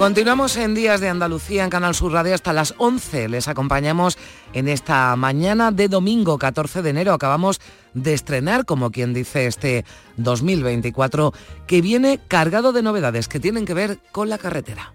Continuamos 0.00 0.56
en 0.56 0.74
Días 0.74 1.02
de 1.02 1.10
Andalucía 1.10 1.62
en 1.62 1.68
Canal 1.68 1.94
Sur 1.94 2.12
Radio 2.12 2.34
hasta 2.34 2.54
las 2.54 2.72
11. 2.78 3.28
Les 3.28 3.48
acompañamos 3.48 4.16
en 4.54 4.66
esta 4.66 5.14
mañana 5.14 5.72
de 5.72 5.88
domingo 5.88 6.38
14 6.38 6.80
de 6.80 6.88
enero. 6.88 7.12
Acabamos 7.12 7.60
de 7.92 8.14
estrenar, 8.14 8.64
como 8.64 8.92
quien 8.92 9.12
dice, 9.12 9.46
este 9.46 9.84
2024 10.16 11.34
que 11.66 11.82
viene 11.82 12.18
cargado 12.28 12.72
de 12.72 12.80
novedades 12.80 13.28
que 13.28 13.40
tienen 13.40 13.66
que 13.66 13.74
ver 13.74 13.98
con 14.10 14.30
la 14.30 14.38
carretera. 14.38 14.94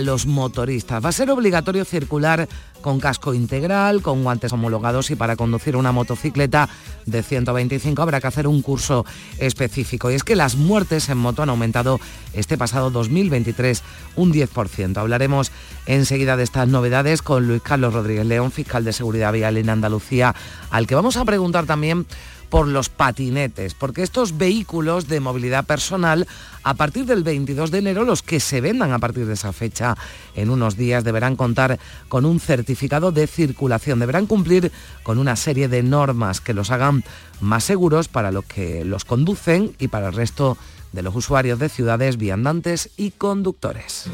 los 0.00 0.26
motoristas. 0.26 1.04
Va 1.04 1.08
a 1.08 1.12
ser 1.12 1.30
obligatorio 1.30 1.84
circular 1.84 2.48
con 2.80 3.00
casco 3.00 3.34
integral, 3.34 4.02
con 4.02 4.22
guantes 4.22 4.52
homologados 4.52 5.10
y 5.10 5.16
para 5.16 5.36
conducir 5.36 5.76
una 5.76 5.92
motocicleta 5.92 6.68
de 7.06 7.22
125 7.22 8.00
habrá 8.00 8.20
que 8.20 8.26
hacer 8.26 8.46
un 8.46 8.62
curso 8.62 9.04
específico. 9.38 10.10
Y 10.10 10.14
es 10.14 10.24
que 10.24 10.36
las 10.36 10.56
muertes 10.56 11.08
en 11.08 11.18
moto 11.18 11.42
han 11.42 11.50
aumentado 11.50 12.00
este 12.32 12.56
pasado 12.56 12.90
2023 12.90 13.82
un 14.16 14.32
10%. 14.32 14.96
Hablaremos 14.96 15.52
enseguida 15.86 16.36
de 16.36 16.44
estas 16.44 16.68
novedades 16.68 17.22
con 17.22 17.46
Luis 17.46 17.62
Carlos 17.62 17.92
Rodríguez 17.92 18.26
León, 18.26 18.52
fiscal 18.52 18.84
de 18.84 18.92
Seguridad 18.92 19.32
Vial 19.32 19.56
en 19.56 19.70
Andalucía, 19.70 20.34
al 20.70 20.86
que 20.86 20.94
vamos 20.94 21.16
a 21.16 21.24
preguntar 21.24 21.66
también 21.66 22.06
por 22.50 22.66
los 22.66 22.88
patinetes, 22.88 23.74
porque 23.74 24.02
estos 24.02 24.36
vehículos 24.36 25.06
de 25.06 25.20
movilidad 25.20 25.64
personal, 25.64 26.26
a 26.64 26.74
partir 26.74 27.06
del 27.06 27.22
22 27.22 27.70
de 27.70 27.78
enero, 27.78 28.04
los 28.04 28.22
que 28.22 28.40
se 28.40 28.60
vendan 28.60 28.92
a 28.92 28.98
partir 28.98 29.26
de 29.26 29.34
esa 29.34 29.52
fecha 29.52 29.96
en 30.34 30.50
unos 30.50 30.76
días, 30.76 31.04
deberán 31.04 31.36
contar 31.36 31.78
con 32.08 32.24
un 32.26 32.40
certificado 32.40 33.12
de 33.12 33.26
circulación, 33.28 34.00
deberán 34.00 34.26
cumplir 34.26 34.72
con 35.04 35.18
una 35.18 35.36
serie 35.36 35.68
de 35.68 35.82
normas 35.82 36.40
que 36.40 36.52
los 36.52 36.70
hagan 36.70 37.04
más 37.40 37.64
seguros 37.64 38.08
para 38.08 38.32
los 38.32 38.44
que 38.44 38.84
los 38.84 39.04
conducen 39.04 39.74
y 39.78 39.88
para 39.88 40.08
el 40.08 40.14
resto 40.14 40.58
de 40.92 41.02
los 41.02 41.14
usuarios 41.14 41.58
de 41.60 41.68
ciudades, 41.68 42.16
viandantes 42.16 42.90
y 42.96 43.12
conductores. 43.12 44.06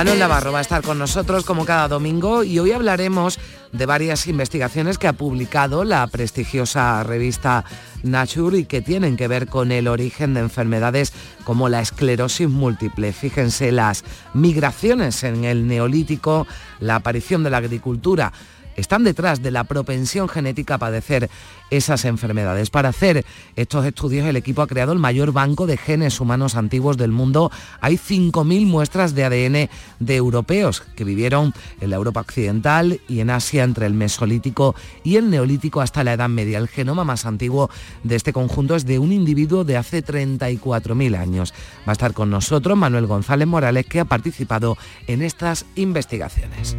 Manuel 0.00 0.18
Navarro 0.18 0.50
va 0.50 0.60
a 0.60 0.62
estar 0.62 0.80
con 0.80 0.98
nosotros 0.98 1.44
como 1.44 1.66
cada 1.66 1.86
domingo 1.86 2.42
y 2.42 2.58
hoy 2.58 2.72
hablaremos 2.72 3.38
de 3.70 3.84
varias 3.84 4.26
investigaciones 4.28 4.96
que 4.96 5.06
ha 5.06 5.12
publicado 5.12 5.84
la 5.84 6.06
prestigiosa 6.06 7.02
revista 7.02 7.66
Nature 8.02 8.60
y 8.60 8.64
que 8.64 8.80
tienen 8.80 9.18
que 9.18 9.28
ver 9.28 9.46
con 9.46 9.72
el 9.72 9.88
origen 9.88 10.32
de 10.32 10.40
enfermedades 10.40 11.12
como 11.44 11.68
la 11.68 11.82
esclerosis 11.82 12.48
múltiple. 12.48 13.12
Fíjense 13.12 13.72
las 13.72 14.02
migraciones 14.32 15.22
en 15.22 15.44
el 15.44 15.66
neolítico, 15.66 16.46
la 16.78 16.94
aparición 16.94 17.42
de 17.42 17.50
la 17.50 17.58
agricultura 17.58 18.32
están 18.76 19.04
detrás 19.04 19.42
de 19.42 19.50
la 19.50 19.64
propensión 19.64 20.28
genética 20.28 20.74
a 20.74 20.78
padecer 20.78 21.30
esas 21.70 22.04
enfermedades. 22.04 22.70
Para 22.70 22.88
hacer 22.88 23.24
estos 23.56 23.84
estudios 23.86 24.26
el 24.26 24.36
equipo 24.36 24.62
ha 24.62 24.66
creado 24.66 24.92
el 24.92 24.98
mayor 24.98 25.32
banco 25.32 25.66
de 25.66 25.76
genes 25.76 26.20
humanos 26.20 26.56
antiguos 26.56 26.96
del 26.96 27.12
mundo. 27.12 27.50
Hay 27.80 27.96
5.000 27.96 28.66
muestras 28.66 29.14
de 29.14 29.24
ADN 29.24 29.70
de 29.98 30.16
europeos 30.16 30.82
que 30.96 31.04
vivieron 31.04 31.54
en 31.80 31.90
la 31.90 31.96
Europa 31.96 32.20
occidental 32.20 33.00
y 33.08 33.20
en 33.20 33.30
Asia 33.30 33.64
entre 33.64 33.86
el 33.86 33.94
Mesolítico 33.94 34.74
y 35.04 35.16
el 35.16 35.30
Neolítico 35.30 35.80
hasta 35.80 36.04
la 36.04 36.14
Edad 36.14 36.28
Media. 36.28 36.58
El 36.58 36.68
genoma 36.68 37.04
más 37.04 37.26
antiguo 37.26 37.70
de 38.02 38.16
este 38.16 38.32
conjunto 38.32 38.74
es 38.74 38.86
de 38.86 38.98
un 38.98 39.12
individuo 39.12 39.64
de 39.64 39.76
hace 39.76 40.04
34.000 40.04 41.16
años. 41.16 41.54
Va 41.86 41.92
a 41.92 41.92
estar 41.92 42.12
con 42.12 42.30
nosotros 42.30 42.76
Manuel 42.76 43.06
González 43.06 43.46
Morales 43.46 43.86
que 43.86 44.00
ha 44.00 44.04
participado 44.04 44.76
en 45.06 45.22
estas 45.22 45.66
investigaciones. 45.76 46.76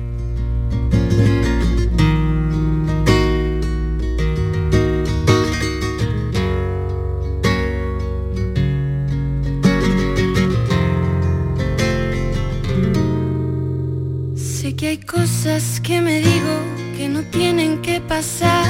Que 14.69 14.89
hay 14.89 14.97
cosas 14.97 15.81
que 15.81 16.01
me 16.01 16.19
digo 16.19 16.59
que 16.95 17.09
no 17.09 17.23
tienen 17.23 17.81
que 17.81 17.99
pasar, 17.99 18.63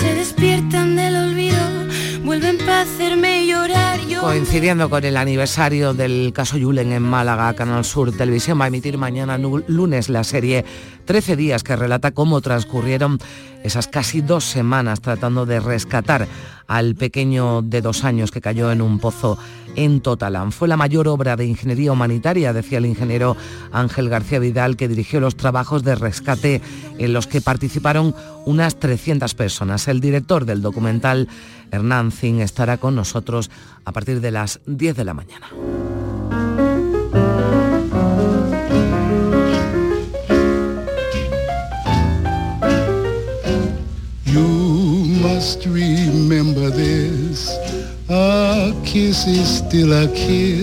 se 0.00 0.12
despiertan 0.14 0.96
del 0.96 1.14
olvido, 1.14 1.56
vuelven 2.24 2.58
para 2.58 2.80
hacerme 2.80 3.46
llorar. 3.46 4.00
Coincidiendo 4.20 4.90
con 4.90 5.04
el 5.04 5.16
aniversario 5.16 5.94
del 5.94 6.32
caso 6.34 6.58
Yulen 6.58 6.90
en 6.90 7.04
Málaga, 7.04 7.54
Canal 7.54 7.84
Sur 7.84 8.10
Televisión 8.10 8.60
va 8.60 8.64
a 8.64 8.68
emitir 8.68 8.98
mañana 8.98 9.38
lunes 9.38 10.08
la 10.08 10.24
serie 10.24 10.64
13 11.04 11.36
días 11.36 11.62
que 11.62 11.76
relata 11.76 12.10
cómo 12.10 12.40
transcurrieron 12.40 13.18
esas 13.66 13.88
casi 13.88 14.20
dos 14.20 14.44
semanas 14.44 15.00
tratando 15.00 15.44
de 15.44 15.60
rescatar 15.60 16.28
al 16.66 16.94
pequeño 16.94 17.62
de 17.62 17.80
dos 17.80 18.04
años 18.04 18.30
que 18.30 18.40
cayó 18.40 18.70
en 18.72 18.82
un 18.82 18.98
pozo 18.98 19.38
en 19.76 20.00
Totalán. 20.00 20.52
Fue 20.52 20.68
la 20.68 20.76
mayor 20.76 21.08
obra 21.08 21.36
de 21.36 21.46
ingeniería 21.46 21.92
humanitaria, 21.92 22.52
decía 22.52 22.78
el 22.78 22.86
ingeniero 22.86 23.36
Ángel 23.72 24.08
García 24.08 24.38
Vidal, 24.38 24.76
que 24.76 24.88
dirigió 24.88 25.20
los 25.20 25.36
trabajos 25.36 25.84
de 25.84 25.94
rescate 25.94 26.62
en 26.98 27.12
los 27.12 27.26
que 27.26 27.40
participaron 27.40 28.14
unas 28.46 28.76
300 28.76 29.34
personas. 29.34 29.88
El 29.88 30.00
director 30.00 30.44
del 30.44 30.62
documental, 30.62 31.28
Hernán 31.70 32.12
Zin, 32.12 32.40
estará 32.40 32.78
con 32.78 32.94
nosotros 32.94 33.50
a 33.84 33.92
partir 33.92 34.20
de 34.20 34.30
las 34.30 34.60
10 34.66 34.96
de 34.96 35.04
la 35.04 35.14
mañana. 35.14 35.46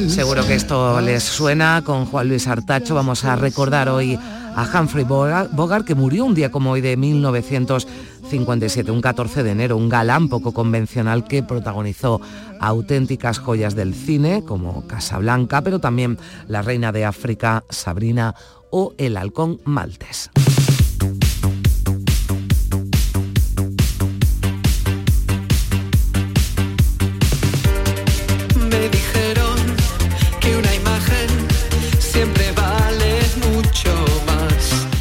Seguro 0.10 0.46
que 0.46 0.56
esto 0.56 1.00
les 1.00 1.24
suena 1.24 1.82
con 1.86 2.06
Juan 2.06 2.28
Luis 2.28 2.48
Artacho. 2.48 2.94
Vamos 2.94 3.24
a 3.24 3.38
recordar 3.38 3.88
hoy 3.88 4.20
a 4.56 4.70
Humphrey 4.74 5.06
Bogart, 5.06 5.86
que 5.86 5.96
murió 5.96 6.26
un 6.26 6.36
día 6.36 6.52
como 6.52 6.72
hoy 6.72 6.82
de 6.82 6.98
1957, 6.98 8.92
un 8.92 9.00
14 9.00 9.44
de 9.44 9.52
enero, 9.52 9.78
un 9.78 9.88
galán 9.88 10.28
poco 10.28 10.54
convencional 10.54 11.24
que 11.24 11.44
protagonizó 11.44 12.20
auténticas 12.60 13.40
joyas 13.40 13.76
del 13.76 13.94
cine 13.94 14.44
como 14.44 14.86
Casablanca, 14.86 15.62
pero 15.62 15.80
también 15.80 16.18
La 16.50 16.62
Reina 16.62 16.92
de 16.92 17.06
África, 17.06 17.64
Sabrina 17.70 18.36
o 18.70 18.94
El 18.98 19.16
Halcón 19.16 19.62
Maltés. 19.64 20.30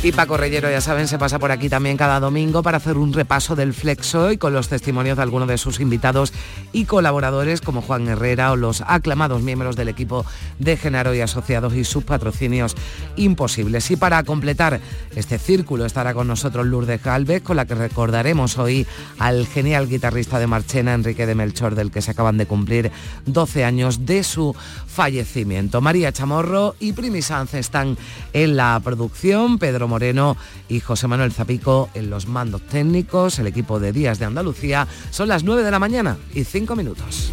Y 0.05 0.11
Paco 0.11 0.37
Reyero, 0.37 0.69
ya 0.69 0.81
saben, 0.81 1.07
se 1.07 1.17
pasa 1.17 1.39
por 1.39 1.53
aquí 1.53 1.69
también 1.69 1.97
cada 1.97 2.19
domingo 2.19 2.65
para 2.65 2.79
hacer 2.79 2.97
un 2.97 3.13
repaso 3.13 3.55
del 3.55 3.73
Flexo 3.73 4.33
y 4.33 4.37
con 4.37 4.53
los 4.53 4.67
testimonios 4.67 5.17
de 5.17 5.23
algunos 5.23 5.47
de 5.47 5.59
sus 5.59 5.79
invitados 5.79 6.33
y 6.73 6.87
colaboradores 6.87 7.61
como 7.61 7.83
Juan 7.83 8.09
Herrera 8.09 8.51
o 8.51 8.57
los 8.57 8.83
aclamados 8.85 9.43
miembros 9.43 9.77
del 9.77 9.87
equipo 9.87 10.27
de 10.59 10.77
Genaro 10.77 11.15
y 11.15 11.21
Asociados 11.21 11.75
y 11.75 11.85
sus 11.85 12.03
patrocinios 12.03 12.75
imposibles. 13.15 13.93
Y 13.93 13.97
para 13.97 14.25
completar 14.25 14.81
este 15.15 15.39
círculo 15.39 15.87
estará 15.87 16.15
con 16.15 16.27
nosotros 16.27 16.67
Lourdes 16.67 17.01
Galvez, 17.01 17.45
con 17.45 17.57
la 17.57 17.67
que 17.67 17.77
recordaremos 17.77 18.59
hoy 18.59 18.89
al 19.21 19.47
genial 19.47 19.89
guitarrista 19.89 20.41
de 20.41 20.49
Marchena, 20.49 20.95
Enrique 20.95 21.27
de 21.27 21.37
Melchor, 21.37 21.77
del 21.77 21.93
que 21.93 22.03
se 22.03 22.11
acaban 22.11 22.39
de 22.39 22.47
cumplir 22.47 22.91
12 23.27 23.65
años 23.65 24.05
de 24.05 24.25
su 24.25 24.57
fallecimiento. 24.93 25.81
María 25.81 26.13
Chamorro 26.13 26.77
y 26.79 26.93
Primi 26.93 27.23
Sanz 27.23 27.55
están 27.55 27.97
en 28.33 28.57
la 28.57 28.81
producción, 28.85 29.59
Pedro 29.59 29.89
Moreno 29.89 30.37
y 30.69 30.81
José 30.81 31.09
Manuel 31.09 31.33
Zapico 31.33 31.89
en 31.95 32.11
los 32.11 32.27
mandos 32.27 32.63
técnicos, 32.63 33.39
el 33.39 33.47
equipo 33.47 33.81
de 33.81 33.93
Días 33.93 34.19
de 34.19 34.27
Andalucía. 34.27 34.87
Son 35.11 35.29
las 35.29 35.45
9 35.45 35.63
de 35.63 35.71
la 35.71 35.79
mañana 35.79 36.19
y 36.35 36.45
5 36.45 36.77
minutos. 36.77 37.33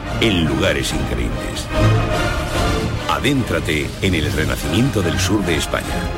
en 0.21 0.45
lugares 0.45 0.93
increíbles. 0.93 1.67
Adéntrate 3.09 3.89
en 4.01 4.15
el 4.15 4.31
renacimiento 4.31 5.01
del 5.01 5.19
sur 5.19 5.43
de 5.45 5.55
España, 5.55 6.09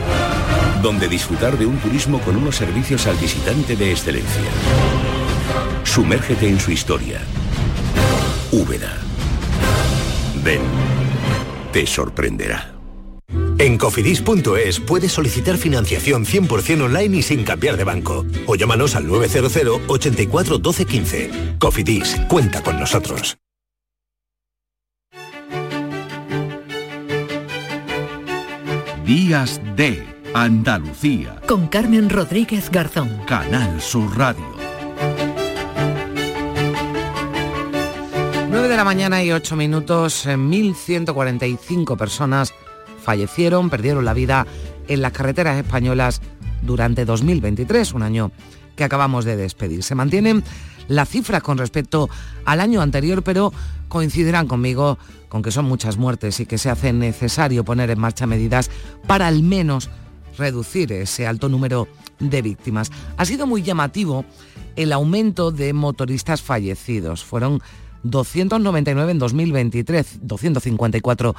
donde 0.82 1.08
disfrutar 1.08 1.58
de 1.58 1.66
un 1.66 1.78
turismo 1.78 2.20
con 2.20 2.36
unos 2.36 2.58
servicios 2.58 3.08
al 3.08 3.16
visitante 3.16 3.76
de 3.76 3.92
excelencia. 3.92 4.52
Sumérgete 5.84 6.48
en 6.48 6.60
su 6.60 6.72
historia. 6.72 7.22
Úbeda. 8.52 8.98
Ven, 10.44 10.62
te 11.72 11.88
sorprenderá. 11.88 12.74
En 13.58 13.78
cofidis.es 13.78 14.80
puedes 14.82 15.14
solicitar 15.14 15.58
financiación 15.58 16.26
100% 16.26 16.84
online 16.84 17.18
y 17.18 17.22
sin 17.22 17.44
cambiar 17.46 17.78
de 17.78 17.86
banco. 17.86 18.26
O 18.48 18.56
llámanos 18.56 18.96
al 18.96 19.08
900 19.08 19.82
84 19.88 20.58
12 20.58 20.86
15. 20.86 21.32
Cofidis, 21.60 22.18
cuenta 22.28 22.62
con 22.62 22.78
nosotros. 22.80 23.38
Días 29.06 29.60
de 29.76 30.02
Andalucía. 30.34 31.42
Con 31.46 31.68
Carmen 31.68 32.10
Rodríguez 32.10 32.72
Garzón. 32.72 33.10
Canal 33.28 33.82
Sur 33.82 34.18
Radio. 34.18 34.46
9 38.50 38.68
de 38.70 38.78
la 38.78 38.86
mañana 38.86 39.22
y 39.22 39.34
8 39.34 39.58
minutos, 39.58 40.26
1.145 40.26 41.98
personas 41.98 42.54
fallecieron, 43.04 43.70
perdieron 43.70 44.06
la 44.06 44.14
vida 44.14 44.48
en 44.88 45.02
las 45.02 45.12
carreteras 45.12 45.58
españolas 45.58 46.22
durante 46.62 47.04
2023, 47.04 47.94
un 47.94 48.04
año 48.04 48.32
que 48.78 48.86
acabamos 48.86 49.26
de 49.26 49.36
despedir. 49.36 49.84
Se 49.84 49.96
mantienen 49.96 50.46
las 50.88 51.10
cifras 51.10 51.44
con 51.44 51.58
respecto 51.58 52.10
al 52.46 52.60
año 52.60 52.82
anterior, 52.82 53.24
pero 53.24 53.54
coincidirán 53.88 54.48
conmigo 54.48 54.98
con 55.30 55.42
que 55.42 55.52
son 55.52 55.66
muchas 55.66 55.98
muertes 55.98 56.40
y 56.40 56.46
que 56.46 56.58
se 56.58 56.70
hace 56.70 56.94
necesario 56.94 57.64
poner 57.64 57.90
en 57.90 58.00
marcha 58.00 58.28
medidas 58.28 58.70
para 59.08 59.28
al 59.28 59.44
menos 59.44 59.90
reducir 60.38 60.92
ese 60.92 61.28
alto 61.28 61.50
número 61.50 61.88
de 62.20 62.42
víctimas. 62.42 62.92
Ha 63.18 63.26
sido 63.26 63.48
muy 63.48 63.62
llamativo 63.62 64.26
el 64.76 64.92
aumento 64.92 65.52
de 65.52 65.74
motoristas 65.74 66.42
fallecidos. 66.42 67.24
Fueron 67.24 67.62
299 68.04 69.12
en 69.12 69.20
2023, 69.20 70.20
254 70.22 71.36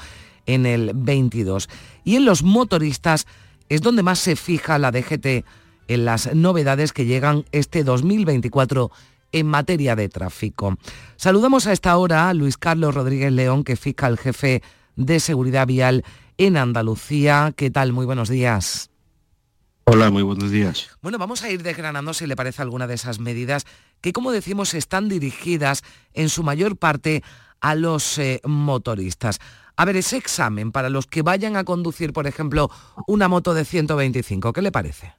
en 0.47 0.67
el 0.67 0.93
22. 0.95 1.69
Y 2.05 2.17
en 2.17 2.25
los 2.25 2.43
motoristas 2.43 3.27
es 3.69 3.81
donde 3.81 4.03
más 4.03 4.19
se 4.19 4.37
fija 4.37 4.79
la 4.79 4.91
DGT 4.91 5.45
en 5.89 6.05
las 6.05 6.35
novedades 6.35 6.93
que 6.93 7.05
llegan 7.05 7.45
este 7.53 7.85
2024 7.85 8.91
en 9.35 9.49
materia 9.49 9.97
de 9.97 10.09
tráfico. 10.09 10.79
Saludamos 11.17 11.67
a 11.67 11.73
esta 11.73 11.97
hora 11.97 12.29
a 12.29 12.35
Luis 12.35 12.57
Carlos 12.57 12.95
Rodríguez 12.95 13.33
León, 13.33 13.65
que 13.65 13.73
es 13.73 13.81
fiscal 13.81 14.17
jefe 14.17 14.63
de 14.95 15.19
seguridad 15.19 15.67
vial 15.67 16.05
en 16.39 16.57
Andalucía. 16.57 17.53
¿Qué 17.57 17.71
tal? 17.71 17.93
Muy 17.93 18.07
buenos 18.07 18.29
días. 18.29 18.91
Hola, 19.87 20.11
muy 20.11 20.23
buenos 20.23 20.53
días. 20.53 20.89
Bueno, 21.03 21.19
vamos 21.19 21.43
a 21.43 21.51
ir 21.51 21.65
desgranando 21.65 22.15
si 22.15 22.27
le 22.27 22.37
parece 22.37 22.63
alguna 22.63 22.87
de 22.87 22.95
esas 22.95 23.19
medidas 23.19 23.67
que, 24.01 24.13
como 24.13 24.31
decimos, 24.31 24.73
están 24.73 25.09
dirigidas 25.09 25.83
en 26.13 26.29
su 26.29 26.45
mayor 26.45 26.77
parte 26.77 27.25
a 27.61 27.75
los 27.75 28.19
eh, 28.19 28.41
motoristas. 28.45 29.41
A 29.77 29.85
ver, 29.85 29.97
ese 29.97 30.17
examen 30.17 30.71
para 30.71 30.91
los 30.91 31.07
que 31.07 31.23
vayan 31.23 31.57
a 31.57 31.65
conducir, 31.65 32.13
por 32.13 32.29
ejemplo, 32.29 32.71
una 33.09 33.27
moto 33.27 33.53
de 33.53 33.65
125, 33.65 34.53
¿qué 34.53 34.63
le 34.63 34.71
parece? 34.71 35.13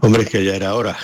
Hombre, 0.00 0.22
es 0.22 0.30
que 0.30 0.44
ya 0.44 0.54
era 0.54 0.74
hora, 0.74 0.96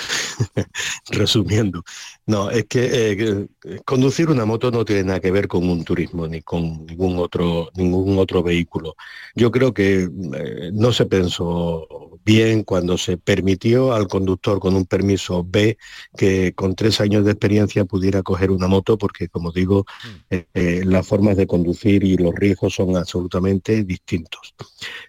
resumiendo. 1.11 1.85
No, 2.26 2.50
es 2.50 2.64
que 2.66 3.12
eh, 3.12 3.47
conducir 3.85 4.28
una 4.30 4.45
moto 4.45 4.71
no 4.73 4.85
tiene 4.85 5.04
nada 5.04 5.21
que 5.21 5.30
ver 5.30 5.47
con 5.47 5.68
un 5.68 5.85
turismo 5.85 6.26
ni 6.26 6.42
con 6.42 6.85
ningún 6.85 7.18
otro, 7.18 7.71
ningún 7.75 8.18
otro 8.18 8.42
vehículo. 8.42 8.97
Yo 9.35 9.52
creo 9.52 9.73
que 9.73 10.09
eh, 10.35 10.71
no 10.73 10.92
se 10.92 11.06
pensó 11.06 11.87
bien 12.26 12.64
cuando 12.64 12.99
se 12.99 13.16
permitió 13.16 13.92
al 13.92 14.09
conductor 14.09 14.59
con 14.59 14.75
un 14.75 14.85
permiso 14.85 15.47
B 15.49 15.78
que 16.16 16.52
con 16.54 16.75
tres 16.75 17.00
años 17.00 17.25
de 17.25 17.30
experiencia 17.30 17.85
pudiera 17.85 18.25
coger 18.25 18.50
una 18.50 18.66
moto, 18.66 18.99
porque 18.99 19.28
como 19.28 19.52
digo, 19.52 19.85
mm. 19.85 20.35
eh, 20.35 20.47
eh, 20.52 20.83
las 20.85 21.06
formas 21.06 21.37
de 21.37 21.47
conducir 21.47 22.02
y 22.02 22.16
los 22.16 22.35
riesgos 22.35 22.75
son 22.75 22.97
absolutamente 22.97 23.85
distintos. 23.85 24.54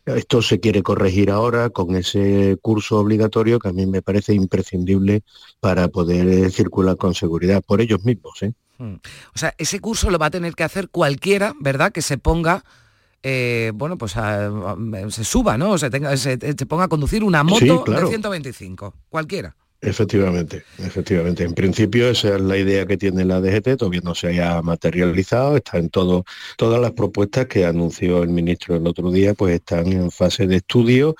Esto 0.06 0.44
se 0.44 0.60
quiere 0.60 0.84
corregir 0.84 1.32
ahora 1.32 1.72
con 1.72 1.96
ese 1.96 2.58
curso 2.62 3.00
obligatorio 3.00 3.58
que 3.58 3.70
a 3.70 3.74
mí 3.74 3.88
me 3.88 4.04
parece 4.04 4.36
imprescindible 4.36 5.24
para 5.60 5.88
poder 5.88 6.52
circular 6.52 6.98
con 6.98 7.07
seguridad 7.16 7.62
por 7.62 7.82
ellos 7.82 8.04
mismos. 8.04 8.42
¿eh? 8.44 8.54
Mm. 8.78 8.96
O 9.34 9.38
sea, 9.38 9.54
ese 9.58 9.80
curso 9.80 10.10
lo 10.10 10.18
va 10.18 10.28
a 10.28 10.32
tener 10.32 10.54
que 10.56 10.64
hacer 10.64 10.90
cualquiera, 10.90 11.54
¿verdad? 11.60 11.92
Que 11.92 12.02
se 12.02 12.18
ponga 12.18 12.64
eh, 13.24 13.72
bueno, 13.74 13.98
pues 13.98 14.14
se 14.14 15.24
suba, 15.24 15.58
¿no? 15.58 15.78
Se, 15.78 15.90
tenga, 15.90 16.16
se, 16.16 16.38
ponga 16.38 16.86
a 16.86 16.88
conducir 16.88 17.24
una 17.24 17.44
moto 17.44 17.84
de 17.84 18.08
125, 18.08 18.94
cualquiera. 19.10 19.56
Efectivamente, 19.80 20.64
efectivamente. 20.80 21.44
En 21.44 21.54
principio 21.54 22.10
esa 22.10 22.36
es 22.36 22.42
la 22.42 22.58
idea 22.58 22.86
que 22.86 22.98
tiene 22.98 23.26
la 23.26 23.40
DGT, 23.42 23.78
todavía 23.78 24.02
no 24.04 24.16
se 24.16 24.28
haya 24.28 24.62
materializado, 24.62 25.58
está 25.58 25.78
en 25.78 25.90
todo, 25.90 26.26
todas 26.58 26.82
las 26.82 26.94
propuestas 26.94 27.46
que 27.46 27.66
anunció 27.66 28.24
el 28.24 28.30
ministro 28.30 28.76
el 28.76 28.88
otro 28.88 29.12
día, 29.12 29.36
pues 29.36 29.56
están 29.56 29.92
en 29.92 30.10
fase 30.10 30.48
de 30.48 30.58
estudio 30.58 31.16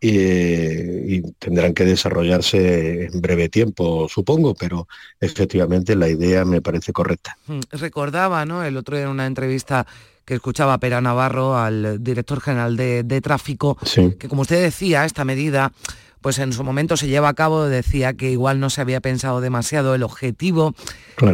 y, 0.00 1.20
tendrán 1.38 1.74
que 1.74 1.84
desarrollarse 1.84 3.06
en 3.06 3.20
breve 3.20 3.48
tiempo, 3.48 4.08
supongo, 4.08 4.54
pero 4.54 4.88
efectivamente 5.20 5.94
la 5.94 6.08
idea 6.08 6.44
me 6.44 6.62
parece 6.62 6.92
correcta. 6.92 7.36
Mm, 7.46 7.60
recordaba, 7.72 8.46
¿no? 8.46 8.64
El 8.64 8.76
otro 8.76 8.96
día 8.96 9.04
en 9.04 9.10
una 9.10 9.26
entrevista 9.26 9.86
que 10.24 10.34
escuchaba 10.34 10.74
a 10.74 10.78
Pera 10.78 11.00
Navarro, 11.00 11.58
al 11.58 12.02
director 12.02 12.40
general 12.40 12.76
de, 12.76 13.20
tráfico, 13.20 13.76
que 14.18 14.28
como 14.28 14.42
usted 14.42 14.62
decía, 14.62 15.04
esta 15.04 15.24
medida 15.24 15.72
pues 16.20 16.38
en 16.38 16.52
su 16.52 16.62
momento 16.64 16.98
se 16.98 17.08
lleva 17.08 17.30
a 17.30 17.34
cabo, 17.34 17.64
decía 17.64 18.12
que 18.12 18.30
igual 18.30 18.60
no 18.60 18.68
se 18.68 18.82
había 18.82 19.00
pensado 19.00 19.40
demasiado, 19.40 19.94
el 19.94 20.02
objetivo 20.02 20.74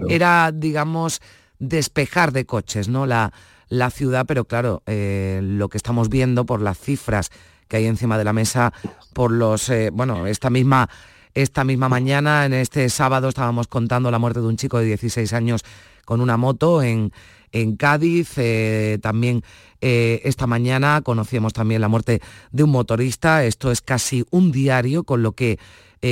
era, 0.08 0.52
digamos, 0.54 1.20
despejar 1.58 2.32
de 2.32 2.46
coches, 2.46 2.88
¿no? 2.88 3.04
La, 3.04 3.32
la 3.68 3.90
ciudad, 3.90 4.26
pero 4.26 4.44
claro, 4.44 4.82
eh, 4.86 5.40
lo 5.42 5.68
que 5.68 5.76
estamos 5.76 6.08
viendo 6.08 6.46
por 6.46 6.62
las 6.62 6.78
cifras 6.78 7.30
que 7.68 7.78
hay 7.78 7.86
encima 7.86 8.18
de 8.18 8.24
la 8.24 8.32
mesa 8.32 8.72
por 9.12 9.30
los, 9.30 9.68
eh, 9.70 9.90
bueno, 9.92 10.26
esta 10.26 10.50
misma, 10.50 10.88
esta 11.34 11.64
misma 11.64 11.88
mañana, 11.88 12.44
en 12.46 12.54
este 12.54 12.88
sábado, 12.88 13.28
estábamos 13.28 13.66
contando 13.66 14.10
la 14.10 14.18
muerte 14.18 14.40
de 14.40 14.46
un 14.46 14.56
chico 14.56 14.78
de 14.78 14.86
16 14.86 15.32
años 15.32 15.62
con 16.04 16.20
una 16.20 16.36
moto 16.36 16.82
en, 16.82 17.12
en 17.52 17.76
Cádiz. 17.76 18.34
Eh, 18.36 18.98
también 19.02 19.42
eh, 19.80 20.20
esta 20.24 20.46
mañana 20.46 21.00
conocíamos 21.02 21.52
también 21.52 21.80
la 21.80 21.88
muerte 21.88 22.20
de 22.52 22.62
un 22.62 22.70
motorista. 22.70 23.44
Esto 23.44 23.70
es 23.70 23.80
casi 23.80 24.24
un 24.30 24.52
diario, 24.52 25.04
con 25.04 25.22
lo 25.22 25.32
que 25.32 25.58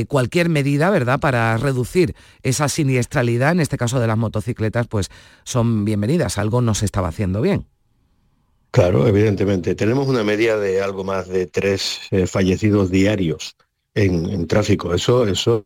cualquier 0.08 0.49
medida, 0.49 0.90
¿verdad?, 0.90 1.20
para 1.20 1.56
reducir 1.56 2.16
esa 2.42 2.68
siniestralidad, 2.68 3.52
en 3.52 3.61
este 3.61 3.76
caso 3.76 4.00
de 4.00 4.08
las 4.08 4.18
motocicletas, 4.18 4.88
pues 4.88 5.08
son 5.44 5.84
bienvenidas. 5.84 6.37
Algo 6.37 6.61
no 6.62 6.75
se 6.75 6.84
estaba 6.84 7.06
haciendo 7.06 7.40
bien. 7.40 7.68
Claro, 8.74 9.06
evidentemente. 9.06 9.76
Tenemos 9.76 10.08
una 10.08 10.24
media 10.24 10.56
de 10.56 10.82
algo 10.82 11.04
más 11.04 11.28
de 11.28 11.46
tres 11.46 12.00
eh, 12.10 12.26
fallecidos 12.26 12.90
diarios 12.90 13.54
en, 13.94 14.48
tráfico. 14.48 14.92
Eso, 14.92 15.28
eso, 15.28 15.64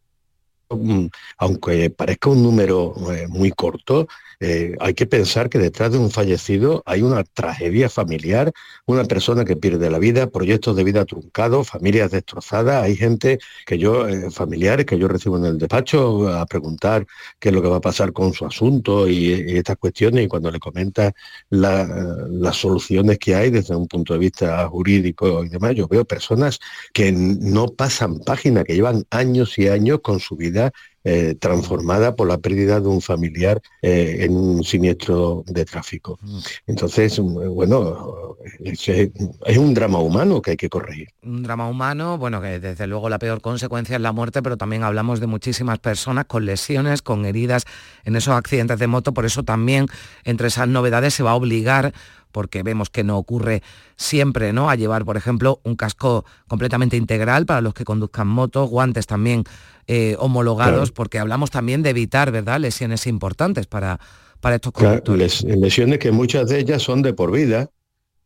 mm, 0.68 1.06
aunque 1.38 1.88
parezca 1.88 2.28
un 2.28 2.42
número 2.42 2.94
eh, 3.10 3.26
muy 3.26 3.50
corto, 3.52 4.08
eh, 4.40 4.76
hay 4.78 4.94
que 4.94 5.06
pensar 5.06 5.48
que 5.48 5.58
detrás 5.58 5.90
de 5.90 5.98
un 5.98 6.12
fallecido 6.12 6.82
hay 6.86 7.02
una 7.02 7.24
tragedia 7.24 7.88
familiar, 7.88 8.52
una 8.86 9.04
persona 9.04 9.44
que 9.44 9.56
pierde 9.56 9.90
la 9.90 9.98
vida, 9.98 10.28
proyectos 10.30 10.76
de 10.76 10.84
vida 10.84 11.04
truncados, 11.04 11.68
familias 11.68 12.12
destrozadas. 12.12 12.84
Hay 12.84 12.94
gente 12.94 13.40
que 13.66 13.78
yo, 13.78 14.06
eh, 14.08 14.30
familiares 14.30 14.86
que 14.86 14.96
yo 14.96 15.08
recibo 15.08 15.38
en 15.38 15.44
el 15.44 15.58
despacho 15.58 16.28
a 16.28 16.46
preguntar 16.46 17.04
qué 17.40 17.48
es 17.48 17.54
lo 17.54 17.62
que 17.62 17.68
va 17.68 17.78
a 17.78 17.80
pasar 17.80 18.12
con 18.12 18.32
su 18.32 18.46
asunto 18.46 19.08
y, 19.08 19.32
estas 19.58 19.76
cuestiones 19.76 20.24
y 20.24 20.28
cuando 20.28 20.50
le 20.50 20.60
comenta 20.60 21.12
las 21.50 22.56
soluciones 22.56 23.18
que 23.18 23.34
hay 23.34 23.50
desde 23.50 23.74
un 23.74 23.88
punto 23.88 24.12
de 24.12 24.20
vista 24.20 24.68
jurídico 24.68 25.44
y 25.44 25.48
demás, 25.48 25.74
yo 25.74 25.88
veo 25.88 26.04
personas 26.04 26.60
que 26.92 27.10
no 27.12 27.68
pasan 27.68 28.20
página, 28.20 28.64
que 28.64 28.74
llevan 28.74 29.04
años 29.10 29.58
y 29.58 29.68
años 29.68 30.00
con 30.02 30.20
su 30.20 30.36
vida 30.36 30.72
eh, 31.10 31.34
transformada 31.40 32.14
por 32.14 32.28
la 32.28 32.36
pérdida 32.36 32.80
de 32.80 32.88
un 32.88 33.00
familiar 33.00 33.62
eh, 33.80 34.18
en 34.20 34.36
un 34.36 34.62
siniestro 34.62 35.42
de 35.46 35.64
tráfico. 35.64 36.18
Mm. 36.20 36.38
Entonces, 36.66 37.18
mm, 37.18 37.48
bueno, 37.54 38.36
es, 38.62 39.56
un 39.56 39.72
drama 39.72 40.00
humano 40.00 40.42
que 40.42 40.50
hay 40.50 40.56
que 40.58 40.68
corregir. 40.68 41.08
Un 41.22 41.42
drama 41.44 41.66
humano, 41.66 42.18
bueno, 42.18 42.42
que 42.42 42.60
desde 42.60 42.86
luego 42.86 43.08
la 43.08 43.18
peor 43.18 43.40
consecuencia 43.40 43.96
es 43.96 44.02
la 44.02 44.12
muerte, 44.12 44.42
pero 44.42 44.58
también 44.58 44.82
hablamos 44.82 45.18
de 45.18 45.26
muchísimas 45.26 45.78
personas 45.78 46.26
con 46.26 46.44
lesiones, 46.44 47.00
con 47.00 47.24
heridas 47.24 47.64
en 48.04 48.14
esos 48.14 48.34
accidentes 48.34 48.78
de 48.78 48.86
moto, 48.86 49.14
por 49.14 49.24
eso 49.24 49.42
también 49.42 49.86
entre 50.24 50.48
esas 50.48 50.68
novedades 50.68 51.14
se 51.14 51.22
va 51.22 51.30
a 51.30 51.36
obligar 51.36 51.94
porque 52.32 52.62
vemos 52.62 52.90
que 52.90 53.04
no 53.04 53.18
ocurre 53.18 53.62
siempre, 53.96 54.52
¿no? 54.52 54.70
A 54.70 54.76
llevar, 54.76 55.04
por 55.04 55.16
ejemplo, 55.16 55.60
un 55.64 55.76
casco 55.76 56.24
completamente 56.46 56.96
integral 56.96 57.46
para 57.46 57.60
los 57.60 57.74
que 57.74 57.84
conduzcan 57.84 58.28
motos, 58.28 58.68
guantes 58.70 59.06
también 59.06 59.44
eh, 59.86 60.16
homologados, 60.18 60.92
porque 60.92 61.18
hablamos 61.18 61.50
también 61.50 61.82
de 61.82 61.90
evitar, 61.90 62.30
¿verdad?, 62.30 62.60
lesiones 62.60 63.06
importantes 63.06 63.66
para, 63.66 63.98
para 64.40 64.56
estos 64.56 64.72
conductores. 64.72 65.42
lesiones 65.44 65.98
que 65.98 66.12
muchas 66.12 66.48
de 66.48 66.58
ellas 66.58 66.82
son 66.82 67.00
de 67.02 67.14
por 67.14 67.32
vida, 67.32 67.70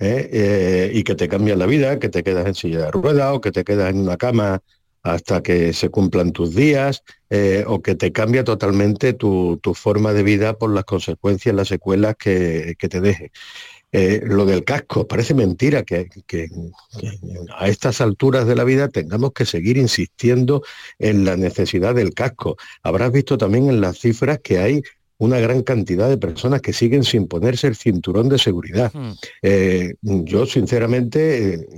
¿eh? 0.00 0.28
Eh, 0.32 0.90
y 0.92 1.04
que 1.04 1.14
te 1.14 1.28
cambian 1.28 1.58
la 1.58 1.66
vida, 1.66 1.98
que 1.98 2.08
te 2.08 2.24
quedas 2.24 2.46
en 2.46 2.54
silla 2.54 2.86
de 2.86 2.90
ruedas 2.90 3.32
o 3.32 3.40
que 3.40 3.52
te 3.52 3.62
quedas 3.62 3.90
en 3.90 4.00
una 4.00 4.16
cama 4.16 4.60
hasta 5.04 5.42
que 5.42 5.72
se 5.72 5.88
cumplan 5.88 6.32
tus 6.32 6.54
días, 6.54 7.02
o 7.66 7.82
que 7.82 7.96
te 7.96 8.12
cambia 8.12 8.44
totalmente 8.44 9.12
tu, 9.12 9.60
forma 9.74 10.12
de 10.12 10.22
vida 10.22 10.58
por 10.58 10.72
las 10.72 10.84
consecuencias, 10.84 11.54
las 11.56 11.68
secuelas 11.68 12.14
que, 12.16 12.76
que 12.78 12.88
te 12.88 13.00
deje. 13.00 13.32
Eh, 13.94 14.22
lo 14.24 14.46
del 14.46 14.64
casco, 14.64 15.06
parece 15.06 15.34
mentira 15.34 15.82
que, 15.82 16.08
a 17.58 17.68
estas 17.68 18.00
alturas 18.00 18.46
de 18.46 18.56
la 18.56 18.64
vida 18.64 18.88
tengamos 18.88 19.32
que 19.32 19.44
seguir 19.44 19.76
insistiendo 19.76 20.62
en 20.98 21.26
la 21.26 21.36
necesidad 21.36 21.94
del 21.94 22.14
casco. 22.14 22.56
Habrás 22.82 23.12
visto 23.12 23.36
también 23.36 23.68
en 23.68 23.82
las 23.82 23.98
cifras 23.98 24.40
que 24.42 24.58
hay 24.58 24.82
una 25.18 25.38
gran 25.38 25.62
cantidad 25.62 26.08
de 26.08 26.16
personas 26.16 26.62
que 26.62 26.72
siguen 26.72 27.04
sin 27.04 27.28
ponerse 27.28 27.66
el 27.68 27.76
cinturón 27.76 28.28
de 28.30 28.38
seguridad. 28.38 28.90
Hmm. 28.94 29.12
Eh, 29.42 29.94
yo, 30.00 30.46
sinceramente, 30.46 31.68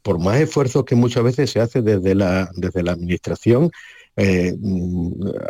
por 0.00 0.18
más 0.18 0.40
esfuerzos 0.40 0.84
que 0.84 0.96
muchas 0.96 1.22
veces 1.22 1.50
se 1.50 1.60
hace 1.60 1.82
desde 1.82 2.14
la, 2.14 2.50
desde 2.56 2.82
la 2.82 2.92
administración, 2.92 3.70
eh, 4.16 4.56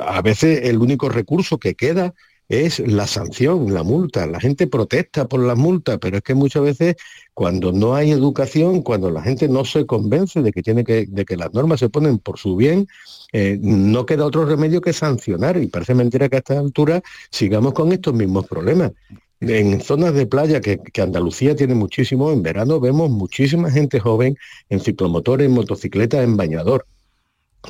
a 0.01 0.21
veces 0.21 0.61
el 0.65 0.79
único 0.79 1.09
recurso 1.09 1.59
que 1.59 1.75
queda 1.75 2.13
es 2.53 2.81
la 2.81 3.07
sanción, 3.07 3.73
la 3.73 3.83
multa. 3.83 4.27
La 4.27 4.39
gente 4.39 4.67
protesta 4.67 5.27
por 5.27 5.41
la 5.41 5.55
multa, 5.55 5.97
pero 5.99 6.19
es 6.19 6.23
que 6.23 6.35
muchas 6.35 6.63
veces 6.63 6.97
cuando 7.33 7.73
no 7.73 7.95
hay 7.95 8.11
educación, 8.11 8.83
cuando 8.83 9.11
la 9.11 9.23
gente 9.23 9.49
no 9.49 9.65
se 9.65 9.87
convence 9.87 10.43
de 10.43 10.53
que, 10.53 10.63
tiene 10.63 10.85
que, 10.85 11.07
de 11.09 11.25
que 11.25 11.39
las 11.39 11.55
normas 11.55 11.81
se 11.81 11.89
ponen 11.89 12.19
por 12.19 12.39
su 12.39 12.55
bien, 12.55 12.87
eh, 13.33 13.59
no 13.61 14.05
queda 14.05 14.27
otro 14.27 14.45
remedio 14.45 14.83
que 14.83 14.93
sancionar. 14.93 15.57
Y 15.57 15.69
parece 15.69 15.95
mentira 15.95 16.29
que 16.29 16.37
a 16.37 16.39
esta 16.41 16.59
altura 16.59 17.03
sigamos 17.31 17.73
con 17.73 17.91
estos 17.91 18.13
mismos 18.13 18.47
problemas. 18.47 18.93
En 19.41 19.81
zonas 19.81 20.13
de 20.13 20.27
playa, 20.27 20.61
que, 20.61 20.79
que, 20.79 21.03
Andalucía 21.03 21.57
tiene 21.57 21.75
muchísimo, 21.75 22.31
en 22.31 22.43
verano 22.43 22.79
vemos 22.81 23.11
muchísima 23.11 23.71
gente 23.71 23.99
joven 23.99 24.37
en 24.69 24.79
ciclomotores, 24.79 25.47
en 25.47 25.55
motocicletas, 25.55 26.23
en 26.23 26.37
bañador 26.37 26.87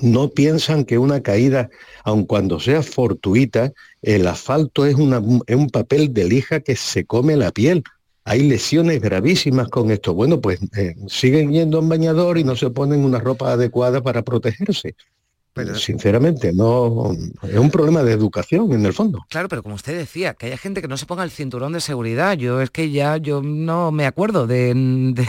no 0.01 0.31
piensan 0.31 0.85
que 0.85 0.99
una 0.99 1.23
caída, 1.23 1.69
aun 2.05 2.25
cuando 2.25 2.59
sea 2.61 2.83
fortuita, 2.83 3.73
el 4.01 4.27
asfalto 4.27 4.87
es, 4.87 4.95
un 4.97 5.71
papel 5.73 6.13
de 6.15 6.25
lija 6.25 6.61
que 6.61 6.77
se 6.77 7.05
come 7.05 7.37
la 7.37 7.51
piel. 7.51 7.83
Hay 8.25 8.43
lesiones 8.43 9.01
gravísimas 9.01 9.69
con 9.69 9.91
esto. 9.91 10.15
Bueno, 10.15 10.41
pues 10.41 10.61
eh, 10.77 10.95
siguen 11.09 11.53
yendo 11.53 11.81
en 11.81 11.89
bañador 11.89 12.39
y 12.39 12.45
no 12.45 12.57
se 12.57 12.71
ponen 12.71 13.05
una 13.05 13.19
ropa 13.19 13.53
adecuada 13.53 14.01
para 14.01 14.23
protegerse. 14.23 14.95
Pero, 15.55 15.75
Sinceramente, 15.75 16.53
no 16.55 17.15
es 17.43 17.59
un 17.59 17.71
problema 17.71 18.03
de 18.03 18.13
educación 18.13 18.73
en 18.73 18.87
el 18.87 18.95
fondo. 18.95 19.27
Claro, 19.29 19.51
pero 19.51 19.63
como 19.63 19.75
usted 19.75 19.97
decía, 19.99 20.33
que 20.33 20.47
haya 20.47 20.57
gente 20.57 20.81
que 20.81 20.89
no 20.89 20.97
se 20.97 21.05
ponga 21.05 21.25
el 21.25 21.31
cinturón 21.31 21.75
de 21.75 21.83
seguridad. 21.83 22.39
Yo 22.39 22.63
es 22.63 22.71
que 22.71 22.91
ya 22.91 23.19
yo 23.19 23.43
no 23.43 23.93
me 23.93 24.07
acuerdo 24.07 24.47
de, 24.47 24.73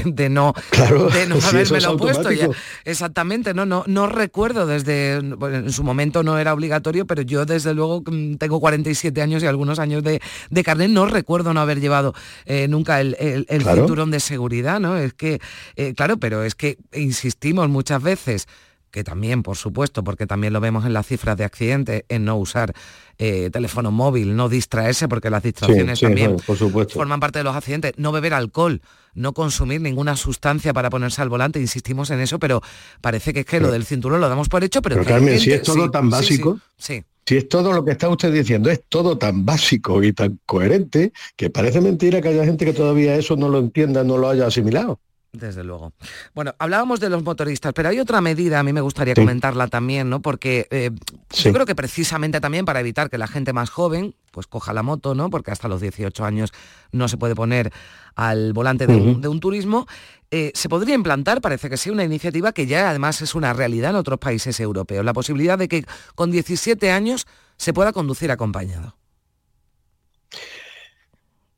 de, 0.06 0.30
no, 0.30 0.54
claro, 0.70 1.10
de 1.10 1.28
no 1.28 1.36
haberme 1.44 1.82
lo 1.82 1.98
puesto. 1.98 2.32
Ya. 2.32 2.48
Exactamente, 2.86 3.54
no, 3.54 3.66
no, 3.66 3.84
no 3.86 4.08
recuerdo 4.08 4.66
desde. 4.66 5.16
en 5.16 5.72
su 5.72 5.84
momento 5.84 6.24
no 6.24 6.38
era 6.38 6.54
obligatorio, 6.54 7.06
pero 7.06 7.22
yo 7.22 7.46
desde 7.46 7.74
luego 7.74 8.02
mm, 8.06 8.36
tengo 8.36 8.62
47 8.62 9.22
años 9.22 9.44
y 9.44 9.48
algunos 9.48 9.78
años 9.78 10.04
de, 10.04 10.22
de 10.50 10.64
carnet, 10.64 10.90
no 10.90 11.06
recuerdo 11.06 11.54
no 11.54 11.60
haber 11.60 11.82
llevado 11.82 12.14
eh, 12.46 12.68
nunca 12.70 13.02
el, 13.02 13.16
cinturón 13.48 14.10
de 14.10 14.22
seguridad, 14.22 14.80
¿no? 14.80 14.96
Es 14.96 15.14
que, 15.14 15.42
eh, 15.76 15.94
claro, 15.94 16.16
pero 16.16 16.44
es 16.44 16.56
que 16.56 16.78
insistimos 16.94 17.68
muchas 17.68 18.02
veces 18.02 18.48
que 18.94 19.04
también, 19.04 19.42
por 19.42 19.58
supuesto, 19.58 20.04
porque 20.04 20.28
también 20.28 20.54
lo 20.54 20.62
vemos 20.62 20.86
en 20.86 20.94
las 20.94 21.08
cifras 21.08 21.36
de 21.36 21.44
accidentes, 21.44 22.04
en 22.10 22.26
no 22.26 22.38
usar 22.38 22.74
eh, 23.18 23.50
teléfono 23.52 23.90
móvil, 23.90 24.36
no 24.36 24.50
distraerse, 24.50 25.08
porque 25.08 25.32
las 25.32 25.42
distracciones 25.42 26.00
también 26.00 26.38
forman 26.38 27.20
parte 27.20 27.40
de 27.40 27.44
los 27.44 27.56
accidentes, 27.56 27.94
no 27.98 28.12
beber 28.12 28.36
alcohol, 28.36 28.82
no 29.16 29.34
consumir 29.34 29.82
ninguna 29.82 30.16
sustancia 30.16 30.74
para 30.74 30.92
ponerse 30.92 31.24
al 31.24 31.30
volante, 31.30 31.60
insistimos 31.60 32.12
en 32.12 32.20
eso, 32.20 32.38
pero 32.38 32.62
parece 33.02 33.34
que 33.34 33.40
es 33.40 33.46
que 33.48 33.60
lo 33.60 33.72
del 33.72 33.84
cinturón 33.84 34.22
lo 34.22 34.30
damos 34.30 34.48
por 34.48 34.64
hecho, 34.64 34.84
pero... 34.84 34.98
pero 34.98 35.08
Carmen, 35.08 35.40
si 35.40 35.52
es 35.52 35.64
todo 35.64 35.90
tan 35.90 36.12
básico... 36.12 36.60
Sí, 36.78 37.04
si 37.26 37.38
es 37.38 37.50
todo 37.50 37.74
lo 37.74 37.84
que 37.84 37.94
está 37.94 38.10
usted 38.10 38.32
diciendo, 38.32 38.70
es 38.70 38.84
todo 38.88 39.18
tan 39.18 39.44
básico 39.44 40.04
y 40.04 40.14
tan 40.14 40.40
coherente, 40.46 41.14
que 41.36 41.50
parece 41.50 41.82
mentira 41.82 42.22
que 42.22 42.28
haya 42.28 42.46
gente 42.46 42.64
que 42.64 42.74
todavía 42.74 43.16
eso 43.16 43.36
no 43.38 43.50
lo 43.50 43.58
entienda, 43.58 44.04
no 44.04 44.20
lo 44.20 44.30
haya 44.30 44.46
asimilado. 44.46 45.00
Desde 45.34 45.64
luego. 45.64 45.94
Bueno, 46.36 46.54
hablábamos 46.60 47.00
de 47.00 47.10
los 47.10 47.24
motoristas, 47.24 47.74
pero 47.74 47.90
hay 47.90 48.00
otra 48.00 48.22
medida, 48.22 48.60
a 48.60 48.64
mí 48.64 48.72
me 48.72 48.82
gustaría 48.82 49.16
comentarla 49.16 49.68
también, 49.68 50.08
¿no? 50.08 50.22
Porque 50.22 50.68
eh, 50.70 50.92
yo 51.32 51.52
creo 51.52 51.66
que 51.66 51.74
precisamente 51.74 52.40
también 52.40 52.66
para 52.66 52.80
evitar 52.80 53.10
que 53.10 53.18
la 53.18 53.26
gente 53.26 53.52
más 53.52 53.72
joven 53.72 54.16
pues 54.30 54.46
coja 54.46 54.74
la 54.74 54.84
moto, 54.84 55.16
¿no? 55.16 55.32
Porque 55.32 55.50
hasta 55.50 55.68
los 55.68 55.82
18 55.82 56.24
años 56.24 56.52
no 56.92 57.08
se 57.08 57.18
puede 57.18 57.34
poner 57.34 57.72
al 58.14 58.54
volante 58.54 58.86
de, 58.86 58.96
un, 58.96 59.40
turismo, 59.40 59.88
eh, 60.30 60.52
se 60.54 60.70
podría 60.70 60.94
implantar, 60.94 61.42
parece 61.42 61.68
que 61.68 61.78
sí, 61.78 61.90
una 61.90 62.04
iniciativa 62.04 62.52
que 62.52 62.68
ya 62.68 62.92
además 62.92 63.20
es 63.24 63.34
una 63.34 63.54
realidad 63.54 63.90
en 63.90 63.96
otros 63.96 64.20
países 64.20 64.60
europeos, 64.60 65.04
la 65.04 65.14
posibilidad 65.14 65.58
de 65.58 65.68
que 65.68 65.84
con 66.14 66.30
17 66.30 66.92
años 66.92 67.26
se 67.58 67.74
pueda 67.74 67.92
conducir 67.92 68.32
acompañado. 68.32 68.96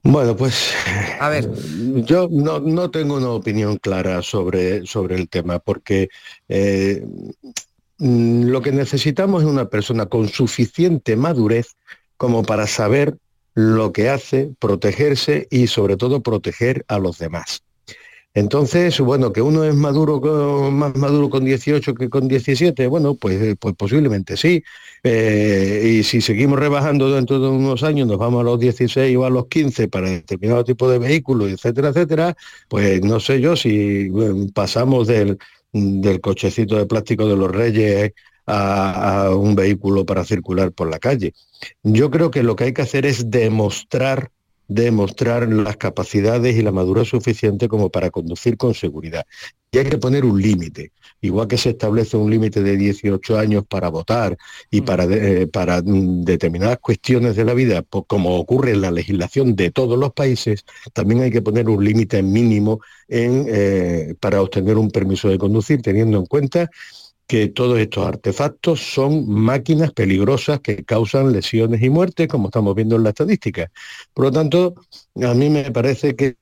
Bueno, 0.07 0.35
pues 0.35 0.71
a 1.19 1.29
ver, 1.29 1.49
yo 2.03 2.27
no, 2.29 2.91
tengo 2.91 3.15
una 3.15 3.31
opinión 3.31 3.77
clara 3.77 4.21
sobre, 4.21 4.85
sobre 4.85 5.15
el 5.15 5.27
tema, 5.27 5.57
porque 5.57 6.09
eh, 6.47 7.03
mm, 7.97 8.43
lo 8.43 8.61
que 8.61 8.71
necesitamos 8.71 9.41
es 9.41 9.49
una 9.49 9.67
persona 9.67 10.05
con 10.05 10.27
suficiente 10.29 11.15
madurez 11.15 11.75
como 12.17 12.43
para 12.43 12.67
saber 12.67 13.17
lo 13.55 13.91
que 13.93 14.09
hace, 14.09 14.51
protegerse 14.59 15.47
y 15.49 15.65
sobre 15.65 15.97
todo 15.97 16.21
proteger 16.21 16.85
a 16.87 16.99
los 16.99 17.17
demás. 17.17 17.63
Entonces, 18.35 18.99
bueno, 18.99 19.31
que 19.31 19.41
uno 19.41 19.63
es 19.63 19.73
maduro 19.75 20.19
más 20.69 20.93
maduro 20.95 21.29
con 21.29 21.45
18 21.45 21.95
que 21.95 22.09
con 22.09 22.27
17, 22.27 22.85
bueno, 22.87 23.15
pues, 23.15 23.41
eh, 23.41 23.55
pues 23.57 23.75
posiblemente 23.75 24.35
sí. 24.35 24.61
Eh, 25.03 25.99
y 25.99 26.03
si 26.03 26.19
seguimos 26.19 26.59
rebajando 26.59 27.11
dentro 27.13 27.39
de 27.39 27.47
unos 27.47 27.83
años, 27.83 28.07
nos 28.07 28.17
vamos 28.17 28.41
a 28.41 28.43
los 28.43 28.59
16 28.59 29.15
o 29.15 29.25
a 29.25 29.29
los 29.29 29.47
15 29.47 29.87
para 29.87 30.09
determinado 30.09 30.65
tipo 30.65 30.89
de 30.89 30.99
vehículos, 30.99 31.49
etcétera, 31.49 31.89
etcétera, 31.89 32.35
pues 32.67 33.01
no 33.03 33.21
sé 33.21 33.39
yo 33.39 33.55
si 33.55 34.09
pasamos 34.53 35.07
del, 35.07 35.37
del 35.71 36.19
cochecito 36.19 36.75
de 36.75 36.85
plástico 36.87 37.27
de 37.27 37.37
los 37.37 37.51
reyes 37.51 38.11
a, 38.47 39.29
un 39.33 39.55
vehículo 39.55 40.05
para 40.05 40.25
circular 40.25 40.71
por 40.71 40.89
la 40.89 40.99
calle. 40.99 41.33
Yo 41.83 42.11
creo 42.11 42.31
que 42.31 42.43
lo 42.43 42.55
que 42.55 42.65
hay 42.65 42.73
que 42.73 42.81
hacer 42.81 43.05
es 43.05 43.29
demostrar 43.31 44.31
demostrar 44.67 45.47
las 45.51 45.77
capacidades 45.77 46.55
y 46.55 46.61
la 46.61 46.71
madurez 46.71 47.07
suficiente 47.07 47.67
como 47.67 47.89
para 47.89 48.09
conducir 48.09 48.57
con 48.57 48.73
seguridad. 48.73 49.25
Y 49.71 49.77
hay 49.77 49.85
que 49.85 49.97
poner 49.97 50.23
un 50.23 50.41
límite, 50.41 50.91
igual 51.19 51.47
que 51.47 51.57
se 51.57 51.71
establece 51.71 52.15
un 52.15 52.31
límite 52.31 52.63
de 52.63 52.77
18 52.77 53.37
años 53.37 53.65
para 53.67 53.89
votar 53.89 54.37
y 54.71 54.81
mm. 54.81 54.85
para, 54.85 55.03
eh, 55.03 55.47
para 55.47 55.81
mm, 55.81 56.23
determinadas 56.23 56.79
cuestiones 56.79 57.35
de 57.35 57.43
la 57.43 57.53
vida, 57.53 57.83
como 58.07 58.37
ocurre 58.37 58.71
en 58.71 58.81
la 58.81 58.91
legislación 58.91 59.55
de 59.55 59.71
todos 59.71 59.99
los 59.99 60.13
países, 60.13 60.63
también 60.93 61.21
hay 61.21 61.31
que 61.31 61.41
poner 61.41 61.67
un 61.67 61.83
límite 61.83 62.23
mínimo 62.23 62.79
en, 63.07 63.45
eh, 63.49 64.15
para 64.19 64.41
obtener 64.41 64.77
un 64.77 64.91
permiso 64.91 65.27
de 65.27 65.37
conducir, 65.37 65.81
teniendo 65.81 66.17
en 66.17 66.25
cuenta 66.25 66.69
que 67.27 67.47
todos 67.47 67.79
estos 67.79 68.05
artefactos 68.05 68.93
son 68.93 69.27
máquinas 69.27 69.91
peligrosas 69.91 70.59
que 70.59 70.83
causan 70.83 71.31
lesiones 71.31 71.81
y 71.81 71.89
muertes, 71.89 72.27
como 72.27 72.47
estamos 72.49 72.75
viendo 72.75 72.95
en 72.95 73.03
la 73.03 73.09
estadística. 73.09 73.71
Por 74.13 74.25
lo 74.25 74.31
tanto, 74.31 74.75
a 75.21 75.33
mí 75.33 75.49
me 75.49 75.71
parece 75.71 76.15
que 76.15 76.35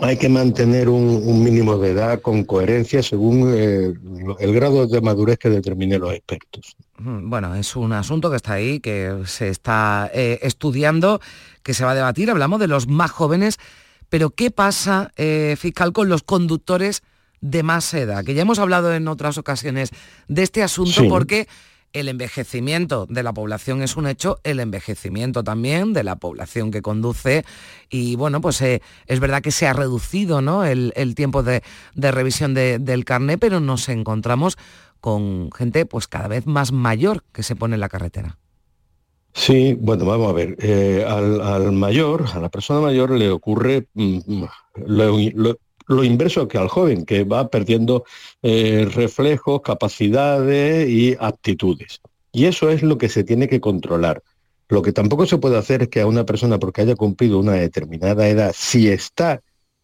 hay 0.00 0.16
que 0.16 0.28
mantener 0.28 0.88
un, 0.88 1.42
mínimo 1.42 1.76
de 1.78 1.90
edad 1.90 2.20
con 2.20 2.44
coherencia 2.44 3.02
según 3.02 3.52
eh, 3.54 3.92
el 4.38 4.54
grado 4.54 4.86
de 4.86 5.00
madurez 5.00 5.38
que 5.38 5.50
determinen 5.50 6.00
los 6.00 6.12
expertos. 6.12 6.76
Bueno, 6.98 7.54
es 7.54 7.74
un 7.74 7.92
asunto 7.92 8.30
que 8.30 8.36
está 8.36 8.54
ahí, 8.54 8.80
que 8.80 9.22
se 9.26 9.48
está 9.48 10.10
eh, 10.14 10.38
estudiando, 10.42 11.20
que 11.62 11.74
se 11.74 11.84
va 11.84 11.92
a 11.92 11.94
debatir. 11.94 12.30
Hablamos 12.30 12.60
de 12.60 12.68
los 12.68 12.86
más 12.86 13.10
jóvenes, 13.10 13.58
pero 14.08 14.30
¿qué 14.30 14.50
pasa, 14.50 15.12
eh, 15.16 15.56
fiscal, 15.58 15.92
con 15.92 16.08
los 16.08 16.22
conductores? 16.22 17.02
De 17.40 17.62
más 17.62 17.92
edad, 17.94 18.24
que 18.24 18.34
ya 18.34 18.42
hemos 18.42 18.58
hablado 18.58 18.94
en 18.94 19.08
otras 19.08 19.38
ocasiones 19.38 19.90
de 20.28 20.42
este 20.42 20.62
asunto 20.62 21.08
porque 21.08 21.46
el 21.92 22.08
envejecimiento 22.08 23.06
de 23.06 23.22
la 23.22 23.32
población 23.32 23.82
es 23.82 23.96
un 23.96 24.06
hecho, 24.06 24.40
el 24.44 24.60
envejecimiento 24.60 25.42
también 25.42 25.92
de 25.92 26.04
la 26.04 26.16
población 26.16 26.70
que 26.70 26.82
conduce 26.82 27.44
y 27.88 28.16
bueno, 28.16 28.40
pues 28.40 28.60
eh, 28.60 28.82
es 29.06 29.20
verdad 29.20 29.42
que 29.42 29.50
se 29.50 29.66
ha 29.66 29.72
reducido 29.72 30.42
¿no? 30.42 30.64
el, 30.64 31.14
tiempo 31.14 31.42
de, 31.42 31.62
revisión 31.94 32.54
del 32.54 33.04
carné, 33.04 33.38
pero 33.38 33.60
nos 33.60 33.88
encontramos 33.88 34.58
con 35.00 35.50
gente 35.52 35.86
pues 35.86 36.08
cada 36.08 36.28
vez 36.28 36.46
más 36.46 36.72
mayor 36.72 37.24
que 37.32 37.42
se 37.42 37.56
pone 37.56 37.74
en 37.74 37.80
la 37.80 37.88
carretera. 37.88 38.38
Sí, 39.32 39.76
bueno, 39.78 40.04
vamos 40.04 40.30
a 40.30 40.32
ver. 40.32 40.56
Eh, 40.58 41.04
al, 41.06 41.70
mayor, 41.72 42.24
a 42.34 42.40
la 42.40 42.48
persona 42.48 42.80
mayor 42.80 43.10
le 43.12 43.30
ocurre 43.30 43.86
mm, 43.94 44.18
mm, 44.26 44.48
lo 44.86 45.58
inverso 45.88 46.48
que 46.48 46.58
al 46.58 46.68
joven, 46.68 47.04
que 47.04 47.24
va 47.24 47.48
perdiendo 47.48 48.04
eh, 48.42 48.88
reflejos, 48.92 49.62
capacidades 49.62 50.88
y 50.88 51.16
aptitudes. 51.18 52.00
Y 52.32 52.46
eso 52.46 52.70
es 52.70 52.82
lo 52.82 52.98
que 52.98 53.08
se 53.08 53.24
tiene 53.24 53.48
que 53.48 53.60
controlar. 53.60 54.22
Lo 54.68 54.82
que 54.82 54.92
tampoco 54.92 55.26
se 55.26 55.38
puede 55.38 55.56
hacer 55.56 55.82
es 55.82 55.88
que 55.88 56.02
a 56.02 56.06
una 56.06 56.24
persona, 56.24 56.58
porque 56.58 56.82
haya 56.82 56.94
cumplido 56.94 57.38
una 57.38 57.52
determinada 57.52 58.28
edad, 58.28 58.54
si 58.54 58.88
está 58.88 59.40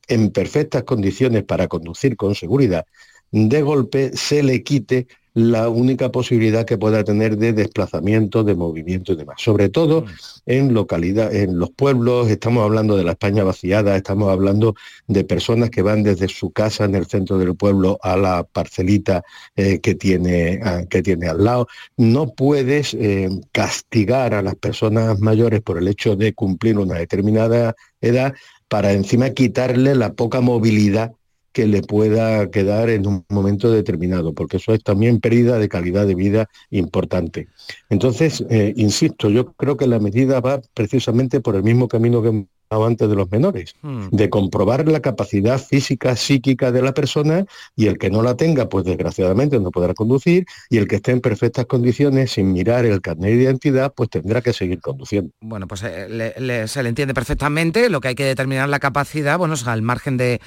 en 0.09 0.31
perfectas 0.31 0.85
condiciones 0.85 1.45
para 1.45 1.69
conducir 1.69 2.17
con 2.17 2.35
seguridad, 2.35 2.85
de 3.31 3.62
golpe 3.62 4.17
se 4.17 4.43
le 4.43 4.62
quite 4.62 5.07
la 5.35 5.68
única 5.68 6.12
posibilidad 6.12 6.64
que 6.64 6.79
pueda 6.79 7.03
tener 7.03 7.37
de 7.37 7.53
desplazamiento, 7.53 8.44
de 8.44 8.55
movimiento 8.55 9.12
y 9.12 9.16
demás. 9.16 9.37
Sobre 9.38 9.68
todo 9.68 10.03
mm. 10.03 10.07
en 10.47 10.75
localidad, 10.75 11.35
en 11.35 11.59
los 11.59 11.70
pueblos, 11.70 12.31
estamos 12.31 12.62
hablando 12.62 12.97
de 12.97 13.03
la 13.03 13.12
España 13.12 13.42
vaciada, 13.42 13.97
estamos 13.97 14.31
hablando 14.31 14.77
de 15.09 15.25
personas 15.25 15.70
que 15.70 15.83
van 15.83 16.05
desde 16.05 16.29
su 16.29 16.53
casa 16.53 16.85
en 16.85 16.94
el 16.94 17.07
centro 17.07 17.37
del 17.37 17.57
pueblo 17.57 17.99
a 18.01 18.16
la 18.16 18.44
parcelita 18.44 19.25
eh, 19.57 19.81
que, 19.81 19.97
tiene, 19.97 20.61
que 20.88 21.03
tiene 21.03 21.27
al 21.29 21.44
lado. 21.44 21.66
No 21.97 22.33
puedes 22.33 22.94
eh, 22.94 23.29
castigar 23.51 24.35
a 24.35 24.42
las 24.42 24.55
personas 24.55 25.18
mayores 25.18 25.62
por 25.62 25.79
el 25.79 25.88
hecho 25.88 26.14
de 26.14 26.33
cumplir 26.33 26.79
una 26.79 26.94
determinada 26.94 27.75
edad 28.01 28.35
para 28.68 28.92
encima 28.92 29.31
quitarle 29.31 29.97
la 29.97 30.12
poca 30.12 30.40
movilidad 30.40 31.12
que 31.55 31.67
le 31.67 31.83
pueda 31.83 32.51
quedar 32.51 32.90
en 32.90 33.07
un 33.07 33.25
momento 33.31 33.71
determinado, 33.71 34.35
porque 34.35 34.57
eso 34.57 34.75
es 34.75 34.83
también 34.83 35.21
pérdida 35.21 35.59
de 35.59 35.69
calidad 35.69 36.05
de 36.07 36.17
vida 36.17 36.49
importante. 36.71 37.47
Entonces, 37.88 38.45
eh, 38.51 38.75
insisto, 38.77 39.31
yo 39.31 39.53
creo 39.53 39.77
que 39.77 39.87
la 39.87 40.01
medida 40.01 40.40
va 40.40 40.61
precisamente 40.75 41.40
por 41.40 41.55
el 41.55 41.62
mismo 41.62 41.87
camino 41.87 42.23
que 42.23 42.45
antes 42.71 43.09
de 43.09 43.14
los 43.14 43.31
menores, 43.31 43.75
hmm. 43.83 44.09
de 44.11 44.31
comprobar 44.31 44.88
la 44.88 45.01
capacidad 45.01 45.61
física, 45.61 46.17
psíquica 46.17 46.73
de 46.73 46.83
la 46.83 46.93
persona 46.93 47.45
y 47.77 47.87
el 47.87 47.99
que 47.99 48.11
no 48.11 48.23
la 48.23 48.37
tenga, 48.37 48.69
pues 48.69 48.85
desgraciadamente 48.85 49.61
no 49.61 49.71
podrá 49.71 49.95
conducir 49.95 50.47
y 50.71 50.79
el 50.79 50.88
que 50.88 50.97
esté 50.97 51.12
en 51.12 51.21
perfectas 51.21 51.67
condiciones 51.67 52.33
sin 52.33 52.53
mirar 52.53 52.85
el 52.87 53.01
carnet 53.01 53.37
de 53.37 53.43
identidad, 53.45 53.93
pues 53.95 54.11
tendrá 54.11 54.40
que 54.40 54.53
seguir 54.53 54.81
conduciendo. 54.81 55.31
Bueno, 55.40 55.69
pues 55.69 55.83
eh, 55.85 56.64
se 56.67 56.83
le 56.83 56.88
entiende 56.88 57.14
perfectamente, 57.14 57.88
lo 57.90 58.01
que 58.01 58.09
hay 58.09 58.14
que 58.14 58.25
determinar 58.25 58.69
la 58.69 58.81
capacidad, 58.81 59.38
bueno, 59.38 59.55
es 59.55 59.67
al 59.67 59.83
margen 59.83 60.17
de 60.17 60.40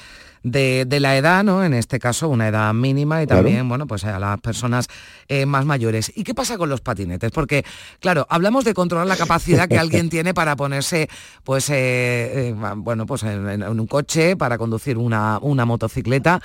de, 0.43 0.85
la 0.99 1.17
edad, 1.17 1.43
¿no? 1.43 1.63
En 1.63 1.73
este 1.73 1.99
caso, 1.99 2.29
una 2.29 2.47
edad 2.47 2.73
mínima 2.73 3.21
y 3.23 3.27
también, 3.27 3.67
bueno, 3.67 3.87
pues 3.87 4.03
a 4.05 4.19
las 4.19 4.39
personas 4.39 4.87
eh, 5.27 5.45
más 5.45 5.65
mayores. 5.65 6.11
¿Y 6.15 6.23
qué 6.23 6.33
pasa 6.33 6.57
con 6.57 6.69
los 6.69 6.81
patinetes? 6.81 7.31
Porque, 7.31 7.65
claro, 7.99 8.25
hablamos 8.29 8.65
de 8.65 8.73
controlar 8.73 9.07
la 9.07 9.17
capacidad 9.17 9.67
que 9.67 9.77
alguien 9.77 10.09
tiene 10.09 10.33
para 10.33 10.55
ponerse, 10.55 11.09
pues, 11.43 11.69
eh, 11.69 12.49
eh, 12.49 12.55
bueno, 12.77 13.05
pues 13.05 13.23
en, 13.23 13.63
un 13.63 13.87
coche, 13.87 14.35
para 14.35 14.57
conducir 14.57 14.97
una, 14.97 15.39
una 15.41 15.65
motocicleta, 15.65 16.41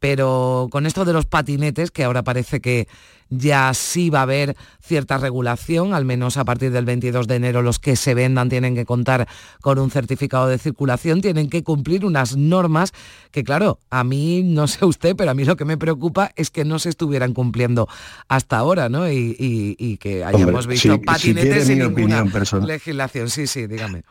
pero 0.00 0.68
con 0.70 0.86
esto 0.86 1.04
de 1.04 1.12
los 1.12 1.26
patinetes, 1.26 1.90
que 1.90 2.04
ahora 2.04 2.22
parece 2.22 2.60
que 2.60 2.88
ya 3.28 3.74
sí 3.74 4.10
va 4.10 4.20
a 4.20 4.22
haber 4.22 4.56
cierta 4.80 5.18
regulación, 5.18 5.94
al 5.94 6.04
menos 6.04 6.36
a 6.36 6.44
partir 6.44 6.70
del 6.70 6.84
22 6.84 7.26
de 7.26 7.36
enero 7.36 7.62
los 7.62 7.78
que 7.78 7.96
se 7.96 8.14
vendan 8.14 8.48
tienen 8.48 8.74
que 8.74 8.84
contar 8.84 9.26
con 9.60 9.78
un 9.78 9.90
certificado 9.90 10.46
de 10.46 10.58
circulación, 10.58 11.20
tienen 11.20 11.50
que 11.50 11.64
cumplir 11.64 12.04
unas 12.04 12.36
normas 12.36 12.92
que 13.32 13.42
claro, 13.42 13.78
a 13.90 14.04
mí 14.04 14.42
no 14.44 14.68
sé 14.68 14.84
usted, 14.84 15.16
pero 15.16 15.30
a 15.30 15.34
mí 15.34 15.44
lo 15.44 15.56
que 15.56 15.64
me 15.64 15.76
preocupa 15.76 16.30
es 16.36 16.50
que 16.50 16.64
no 16.64 16.78
se 16.78 16.88
estuvieran 16.88 17.32
cumpliendo 17.32 17.88
hasta 18.28 18.58
ahora, 18.58 18.88
¿no? 18.88 19.10
Y, 19.10 19.98
que 20.00 20.24
hayamos 20.24 20.66
visto 20.66 21.00
patinetes 21.00 21.66
sin 21.66 21.78
ninguna 21.78 22.24
legislación. 22.64 23.30
Sí, 23.30 23.46
sí, 23.46 23.66
dígame. 23.66 24.02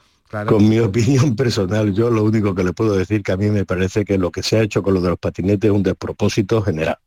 Con 0.48 0.68
mi 0.68 0.80
opinión 0.80 1.36
personal, 1.36 1.94
yo 1.94 2.10
lo 2.10 2.24
único 2.24 2.56
que 2.56 2.64
le 2.64 2.74
puedo 2.74 2.94
decir 2.94 3.22
que 3.22 3.32
a 3.32 3.38
mí 3.38 3.50
me 3.50 3.66
parece 3.66 4.04
que 4.04 4.18
lo 4.18 4.32
que 4.32 4.44
se 4.44 4.58
ha 4.58 4.62
hecho 4.62 4.82
con 4.82 4.94
lo 4.94 5.02
de 5.02 5.10
los 5.10 5.20
patinetes 5.20 5.70
es 5.70 5.76
un 5.76 5.84
despropósito 5.84 6.62
general. 6.62 6.98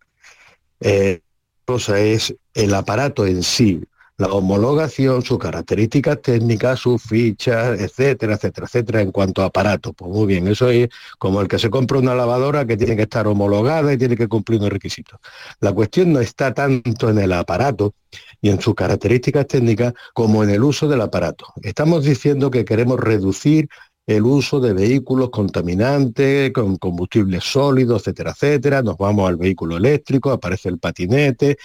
Eh, 0.80 1.20
cosa 1.64 1.98
es 1.98 2.34
el 2.54 2.72
aparato 2.74 3.26
en 3.26 3.42
sí, 3.42 3.82
la 4.18 4.26
homologación, 4.28 5.22
sus 5.22 5.38
características 5.38 6.20
técnicas, 6.20 6.80
sus 6.80 7.00
fichas, 7.00 7.80
etcétera, 7.80 8.34
etcétera, 8.34 8.66
etcétera, 8.66 9.00
en 9.00 9.12
cuanto 9.12 9.42
a 9.42 9.46
aparato. 9.46 9.92
Pues 9.92 10.10
muy 10.10 10.26
bien, 10.26 10.48
eso 10.48 10.68
es 10.70 10.88
como 11.18 11.40
el 11.40 11.46
que 11.46 11.58
se 11.58 11.70
compra 11.70 11.98
una 11.98 12.16
lavadora 12.16 12.66
que 12.66 12.76
tiene 12.76 12.96
que 12.96 13.02
estar 13.02 13.28
homologada 13.28 13.92
y 13.92 13.96
tiene 13.96 14.16
que 14.16 14.26
cumplir 14.26 14.58
unos 14.58 14.72
requisitos. 14.72 15.20
La 15.60 15.72
cuestión 15.72 16.12
no 16.12 16.20
está 16.20 16.52
tanto 16.52 17.08
en 17.08 17.18
el 17.18 17.32
aparato 17.32 17.94
y 18.42 18.50
en 18.50 18.60
sus 18.60 18.74
características 18.74 19.46
técnicas 19.46 19.94
como 20.12 20.42
en 20.42 20.50
el 20.50 20.64
uso 20.64 20.88
del 20.88 21.00
aparato. 21.00 21.46
Estamos 21.62 22.04
diciendo 22.04 22.50
que 22.50 22.64
queremos 22.64 22.98
reducir 22.98 23.68
el 24.08 24.22
uso 24.22 24.58
de 24.58 24.72
vehículos 24.72 25.28
contaminantes, 25.28 26.50
con 26.52 26.76
combustibles 26.78 27.44
sólidos, 27.44 28.02
etcétera, 28.02 28.30
etcétera. 28.30 28.82
Nos 28.82 28.96
vamos 28.96 29.28
al 29.28 29.36
vehículo 29.36 29.76
eléctrico, 29.76 30.30
aparece 30.30 30.70
el 30.70 30.78
patinete, 30.78 31.58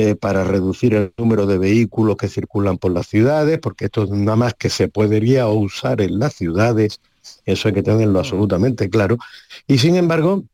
eh, 0.00 0.14
para 0.14 0.44
reducir 0.44 0.94
el 0.94 1.12
número 1.18 1.44
de 1.44 1.58
vehículos 1.58 2.16
que 2.16 2.28
circulan 2.28 2.78
por 2.78 2.92
las 2.92 3.08
ciudades, 3.08 3.58
porque 3.58 3.86
esto 3.86 4.04
es 4.04 4.10
nada 4.10 4.36
más 4.36 4.54
que 4.54 4.70
se 4.70 4.86
podría 4.86 5.48
usar 5.48 6.00
en 6.00 6.20
las 6.20 6.34
ciudades, 6.34 7.00
eso 7.44 7.66
hay 7.66 7.74
que 7.74 7.82
tenerlo 7.82 8.20
absolutamente 8.20 8.88
claro. 8.90 9.18
Y 9.66 9.78
sin 9.78 9.96
embargo, 9.96 10.44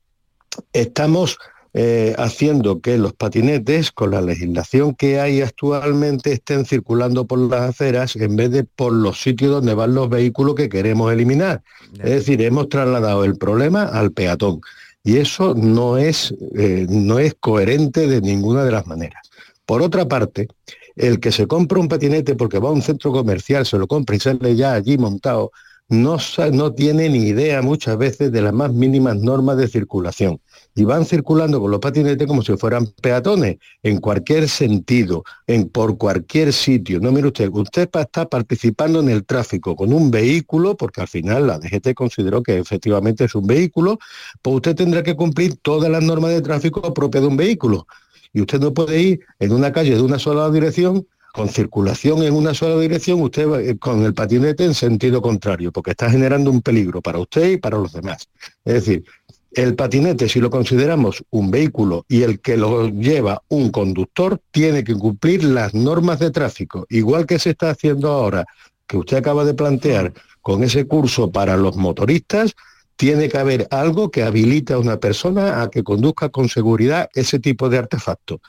estamos 0.73 1.37
eh, 1.75 2.15
haciendo 2.17 2.81
que 2.81 2.97
los 2.97 3.13
patinetes, 3.13 3.93
con 3.93 4.13
la 4.13 4.23
legislación 4.23 4.95
que 4.95 5.21
hay 5.21 5.43
actualmente, 5.43 6.33
estén 6.33 6.65
circulando 6.65 7.27
por 7.27 7.39
las 7.39 7.69
aceras 7.69 8.17
en 8.17 8.37
vez 8.37 8.51
de 8.51 8.65
por 8.65 8.95
los 8.95 9.21
sitios 9.21 9.51
donde 9.51 9.75
van 9.75 9.93
los 9.93 10.09
vehículos 10.09 10.55
que 10.55 10.71
queremos 10.71 11.13
eliminar. 11.13 11.63
Es 11.99 12.13
decir, 12.13 12.41
hemos 12.41 12.71
trasladado 12.71 13.25
el 13.25 13.37
problema 13.37 13.83
al 13.83 14.11
peatón. 14.11 14.63
Y 15.07 15.19
eso 15.19 15.55
no 15.55 15.99
es, 15.99 16.35
eh, 16.57 16.87
no 16.89 17.19
es 17.19 17.35
coherente 17.39 18.07
de 18.07 18.23
ninguna 18.23 18.65
de 18.65 18.73
las 18.73 18.87
maneras. 18.87 19.21
Por 19.67 19.83
otra 19.83 20.07
parte, 20.07 20.49
el 20.97 21.21
que 21.21 21.33
se 21.33 21.47
compra 21.47 21.81
un 21.81 21.89
patinete 21.89 22.35
porque 22.35 22.59
va 22.59 22.69
a 22.69 22.73
un 22.73 22.83
centro 22.83 23.13
comercial, 23.13 23.67
se 23.67 23.79
lo 23.79 23.87
compra 23.87 24.17
y 24.17 24.21
sale 24.21 24.57
ya 24.57 24.75
allí 24.75 24.99
montado, 24.99 25.51
no, 25.89 26.17
no 26.53 26.73
tiene 26.73 27.11
ni 27.11 27.29
idea 27.29 27.61
muchas 27.61 27.99
veces 27.99 28.33
de 28.33 28.41
las 28.41 28.55
más 28.55 28.73
mínimas 28.73 29.17
normas 29.19 29.59
de 29.59 29.69
circulación 29.69 30.41
y 30.75 30.85
van 30.85 31.05
circulando 31.05 31.61
con 31.61 31.71
los 31.71 31.81
patinetes 31.81 32.27
como 32.27 32.43
si 32.43 32.57
fueran 32.57 32.87
peatones, 33.03 33.59
en 33.83 34.01
cualquier 34.01 34.49
sentido, 34.49 35.25
en, 35.47 35.69
por 35.69 35.99
cualquier 35.99 36.53
sitio. 36.53 37.01
No, 37.01 37.13
mire 37.13 37.29
usted, 37.29 37.51
usted 37.53 37.89
está 37.95 38.29
participando 38.29 39.01
en 39.01 39.11
el 39.11 39.25
tráfico 39.25 39.77
con 39.77 39.93
un 39.93 40.11
vehículo, 40.11 40.77
porque 40.77 41.03
al 41.03 41.09
final 41.09 41.47
la 41.47 41.59
DGT 41.59 41.95
consideró 41.95 42.43
que 42.43 42.59
efectivamente 42.59 43.25
es 43.25 43.35
un 43.35 43.47
vehículo, 43.47 43.99
pues 44.41 44.57
usted 44.57 44.75
tendrá 44.75 45.03
que 45.03 45.15
cumplir 45.15 45.57
todas 45.57 45.91
las 45.91 46.03
normas 46.03 46.31
de 46.31 46.41
tráfico 46.41 46.95
propias 46.95 47.23
de 47.23 47.29
un 47.29 47.37
vehículo. 47.37 47.87
Y 48.35 48.43
usted 48.43 48.61
no 48.61 48.75
puede 48.75 49.01
ir 49.01 49.21
en 49.39 49.53
una 49.53 49.73
calle 49.73 49.95
de 49.95 50.03
una 50.03 50.19
sola 50.19 50.51
dirección 50.51 51.07
con 51.35 51.49
circulación 51.49 52.23
en 52.23 52.33
una 52.33 52.55
sola 52.55 52.81
dirección, 52.81 53.21
usted 53.21 53.49
va 53.49 53.61
eh, 53.61 53.77
con 53.77 54.05
el 54.05 54.15
patinete 54.15 54.65
en 54.65 54.73
sentido 54.73 55.21
contrario, 55.21 55.73
porque 55.73 55.91
está 55.91 56.09
generando 56.09 56.49
un 56.49 56.63
peligro 56.63 57.03
para 57.03 57.19
usted 57.19 57.51
y 57.51 57.57
para 57.57 57.77
los 57.77 57.93
demás. 57.93 58.29
Es 58.65 58.75
decir, 58.75 59.05
el 59.51 59.75
patinete, 59.75 60.29
si 60.29 60.39
lo 60.39 60.49
consideramos 60.49 61.25
un 61.31 61.51
vehículo 61.51 62.05
y 62.09 62.23
el 62.23 62.39
que 62.39 62.57
lo 62.57 62.89
lleva 62.89 63.43
un 63.49 63.71
conductor, 63.71 64.41
tiene 64.53 64.85
que 64.85 64.95
cumplir 64.95 65.43
las 65.43 65.75
normas 65.75 66.21
de 66.21 66.31
tráfico, 66.31 66.87
igual 66.89 67.27
que 67.27 67.41
se 67.41 67.51
está 67.51 67.71
haciendo 67.71 68.13
ahora, 68.13 68.47
que 68.87 68.97
usted 68.97 69.17
acaba 69.17 69.45
de 69.45 69.55
plantear 69.55 70.13
con 70.41 70.63
ese 70.63 70.87
curso 70.87 71.33
para 71.33 71.57
los 71.57 71.77
motoristas, 71.77 72.55
tiene 72.97 73.29
que 73.29 73.39
haber 73.39 73.67
algo 73.71 74.11
que 74.11 74.23
habilite 74.23 74.73
a 74.73 74.79
una 74.79 74.99
persona 74.99 75.63
a 75.63 75.71
que 75.71 75.83
conduzca 75.83 76.29
con 76.29 76.49
seguridad 76.49 77.09
ese 77.15 77.39
tipo 77.39 77.69
de 77.69 77.79
artefacto. 77.79 78.41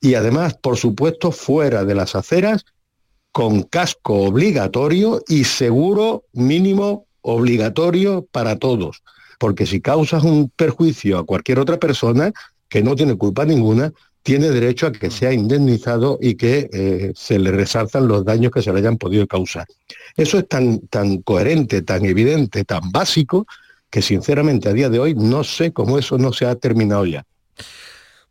Y 0.00 0.14
además, 0.14 0.54
por 0.54 0.76
supuesto, 0.76 1.32
fuera 1.32 1.84
de 1.84 1.94
las 1.94 2.14
aceras, 2.14 2.64
con 3.32 3.62
casco 3.62 4.22
obligatorio 4.22 5.22
y 5.28 5.44
seguro 5.44 6.24
mínimo 6.32 7.06
obligatorio 7.22 8.26
para 8.30 8.56
todos 8.56 9.02
porque 9.38 9.66
si 9.66 9.80
causas 9.80 10.24
un 10.24 10.50
perjuicio 10.50 11.18
a 11.18 11.24
cualquier 11.24 11.60
otra 11.60 11.78
persona 11.78 12.32
que 12.68 12.82
no 12.82 12.94
tiene 12.96 13.16
culpa 13.16 13.44
ninguna, 13.44 13.92
tiene 14.22 14.50
derecho 14.50 14.88
a 14.88 14.92
que 14.92 15.08
mm. 15.08 15.12
sea 15.12 15.32
indemnizado 15.32 16.18
y 16.20 16.34
que 16.34 16.68
eh, 16.72 17.12
se 17.14 17.38
le 17.38 17.50
resalzan 17.52 18.08
los 18.08 18.24
daños 18.24 18.52
que 18.52 18.60
se 18.60 18.72
le 18.72 18.80
hayan 18.80 18.98
podido 18.98 19.26
causar. 19.26 19.66
Eso 20.16 20.38
es 20.38 20.48
tan, 20.48 20.80
tan 20.88 21.22
coherente, 21.22 21.82
tan 21.82 22.04
evidente, 22.04 22.64
tan 22.64 22.90
básico, 22.90 23.46
que 23.90 24.02
sinceramente 24.02 24.68
a 24.68 24.72
día 24.72 24.88
de 24.88 24.98
hoy 24.98 25.14
no 25.14 25.44
sé 25.44 25.72
cómo 25.72 25.98
eso 25.98 26.18
no 26.18 26.32
se 26.32 26.46
ha 26.46 26.54
terminado 26.54 27.06
ya. 27.06 27.24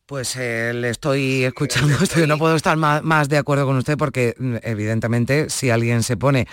Pues 0.05 0.37
eh, 0.37 0.71
le 0.73 0.89
estoy 0.89 1.43
escuchando, 1.43 1.93
estoy, 2.01 2.27
no 2.27 2.37
puedo 2.37 2.55
estar 2.55 2.77
más 2.77 3.29
de 3.29 3.37
acuerdo 3.37 3.65
con 3.65 3.77
usted 3.77 3.97
porque 3.97 4.35
mm, 4.37 4.55
evidentemente 4.63 5.49
si 5.49 5.69
alguien 5.69 6.03
se 6.03 6.15
pone 6.15 6.47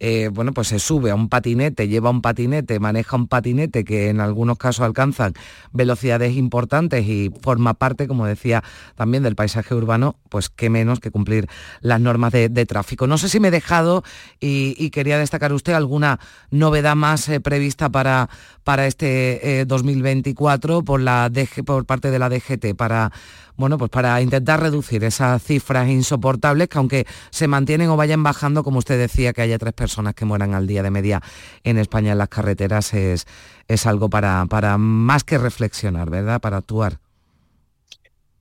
eh, 0.00 0.30
bueno, 0.32 0.52
pues 0.52 0.68
se 0.68 0.78
sube 0.78 1.10
a 1.10 1.14
un 1.14 1.28
patinete, 1.28 1.88
lleva 1.88 2.10
un 2.10 2.22
patinete, 2.22 2.78
maneja 2.78 3.16
un 3.16 3.26
patinete 3.26 3.84
que 3.84 4.10
en 4.10 4.20
algunos 4.20 4.56
casos 4.58 4.84
alcanzan 4.84 5.34
velocidades 5.72 6.36
importantes 6.36 7.06
y 7.06 7.30
forma 7.42 7.74
parte, 7.74 8.06
como 8.06 8.26
decía, 8.26 8.62
también 8.94 9.22
del 9.22 9.34
paisaje 9.34 9.74
urbano, 9.74 10.16
pues 10.28 10.48
qué 10.48 10.70
menos 10.70 11.00
que 11.00 11.10
cumplir 11.10 11.48
las 11.80 12.00
normas 12.00 12.32
de, 12.32 12.48
tráfico. 12.68 13.06
No 13.06 13.18
sé 13.18 13.28
si 13.28 13.40
me 13.40 13.48
he 13.48 13.50
dejado 13.50 14.04
y, 14.40 14.90
quería 14.90 15.18
destacar 15.18 15.52
usted 15.52 15.74
alguna 15.74 16.18
novedad 16.50 16.96
más 16.96 17.28
eh, 17.28 17.40
prevista 17.40 17.88
para, 17.88 18.28
para 18.64 18.86
este 18.86 19.64
2024 19.66 20.78
eh, 20.78 20.82
por, 20.82 21.00
la 21.00 21.30
por 21.64 21.86
parte 21.86 22.10
de 22.10 22.18
la 22.18 22.28
DGT, 22.28 22.74
para 22.76 23.12
bueno, 23.58 23.76
pues 23.76 23.90
para 23.90 24.22
intentar 24.22 24.60
reducir 24.60 25.02
esas 25.02 25.42
cifras 25.42 25.88
insoportables 25.88 26.68
que 26.68 26.78
aunque 26.78 27.06
se 27.30 27.48
mantienen 27.48 27.90
o 27.90 27.96
vayan 27.96 28.22
bajando, 28.22 28.62
como 28.62 28.78
usted 28.78 28.96
decía, 28.98 29.32
que 29.32 29.42
haya 29.42 29.58
tres 29.58 29.74
personas 29.74 30.14
que 30.14 30.24
mueran 30.24 30.54
al 30.54 30.68
día 30.68 30.84
de 30.84 30.92
media 30.92 31.20
en 31.64 31.76
España 31.76 32.12
en 32.12 32.18
las 32.18 32.28
carreteras, 32.28 32.94
es, 32.94 33.26
es 33.66 33.86
algo 33.86 34.08
para, 34.08 34.46
para 34.46 34.78
más 34.78 35.24
que 35.24 35.38
reflexionar, 35.38 36.08
¿verdad? 36.08 36.40
Para 36.40 36.58
actuar. 36.58 37.00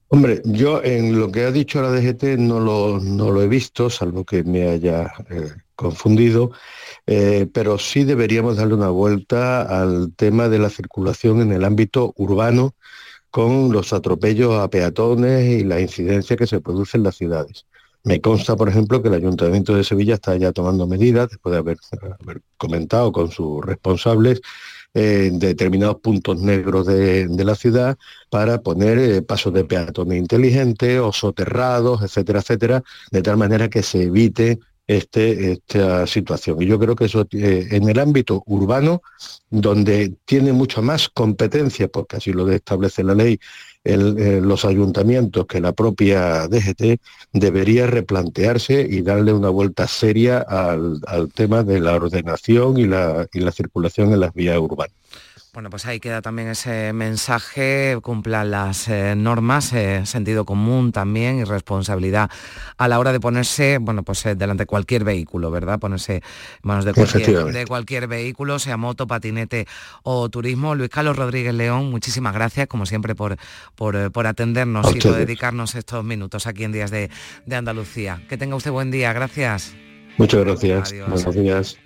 Hombre, 0.10 0.41
yo 0.45 0.84
en 0.84 1.19
lo 1.19 1.32
que 1.32 1.45
ha 1.45 1.51
dicho 1.51 1.82
la 1.82 1.89
DGT 1.89 2.38
no 2.38 2.60
lo, 2.60 2.99
no 2.99 3.32
lo 3.32 3.41
he 3.41 3.47
visto, 3.47 3.89
salvo 3.89 4.23
que 4.23 4.43
me 4.43 4.69
haya 4.69 5.12
eh, 5.32 5.49
confundido, 5.75 6.51
eh, 7.08 7.47
pero 7.51 7.80
sí 7.80 8.03
deberíamos 8.03 8.58
darle 8.58 8.75
una 8.75 8.89
vuelta 8.89 9.63
al 9.63 10.13
tema 10.15 10.47
de 10.47 10.60
la 10.60 10.69
circulación 10.69 11.41
en 11.41 11.51
el 11.51 11.65
ámbito 11.65 12.13
urbano 12.17 12.75
con 13.38 13.71
los 13.71 13.93
atropellos 13.93 14.56
a 14.56 14.67
peatones 14.67 15.47
y 15.47 15.63
la 15.63 15.80
incidencia 15.80 16.36
que 16.36 16.47
se 16.47 16.60
produce 16.60 16.97
en 16.97 17.04
las 17.04 17.17
ciudades. 17.17 17.67
Me 18.04 18.19
consta, 18.19 18.56
por 18.56 18.67
ejemplo, 18.67 19.00
que 19.00 19.10
el 19.10 19.13
Ayuntamiento 19.13 19.76
de 19.76 19.84
Sevilla 19.84 20.15
está 20.15 20.36
ya 20.38 20.52
tomando 20.52 20.88
medidas, 20.88 21.30
después 21.30 21.54
de 21.54 21.60
haber, 21.60 21.78
comentado 22.58 23.12
con 23.12 23.30
sus 23.30 23.63
responsables, 23.63 24.41
eh, 24.95 25.30
determinados 25.34 25.97
puntos 25.97 26.41
negros 26.41 26.88
de, 26.88 27.28
la 27.30 27.54
ciudad 27.54 27.95
para 28.32 28.63
poner 28.63 28.97
eh, 28.97 29.21
pasos 29.21 29.54
de 29.54 29.65
peatones 29.65 30.17
inteligentes 30.17 31.00
o 31.00 31.12
soterrados, 31.12 32.02
etcétera, 32.02 32.39
etcétera, 32.39 32.84
de 33.12 33.21
tal 33.21 33.38
manera 33.38 33.69
que 33.69 33.84
se 33.84 34.02
evite 34.02 34.58
este, 34.88 35.52
esta 35.52 36.08
situación. 36.08 36.62
Y 36.62 36.65
yo 36.65 36.80
creo 36.80 36.95
que 36.95 37.06
eso 37.06 37.28
eh, 37.32 37.67
en 37.71 37.89
el 37.89 38.00
ámbito 38.00 38.41
urbano, 38.45 39.02
donde 39.50 40.15
tiene 40.26 40.54
mucho 40.54 40.82
más 40.82 41.10
competencia, 41.10 41.89
porque 41.89 42.17
así 42.17 42.32
lo 42.32 42.50
establece 42.50 43.04
la 43.04 43.13
ley, 43.13 43.39
eh, 43.84 44.41
los 44.41 44.65
ayuntamientos 44.65 45.45
que 45.45 45.62
la 45.62 45.71
propia 45.71 46.47
DGT 46.47 47.00
debería 47.32 47.88
replantearse 47.88 48.86
y 48.89 49.02
darle 49.02 49.34
una 49.34 49.50
vuelta 49.50 49.88
seria 49.88 50.39
al, 50.39 51.00
tema 51.34 51.63
de 51.63 51.80
la 51.80 51.95
ordenación 51.95 52.78
y 52.78 52.86
la, 52.86 53.28
y 53.32 53.39
la 53.39 53.52
circulación 53.52 54.12
en 54.13 54.21
las 54.21 54.34
vías 54.34 54.58
urbanas. 54.58 54.95
Bueno, 55.57 55.71
pues 55.71 55.87
ahí 55.87 55.99
queda 55.99 56.21
también 56.21 56.49
ese 56.49 56.93
mensaje, 56.93 57.97
cumplan 58.03 58.51
las 58.51 58.87
eh, 58.89 59.15
normas, 59.17 59.73
eh, 59.73 60.05
sentido 60.05 60.45
común 60.45 60.91
también 60.91 61.39
y 61.39 61.45
responsabilidad 61.45 62.29
a 62.77 62.87
la 62.87 62.99
hora 62.99 63.11
de 63.11 63.19
ponerse, 63.19 63.79
bueno, 63.79 64.03
pues 64.03 64.23
eh, 64.27 64.35
delante 64.35 64.61
de 64.61 64.67
cualquier 64.67 65.03
vehículo, 65.03 65.49
¿verdad? 65.49 65.79
Ponerse 65.79 66.17
en 66.17 66.21
manos 66.61 66.85
de 66.85 66.93
cualquier, 66.93 67.45
de 67.45 67.65
cualquier 67.65 68.07
vehículo, 68.07 68.59
sea 68.59 68.77
moto, 68.77 69.07
patinete 69.07 69.65
o 70.03 70.29
turismo. 70.29 70.75
Luis 70.75 70.91
Carlos 70.91 71.15
Rodríguez 71.15 71.55
León, 71.55 71.89
muchísimas 71.89 72.35
gracias, 72.35 72.67
como 72.67 72.85
siempre, 72.85 73.15
por, 73.15 73.37
por, 73.73 74.27
atendernos 74.27 74.95
y 74.95 74.99
por 74.99 75.15
dedicarnos 75.15 75.73
estos 75.73 76.05
minutos 76.05 76.45
aquí 76.45 76.65
en 76.65 76.71
Días 76.71 76.91
de, 76.91 77.09
Andalucía. 77.51 78.21
Que 78.29 78.37
tenga 78.37 78.55
usted 78.55 78.69
buen 78.69 78.91
día, 78.91 79.11
gracias. 79.11 79.73
Muchas 80.19 80.45
gracias. 80.45 80.93
Buenos 81.09 81.35
días. 81.35 81.79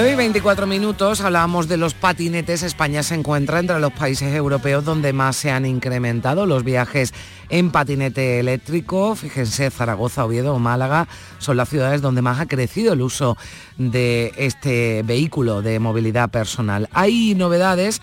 9 0.00 0.12
y 0.12 0.14
24 0.14 0.68
minutos, 0.68 1.20
hablábamos 1.22 1.66
de 1.66 1.76
los 1.76 1.92
patinetes. 1.92 2.62
España 2.62 3.02
se 3.02 3.16
encuentra 3.16 3.58
entre 3.58 3.80
los 3.80 3.92
países 3.92 4.32
europeos 4.32 4.84
donde 4.84 5.12
más 5.12 5.34
se 5.34 5.50
han 5.50 5.66
incrementado 5.66 6.46
los 6.46 6.62
viajes 6.62 7.12
en 7.48 7.72
patinete 7.72 8.38
eléctrico. 8.38 9.16
Fíjense, 9.16 9.72
Zaragoza, 9.72 10.24
Oviedo 10.24 10.54
o 10.54 10.60
Málaga 10.60 11.08
son 11.38 11.56
las 11.56 11.68
ciudades 11.68 12.00
donde 12.00 12.22
más 12.22 12.38
ha 12.38 12.46
crecido 12.46 12.92
el 12.92 13.00
uso 13.00 13.36
de 13.76 14.32
este 14.36 15.02
vehículo 15.04 15.62
de 15.62 15.80
movilidad 15.80 16.30
personal. 16.30 16.88
Hay 16.92 17.34
novedades 17.34 18.00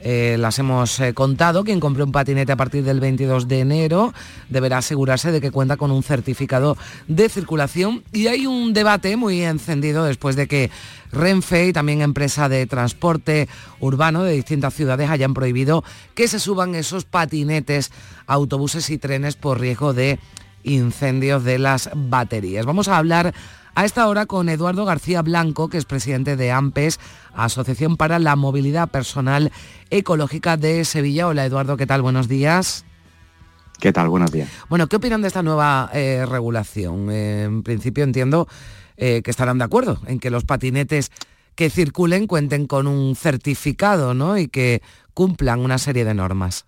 eh, 0.00 0.36
las 0.38 0.58
hemos 0.58 1.00
eh, 1.00 1.14
contado. 1.14 1.64
Quien 1.64 1.80
compre 1.80 2.02
un 2.02 2.12
patinete 2.12 2.52
a 2.52 2.56
partir 2.56 2.84
del 2.84 3.00
22 3.00 3.48
de 3.48 3.60
enero 3.60 4.14
deberá 4.48 4.78
asegurarse 4.78 5.32
de 5.32 5.40
que 5.40 5.50
cuenta 5.50 5.76
con 5.76 5.90
un 5.90 6.02
certificado 6.02 6.76
de 7.08 7.28
circulación. 7.28 8.04
Y 8.12 8.26
hay 8.26 8.46
un 8.46 8.72
debate 8.72 9.16
muy 9.16 9.42
encendido 9.42 10.04
después 10.04 10.36
de 10.36 10.46
que 10.46 10.70
Renfe 11.12 11.68
y 11.68 11.72
también 11.72 12.02
empresa 12.02 12.48
de 12.48 12.66
transporte 12.66 13.48
urbano 13.80 14.22
de 14.22 14.32
distintas 14.32 14.74
ciudades 14.74 15.10
hayan 15.10 15.34
prohibido 15.34 15.84
que 16.14 16.28
se 16.28 16.40
suban 16.40 16.74
esos 16.74 17.04
patinetes, 17.04 17.90
autobuses 18.26 18.90
y 18.90 18.98
trenes 18.98 19.36
por 19.36 19.60
riesgo 19.60 19.94
de 19.94 20.18
incendios 20.62 21.44
de 21.44 21.58
las 21.58 21.90
baterías. 21.94 22.66
Vamos 22.66 22.88
a 22.88 22.98
hablar 22.98 23.32
a 23.76 23.84
esta 23.84 24.08
hora 24.08 24.24
con 24.24 24.48
Eduardo 24.48 24.86
García 24.86 25.20
Blanco, 25.20 25.68
que 25.68 25.76
es 25.76 25.84
presidente 25.84 26.34
de 26.34 26.50
AMPES, 26.50 26.98
Asociación 27.34 27.98
para 27.98 28.18
la 28.18 28.34
Movilidad 28.34 28.88
Personal 28.88 29.52
Ecológica 29.90 30.56
de 30.56 30.84
Sevilla. 30.86 31.28
Hola 31.28 31.44
Eduardo, 31.44 31.76
¿qué 31.76 31.86
tal? 31.86 32.00
Buenos 32.00 32.26
días. 32.26 32.86
¿Qué 33.78 33.92
tal? 33.92 34.08
Buenos 34.08 34.32
días. 34.32 34.48
Bueno, 34.70 34.86
¿qué 34.86 34.96
opinan 34.96 35.20
de 35.20 35.28
esta 35.28 35.42
nueva 35.42 35.90
eh, 35.92 36.24
regulación? 36.26 37.10
Eh, 37.10 37.42
en 37.42 37.62
principio 37.62 38.02
entiendo 38.02 38.48
eh, 38.96 39.20
que 39.22 39.30
estarán 39.30 39.58
de 39.58 39.64
acuerdo 39.64 40.00
en 40.06 40.20
que 40.20 40.30
los 40.30 40.44
patinetes 40.44 41.12
que 41.54 41.68
circulen 41.68 42.26
cuenten 42.26 42.66
con 42.66 42.86
un 42.86 43.14
certificado 43.14 44.14
¿no? 44.14 44.38
y 44.38 44.48
que 44.48 44.80
cumplan 45.12 45.60
una 45.60 45.76
serie 45.76 46.06
de 46.06 46.14
normas. 46.14 46.64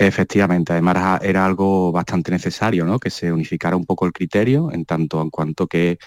Efectivamente, 0.00 0.72
además 0.72 1.20
era 1.24 1.44
algo 1.44 1.90
bastante 1.90 2.30
necesario, 2.30 2.84
¿no? 2.84 3.00
Que 3.00 3.10
se 3.10 3.32
unificara 3.32 3.74
un 3.74 3.84
poco 3.84 4.06
el 4.06 4.12
criterio 4.12 4.70
en 4.72 4.84
tanto 4.84 5.20
en 5.20 5.28
cuanto 5.28 5.66
que 5.66 5.98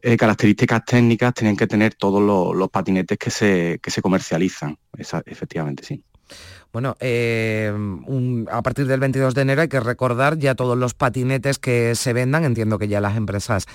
eh, 0.00 0.16
características 0.16 0.84
técnicas 0.84 1.34
tenían 1.34 1.56
que 1.56 1.66
tener 1.66 1.96
todos 1.96 2.22
los, 2.22 2.70
patinetes 2.70 3.18
que 3.18 3.30
se, 3.32 3.80
que 3.82 3.90
se 3.90 4.00
comercializan. 4.00 4.78
efectivamente, 5.26 5.82
sí. 5.82 6.04
Bueno, 6.72 6.96
eh, 7.00 7.72
a 8.48 8.62
partir 8.62 8.86
del 8.86 9.00
22 9.00 9.34
de 9.34 9.42
enero 9.42 9.62
hay 9.62 9.68
que 9.68 9.80
recordar 9.80 10.38
ya 10.38 10.54
todos 10.54 10.78
los 10.78 10.94
patinetes 10.94 11.58
que 11.58 11.96
se 11.96 12.12
vendan. 12.12 12.44
Entiendo 12.44 12.78
que 12.78 12.86
ya 12.86 13.00
las 13.00 13.16
empresas 13.16 13.66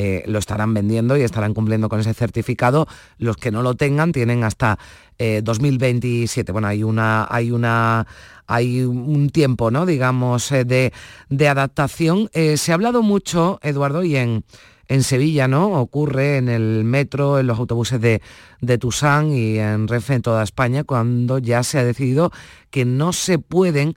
eh, 0.00 0.22
lo 0.26 0.38
estarán 0.38 0.74
vendiendo 0.74 1.16
y 1.16 1.22
estarán 1.22 1.54
cumpliendo 1.54 1.88
con 1.88 1.98
ese 1.98 2.14
certificado. 2.14 2.86
Los 3.18 3.36
que 3.36 3.50
no 3.50 3.62
lo 3.62 3.74
tengan 3.74 4.12
tienen 4.12 4.44
hasta 4.44 4.78
2027. 5.18 6.48
Eh, 6.48 6.52
bueno, 6.52 6.68
hay 6.68 6.84
una, 6.84 7.26
hay 7.28 7.50
una, 7.50 8.06
hay 8.46 8.82
un 8.82 9.28
tiempo, 9.30 9.72
¿no? 9.72 9.86
Digamos, 9.86 10.52
eh, 10.52 10.64
de, 10.64 11.48
adaptación. 11.48 12.30
se 12.32 12.70
ha 12.70 12.74
hablado 12.74 13.02
mucho, 13.02 13.58
Eduardo, 13.60 14.04
y 14.04 14.14
en, 14.14 14.44
en 14.86 15.02
Sevilla, 15.02 15.48
¿no? 15.48 15.72
Ocurre 15.80 16.36
en 16.36 16.48
el 16.48 16.84
metro, 16.84 17.40
en 17.40 17.48
los 17.48 17.58
autobuses 17.58 18.00
de, 18.00 18.22
de 18.60 18.78
Tusán 18.78 19.32
y 19.32 19.58
en 19.58 19.88
Renfe 19.88 20.14
en 20.14 20.22
toda 20.22 20.44
España, 20.44 20.84
cuando 20.84 21.38
ya 21.38 21.64
se 21.64 21.76
ha 21.76 21.82
decidido 21.82 22.30
que 22.70 22.84
no 22.84 23.12
se 23.12 23.40
pueden 23.40 23.96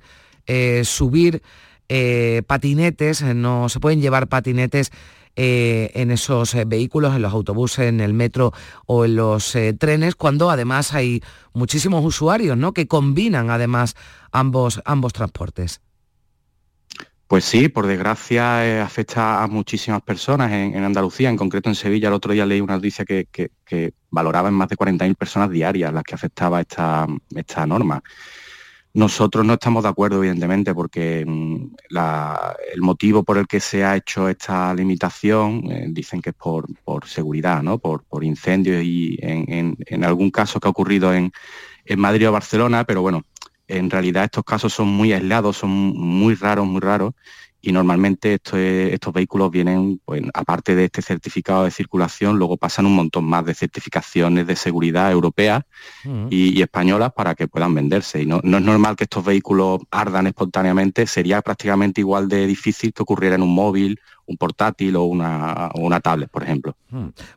subir 0.83 1.43
patinetes, 2.47 3.21
no 3.21 3.69
se 3.69 3.79
pueden 3.79 4.01
llevar 4.01 4.27
patinetes 4.27 4.91
eh, 5.35 5.91
en 5.93 6.11
esos 6.11 6.53
eh, 6.55 6.65
vehículos, 6.65 7.15
en 7.15 7.21
los 7.21 7.33
autobuses, 7.33 7.87
en 7.87 8.01
el 8.01 8.13
metro 8.13 8.51
o 8.85 9.05
en 9.05 9.15
los 9.15 9.55
eh, 9.55 9.73
trenes, 9.73 10.15
cuando 10.15 10.49
además 10.49 10.93
hay 10.93 11.23
muchísimos 11.53 12.03
usuarios 12.03 12.57
¿no? 12.57 12.73
que 12.73 12.87
combinan 12.87 13.49
además 13.49 13.95
ambos, 14.31 14.81
ambos 14.85 15.13
transportes. 15.13 15.81
Pues 17.27 17.45
sí, 17.45 17.69
por 17.69 17.87
desgracia 17.87 18.83
afecta 18.83 19.41
a 19.41 19.47
muchísimas 19.47 20.01
personas 20.01 20.51
en, 20.51 20.83
Andalucía, 20.83 21.29
en 21.29 21.37
concreto 21.37 21.69
en 21.69 21.75
Sevilla. 21.75 22.09
El 22.09 22.13
otro 22.13 22.33
día 22.33 22.45
leí 22.45 22.59
una 22.59 22.75
noticia 22.75 23.05
que, 23.05 23.53
valoraba 24.09 24.49
en 24.49 24.55
más 24.55 24.67
de 24.67 24.75
40.000 24.75 25.15
personas 25.15 25.49
diarias 25.49 25.93
las 25.93 26.03
que 26.03 26.13
afectaba 26.13 26.59
esta, 26.59 27.07
esta 27.33 27.65
norma. 27.65 28.03
Nosotros 28.93 29.45
no 29.45 29.53
estamos 29.53 29.83
de 29.83 29.89
acuerdo, 29.89 30.17
evidentemente, 30.17 30.73
porque 30.73 31.23
mm, 31.25 31.75
el 32.73 32.81
motivo 32.81 33.23
por 33.23 33.37
el 33.37 33.47
que 33.47 33.59
se 33.59 33.83
ha 33.85 33.95
hecho 33.95 34.27
esta 34.27 34.73
limitación 34.73 35.71
eh, 35.71 35.87
dicen 35.89 36.21
que 36.21 36.31
es 36.31 36.35
por, 36.35 36.67
seguridad, 37.07 37.63
¿no? 37.63 37.77
por, 37.79 38.23
incendios 38.23 38.83
y 38.83 39.17
en, 39.21 40.03
algún 40.03 40.29
caso 40.31 40.59
que 40.59 40.67
ha 40.67 40.71
ocurrido 40.71 41.13
en 41.13 41.31
Madrid 41.97 42.29
o 42.29 42.31
Barcelona, 42.31 42.83
pero 42.83 43.01
bueno, 43.01 43.23
en 43.71 43.89
realidad 43.89 44.25
estos 44.25 44.43
casos 44.43 44.73
son 44.73 44.89
muy 44.89 45.13
aislados, 45.13 45.57
son 45.57 45.69
muy 45.71 46.35
raros, 46.35 46.67
muy 46.67 46.81
raros, 46.81 47.13
y 47.61 47.71
normalmente 47.71 48.33
estos 48.33 49.13
vehículos 49.13 49.51
vienen, 49.51 50.01
pues, 50.03 50.23
aparte 50.33 50.75
de 50.75 50.85
este 50.85 51.01
certificado 51.01 51.63
de 51.63 51.71
circulación, 51.71 52.39
luego 52.39 52.57
pasan 52.57 52.87
un 52.87 52.95
montón 52.95 53.25
más 53.25 53.45
de 53.45 53.53
certificaciones 53.53 54.47
de 54.47 54.55
seguridad 54.55 55.11
europeas 55.11 55.63
y, 56.29 56.61
españolas 56.61 57.11
para 57.13 57.35
que 57.35 57.47
puedan 57.47 57.73
venderse. 57.73 58.21
Y 58.21 58.25
no, 58.25 58.37
es 58.37 58.43
normal 58.43 58.95
que 58.95 59.03
estos 59.03 59.23
vehículos 59.23 59.81
ardan 59.91 60.27
espontáneamente, 60.27 61.05
sería 61.05 61.41
prácticamente 61.41 62.01
igual 62.01 62.27
de 62.27 62.47
difícil 62.47 62.93
que 62.93 63.03
ocurriera 63.03 63.35
en 63.35 63.43
un 63.43 63.53
móvil, 63.53 63.99
un 64.25 64.37
portátil 64.37 64.95
o 64.95 65.03
una, 65.03 65.69
una 65.75 65.99
tablet, 65.99 66.29
por 66.29 66.43
ejemplo. 66.43 66.75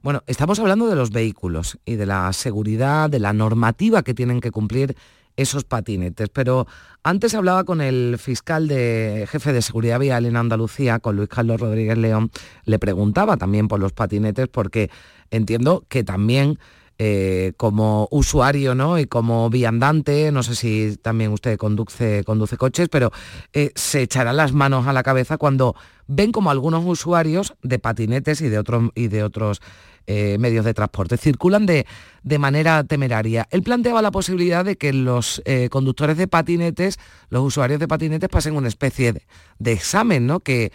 Bueno, 0.02 0.22
estamos 0.26 0.58
hablando 0.58 0.88
de 0.88 0.96
los 0.96 1.10
vehículos 1.10 1.78
y 1.84 1.96
de 1.96 2.06
la 2.06 2.32
seguridad, 2.32 3.10
de 3.10 3.18
la 3.18 3.32
normativa 3.32 4.02
que 4.02 4.14
tienen 4.14 4.40
que 4.40 4.50
cumplir 4.50 4.96
esos 5.36 5.64
patinetes. 5.64 6.28
Pero 6.28 6.66
antes 7.02 7.34
hablaba 7.34 7.64
con 7.64 7.80
el 7.80 8.16
fiscal 8.18 8.68
de 8.68 9.26
jefe 9.30 9.52
de 9.52 9.62
seguridad 9.62 9.98
vial 9.98 10.26
en 10.26 10.36
Andalucía, 10.36 10.98
con 10.98 11.16
Luis 11.16 11.28
Carlos 11.28 11.60
Rodríguez 11.60 11.98
León, 11.98 12.30
le 12.64 12.78
preguntaba 12.78 13.36
también 13.36 13.68
por 13.68 13.80
los 13.80 13.92
patinetes 13.92 14.48
porque 14.48 14.90
entiendo 15.30 15.84
que 15.88 16.04
también 16.04 16.58
eh, 16.96 17.54
como 17.56 18.06
usuario 18.12 18.76
¿no? 18.76 19.00
y 19.00 19.06
como 19.06 19.50
viandante, 19.50 20.30
no 20.30 20.44
sé 20.44 20.54
si 20.54 20.96
también 21.02 21.32
usted 21.32 21.58
conduce, 21.58 22.22
conduce 22.22 22.56
coches, 22.56 22.88
pero 22.88 23.10
eh, 23.52 23.72
se 23.74 24.02
echarán 24.02 24.36
las 24.36 24.52
manos 24.52 24.86
a 24.86 24.92
la 24.92 25.02
cabeza 25.02 25.36
cuando 25.36 25.74
ven 26.06 26.30
como 26.30 26.52
algunos 26.52 26.84
usuarios 26.86 27.54
de 27.64 27.80
patinetes 27.80 28.40
y 28.42 28.48
de, 28.48 28.58
otros 28.58 28.90
y 28.94 29.08
de 29.08 29.24
otros 29.24 29.60
eh, 30.06 30.36
medios 30.38 30.64
de 30.64 30.74
transporte. 30.74 31.16
Circulan 31.16 31.66
de, 31.66 31.86
de, 32.22 32.38
manera 32.38 32.84
temeraria. 32.84 33.46
Él 33.50 33.62
planteaba 33.62 34.02
la 34.02 34.10
posibilidad 34.10 34.64
de 34.64 34.76
que 34.76 34.92
los 34.92 35.42
eh, 35.44 35.68
conductores 35.70 36.16
de 36.16 36.28
patinetes, 36.28 36.98
los 37.30 37.42
usuarios 37.42 37.80
de 37.80 37.88
patinetes, 37.88 38.28
pasen 38.28 38.56
una 38.56 38.68
especie 38.68 39.14
de, 39.58 39.72
examen, 39.72 40.26
¿no? 40.26 40.40
Que, 40.40 40.72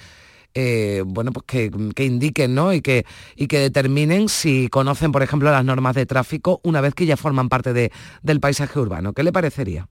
eh, 0.53 1.03
bueno, 1.05 1.31
pues 1.31 1.45
que, 1.45 2.03
indiquen 2.03 2.55
¿no? 2.55 2.73
y, 2.73 2.81
que, 2.81 3.05
y 3.35 3.47
que 3.47 3.59
determinen 3.59 4.29
si 4.29 4.67
conocen, 4.69 5.11
por 5.11 5.21
ejemplo, 5.21 5.51
las 5.51 5.63
normas 5.63 5.95
de 5.95 6.05
tráfico 6.05 6.59
una 6.63 6.81
vez 6.81 6.95
que 6.95 7.05
ya 7.05 7.17
forman 7.17 7.49
parte 7.49 7.73
de, 7.73 7.91
del 8.23 8.39
paisaje 8.39 8.79
urbano. 8.79 9.13
¿Qué 9.13 9.23
le 9.23 9.31
parecería? 9.31 9.87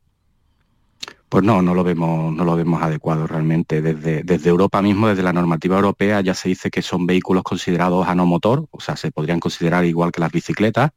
Pues 1.28 1.44
no, 1.44 1.60
no 1.60 1.74
lo 1.74 1.84
vemos, 1.84 2.32
no 2.32 2.44
lo 2.44 2.56
vemos 2.56 2.82
adecuado 2.82 3.26
realmente. 3.26 3.82
Desde, 3.82 4.22
desde 4.22 4.48
Europa 4.48 4.80
mismo, 4.80 5.08
desde 5.08 5.22
la 5.22 5.32
normativa 5.34 5.76
europea, 5.76 6.22
ya 6.22 6.32
se 6.32 6.48
dice 6.48 6.70
que 6.70 6.80
son 6.80 7.06
vehículos 7.06 7.42
considerados 7.42 8.08
a 8.08 8.14
no 8.14 8.24
motor, 8.24 8.66
o 8.70 8.80
sea, 8.80 8.96
se 8.96 9.10
podrían 9.10 9.38
considerar 9.38 9.84
igual 9.84 10.10
que 10.10 10.20
las 10.20 10.32
bicicletas. 10.32 10.92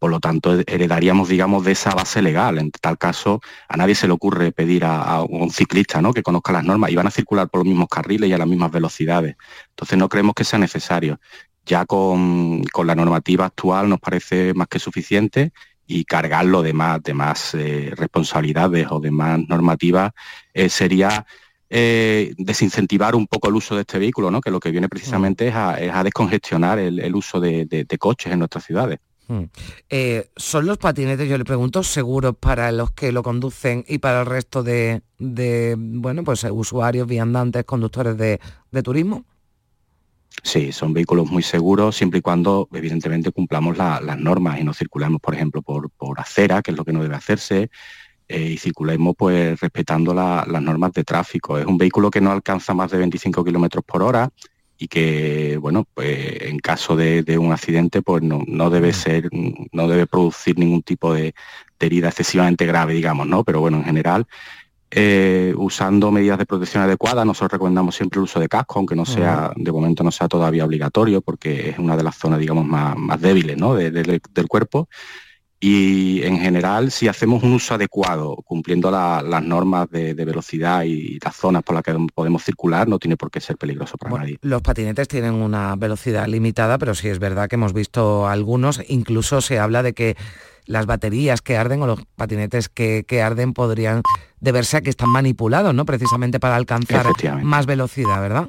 Por 0.00 0.10
lo 0.10 0.18
tanto, 0.18 0.58
heredaríamos, 0.66 1.28
digamos, 1.28 1.64
de 1.64 1.72
esa 1.72 1.94
base 1.94 2.22
legal. 2.22 2.58
En 2.58 2.72
tal 2.72 2.98
caso, 2.98 3.40
a 3.68 3.76
nadie 3.76 3.94
se 3.94 4.08
le 4.08 4.14
ocurre 4.14 4.50
pedir 4.50 4.84
a, 4.84 5.22
un 5.22 5.50
ciclista 5.52 6.02
¿no? 6.02 6.12
que 6.12 6.24
conozca 6.24 6.52
las 6.52 6.64
normas 6.64 6.90
y 6.90 6.96
van 6.96 7.06
a 7.06 7.12
circular 7.12 7.48
por 7.48 7.60
los 7.60 7.68
mismos 7.68 7.86
carriles 7.88 8.28
y 8.28 8.32
a 8.32 8.38
las 8.38 8.48
mismas 8.48 8.72
velocidades. 8.72 9.36
Entonces, 9.68 9.96
no 9.96 10.08
creemos 10.08 10.34
que 10.34 10.42
sea 10.42 10.58
necesario. 10.58 11.20
Ya 11.64 11.86
con, 11.86 12.64
con 12.72 12.88
la 12.88 12.96
normativa 12.96 13.46
actual 13.46 13.88
nos 13.88 14.00
parece 14.00 14.54
más 14.54 14.66
que 14.66 14.80
suficiente 14.80 15.52
y 15.92 16.04
cargarlo 16.04 16.62
de 16.62 16.72
más, 16.72 17.02
de 17.02 17.14
más 17.14 17.54
eh, 17.54 17.92
responsabilidades 17.94 18.86
o 18.90 19.00
de 19.00 19.10
más 19.10 19.38
normativas 19.46 20.12
eh, 20.54 20.68
sería 20.68 21.26
eh, 21.68 22.34
desincentivar 22.38 23.14
un 23.14 23.26
poco 23.26 23.48
el 23.48 23.56
uso 23.56 23.74
de 23.74 23.82
este 23.82 23.98
vehículo, 23.98 24.30
¿no? 24.30 24.40
que 24.40 24.50
lo 24.50 24.60
que 24.60 24.70
viene 24.70 24.88
precisamente 24.88 25.48
es 25.48 25.54
a, 25.54 26.02
descongestionar 26.02 26.78
el, 26.78 27.14
uso 27.14 27.40
de, 27.40 27.86
coches 27.98 28.32
en 28.32 28.38
nuestras 28.38 28.64
ciudades. 28.64 28.98
Hmm. 29.28 29.44
¿Son 30.36 30.66
los 30.66 30.78
patinetes, 30.78 31.28
yo 31.28 31.38
le 31.38 31.44
pregunto, 31.44 31.82
seguros 31.82 32.34
para 32.38 32.72
los 32.72 32.90
que 32.90 33.12
lo 33.12 33.22
conducen 33.22 33.84
y 33.86 33.98
para 33.98 34.20
el 34.20 34.26
resto 34.26 34.62
de, 34.62 35.02
bueno, 35.78 36.24
pues, 36.24 36.44
usuarios, 36.44 37.06
viandantes, 37.06 37.64
conductores 37.64 38.16
de 38.16 38.82
turismo? 38.82 39.24
Sí, 40.42 40.72
son 40.72 40.92
vehículos 40.92 41.30
muy 41.30 41.42
seguros 41.42 41.96
siempre 41.96 42.18
y 42.18 42.22
cuando 42.22 42.68
evidentemente 42.72 43.30
cumplamos 43.30 43.76
las 43.76 44.18
normas 44.18 44.58
y 44.58 44.64
no 44.64 44.74
circulemos, 44.74 45.20
por 45.20 45.34
ejemplo, 45.34 45.62
por, 45.62 45.90
acera, 46.16 46.62
que 46.62 46.72
es 46.72 46.76
lo 46.76 46.84
que 46.84 46.92
no 46.92 47.02
debe 47.02 47.14
hacerse, 47.14 47.70
eh, 48.28 48.50
y 48.52 48.58
circulemos 48.58 49.14
pues 49.16 49.60
respetando 49.60 50.14
las 50.14 50.46
normas 50.62 50.92
de 50.92 51.04
tráfico. 51.04 51.58
Es 51.58 51.66
un 51.66 51.78
vehículo 51.78 52.10
que 52.10 52.20
no 52.20 52.32
alcanza 52.32 52.74
más 52.74 52.90
de 52.90 52.98
25 52.98 53.44
kilómetros 53.44 53.84
por 53.84 54.02
hora 54.02 54.30
y 54.78 54.88
que, 54.88 55.58
bueno, 55.60 55.86
pues 55.94 56.42
en 56.42 56.58
caso 56.58 56.96
de, 56.96 57.38
un 57.38 57.52
accidente, 57.52 58.02
pues 58.02 58.22
no, 58.22 58.70
debe 58.70 58.90
mm. 58.90 58.94
ser, 58.94 59.30
no 59.70 59.86
debe 59.86 60.06
producir 60.06 60.58
ningún 60.58 60.82
tipo 60.82 61.14
de, 61.14 61.34
de 61.78 61.86
herida 61.86 62.08
excesivamente 62.08 62.66
grave, 62.66 62.94
digamos, 62.94 63.28
¿no? 63.28 63.44
Pero 63.44 63.60
bueno, 63.60 63.78
en 63.78 63.84
general 63.84 64.26
eh, 64.94 65.54
usando 65.56 66.10
medidas 66.10 66.36
de 66.36 66.44
protección 66.44 66.82
adecuadas. 66.82 67.24
Nosotros 67.24 67.52
recomendamos 67.52 67.96
siempre 67.96 68.18
el 68.18 68.24
uso 68.24 68.38
de 68.38 68.48
casco, 68.48 68.78
aunque 68.78 68.94
no 68.94 69.06
sea, 69.06 69.50
de 69.56 69.72
momento 69.72 70.04
no 70.04 70.10
sea 70.10 70.28
todavía 70.28 70.66
obligatorio, 70.66 71.22
porque 71.22 71.70
es 71.70 71.78
una 71.78 71.96
de 71.96 72.02
las 72.02 72.16
zonas, 72.16 72.38
digamos, 72.38 72.66
más, 72.66 73.20
débiles 73.20 73.56
del 73.56 74.48
cuerpo. 74.48 74.88
y 75.58 76.22
en 76.24 76.38
general 76.40 76.90
si 76.90 77.08
hacemos 77.08 77.42
un 77.42 77.52
uso 77.52 77.74
adecuado, 77.74 78.36
cumpliendo 78.44 78.90
las 78.90 79.42
normas 79.42 79.88
de, 79.88 80.12
velocidad 80.12 80.82
y 80.82 81.18
las 81.24 81.36
zonas 81.36 81.62
por 81.62 81.74
las 81.74 81.84
que 81.84 81.96
podemos 82.14 82.44
circular, 82.44 82.86
no 82.86 82.98
tiene 82.98 83.16
por 83.16 83.30
qué 83.30 83.40
ser 83.40 83.56
peligroso 83.56 83.96
para 83.96 84.18
nadie. 84.18 84.38
Los 84.42 84.60
patinetes 84.60 85.08
tienen 85.08 85.32
una 85.32 85.74
velocidad 85.76 86.26
limitada, 86.26 86.76
pero 86.76 86.94
sí 86.94 87.08
es 87.08 87.18
verdad 87.18 87.48
que 87.48 87.54
hemos 87.54 87.72
visto 87.72 88.28
algunos, 88.28 88.82
incluso 88.88 89.40
se 89.40 89.58
habla 89.58 89.82
de 89.82 89.94
que 89.94 90.16
las 90.66 90.86
baterías 90.86 91.42
que 91.42 91.56
arden 91.56 91.82
o 91.82 91.86
los 91.86 92.00
patinetes 92.16 92.68
que, 92.68 93.04
que 93.06 93.22
arden 93.22 93.52
podrían 93.52 94.02
deberse 94.40 94.78
a 94.78 94.80
que 94.80 94.90
están 94.90 95.10
manipulados, 95.10 95.74
¿no? 95.74 95.84
Precisamente 95.84 96.40
para 96.40 96.56
alcanzar 96.56 97.06
más 97.42 97.66
velocidad, 97.66 98.20
¿verdad? 98.20 98.48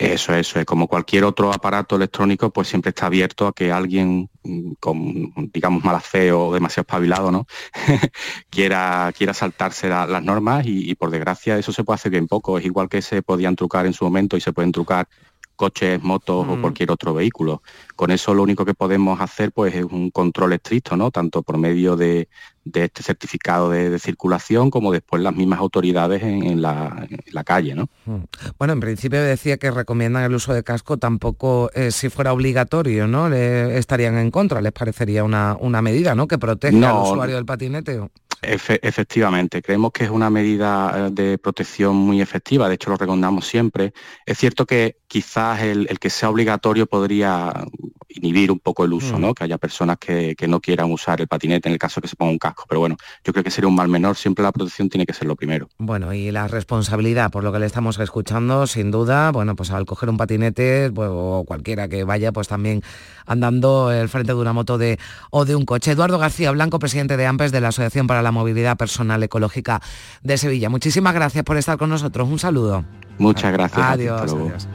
Eso, 0.00 0.34
eso 0.34 0.58
es. 0.58 0.64
Como 0.64 0.88
cualquier 0.88 1.24
otro 1.24 1.52
aparato 1.52 1.96
electrónico, 1.96 2.48
pues 2.50 2.68
siempre 2.68 2.88
está 2.88 3.04
abierto 3.04 3.46
a 3.46 3.52
que 3.52 3.70
alguien 3.70 4.30
mm, 4.42 4.72
con, 4.80 5.50
digamos, 5.52 5.84
mala 5.84 6.00
fe 6.00 6.32
o 6.32 6.54
demasiado 6.54 6.84
espabilado, 6.84 7.30
¿no? 7.30 7.46
quiera, 8.50 9.12
quiera 9.14 9.34
saltarse 9.34 9.90
las 9.90 10.22
normas 10.24 10.64
y, 10.64 10.90
y, 10.90 10.94
por 10.94 11.10
desgracia 11.10 11.58
eso 11.58 11.70
se 11.70 11.84
puede 11.84 11.96
hacer 11.96 12.12
bien 12.12 12.28
poco. 12.28 12.56
Es 12.56 12.64
igual 12.64 12.88
que 12.88 13.02
se 13.02 13.20
podían 13.20 13.56
trucar 13.56 13.84
en 13.84 13.92
su 13.92 14.06
momento 14.06 14.38
y 14.38 14.40
se 14.40 14.54
pueden 14.54 14.72
trucar 14.72 15.06
coches, 15.60 16.02
motos 16.02 16.46
o 16.48 16.56
mm. 16.56 16.60
cualquier 16.62 16.90
otro 16.90 17.12
vehículo. 17.12 17.62
Con 17.96 18.10
eso 18.10 18.32
lo 18.32 18.42
único 18.42 18.64
que 18.64 18.72
podemos 18.72 19.20
hacer 19.20 19.52
pues 19.52 19.74
es 19.74 19.84
un 19.84 20.10
control 20.10 20.54
estricto, 20.54 20.96
¿no? 20.96 21.10
Tanto 21.10 21.42
por 21.42 21.58
medio 21.58 21.96
de, 21.96 22.28
este 22.72 23.02
certificado 23.02 23.68
de, 23.68 23.98
circulación 23.98 24.70
como 24.70 24.90
después 24.90 25.22
las 25.22 25.34
mismas 25.34 25.58
autoridades 25.58 26.22
en, 26.22 26.62
la, 26.62 27.06
calle, 27.44 27.74
¿no? 27.74 27.90
Mm. 28.06 28.24
Bueno, 28.58 28.72
en 28.72 28.80
principio 28.80 29.22
decía 29.22 29.58
que 29.58 29.70
recomiendan 29.70 30.22
el 30.22 30.34
uso 30.34 30.54
de 30.54 30.64
casco, 30.64 30.96
tampoco 30.96 31.70
eh, 31.74 31.90
si 31.90 32.08
fuera 32.08 32.32
obligatorio, 32.32 33.06
¿no? 33.06 33.28
Le 33.28 33.76
estarían 33.76 34.16
en 34.16 34.30
contra, 34.30 34.62
les 34.62 34.72
parecería 34.72 35.24
una, 35.24 35.58
una 35.60 35.82
medida, 35.82 36.14
¿no? 36.14 36.26
Que 36.26 36.38
protege 36.38 36.82
al 36.86 37.02
usuario 37.02 37.36
del 37.36 37.44
patinete 37.44 38.00
efectivamente, 38.42 39.62
creemos 39.62 39.92
que 39.92 40.04
es 40.04 40.10
una 40.10 40.30
medida 40.30 41.08
eh, 41.08 41.10
de 41.10 41.38
protección 41.38 41.96
muy 41.96 42.20
efectiva, 42.20 42.68
de 42.68 42.74
hecho 42.74 42.90
lo 42.90 42.96
recomendamos 42.96 43.46
siempre. 43.46 43.92
Es 44.26 44.38
cierto 44.38 44.66
que 44.66 44.96
quizás 45.06 45.62
el, 45.62 45.86
que 45.98 46.10
sea 46.10 46.30
obligatorio 46.30 46.86
podría 46.86 47.52
inhibir 48.10 48.50
un 48.50 48.58
poco 48.58 48.84
el 48.84 48.92
uso, 48.92 49.18
mm. 49.18 49.20
¿no? 49.20 49.34
que 49.34 49.44
haya 49.44 49.58
personas 49.58 49.98
que, 49.98 50.36
no 50.48 50.60
quieran 50.60 50.90
usar 50.90 51.20
el 51.20 51.28
patinete 51.28 51.68
en 51.68 51.74
el 51.74 51.78
caso 51.78 52.00
que 52.00 52.08
se 52.08 52.16
ponga 52.16 52.32
un 52.32 52.38
casco, 52.38 52.64
pero 52.68 52.80
bueno, 52.80 52.96
yo 53.24 53.32
creo 53.32 53.44
que 53.44 53.50
sería 53.50 53.68
un 53.68 53.74
mal 53.74 53.88
menor, 53.88 54.16
siempre 54.16 54.42
la 54.42 54.50
protección 54.50 54.88
tiene 54.88 55.06
que 55.06 55.12
ser 55.12 55.28
lo 55.28 55.36
primero. 55.36 55.68
Bueno, 55.78 56.12
y 56.12 56.30
la 56.32 56.48
responsabilidad, 56.48 57.30
por 57.30 57.44
lo 57.44 57.52
que 57.52 57.60
le 57.60 57.66
estamos 57.66 57.98
escuchando, 58.00 58.66
sin 58.66 58.90
duda, 58.90 59.30
bueno, 59.30 59.54
pues 59.54 59.70
al 59.70 59.86
coger 59.86 60.08
un 60.08 60.16
patinete, 60.16 60.90
pues, 60.92 61.08
o 61.12 61.44
cualquiera 61.46 61.88
que 61.88 62.02
vaya, 62.02 62.32
pues 62.32 62.48
también 62.48 62.82
andando 63.26 63.92
el 63.92 64.08
frente 64.08 64.32
de 64.32 64.40
una 64.40 64.52
moto 64.52 64.76
de, 64.76 64.98
o 65.30 65.44
de 65.44 65.54
un 65.54 65.64
coche. 65.64 65.92
Eduardo 65.92 66.18
García 66.18 66.50
Blanco, 66.50 66.78
presidente 66.80 67.16
de 67.16 67.26
AMPES 67.26 67.52
de 67.52 67.60
la 67.60 67.68
Asociación 67.68 68.06
para 68.06 68.22
la 68.22 68.32
Movilidad 68.32 68.76
Personal 68.76 69.22
Ecológica 69.22 69.80
de 70.22 70.36
Sevilla. 70.36 70.68
Muchísimas 70.68 71.14
gracias 71.14 71.44
por 71.44 71.56
estar 71.56 71.78
con 71.78 71.90
nosotros. 71.90 72.28
Un 72.28 72.38
saludo. 72.38 72.84
Muchas 73.18 73.52
gracias. 73.52 73.86
Adiós. 73.86 74.68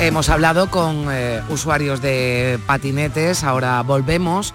Hemos 0.00 0.30
hablado 0.30 0.70
con 0.70 1.06
eh, 1.10 1.42
usuarios 1.50 2.00
de 2.00 2.58
patinetes, 2.66 3.44
ahora 3.44 3.82
volvemos 3.82 4.54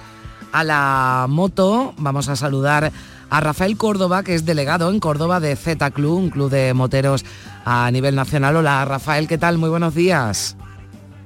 a 0.51 0.63
la 0.63 1.27
moto, 1.29 1.93
vamos 1.97 2.29
a 2.29 2.35
saludar 2.35 2.91
a 3.29 3.39
Rafael 3.41 3.77
Córdoba, 3.77 4.23
que 4.23 4.33
es 4.33 4.45
delegado 4.45 4.89
en 4.89 4.99
Córdoba 4.99 5.39
de 5.39 5.55
Z 5.55 5.91
Club, 5.91 6.17
un 6.17 6.29
club 6.31 6.49
de 6.49 6.73
moteros 6.73 7.25
a 7.63 7.89
nivel 7.91 8.15
nacional. 8.15 8.55
Hola 8.55 8.83
Rafael, 8.85 9.27
¿qué 9.27 9.37
tal? 9.37 9.59
Muy 9.59 9.69
buenos 9.69 9.93
días. 9.93 10.57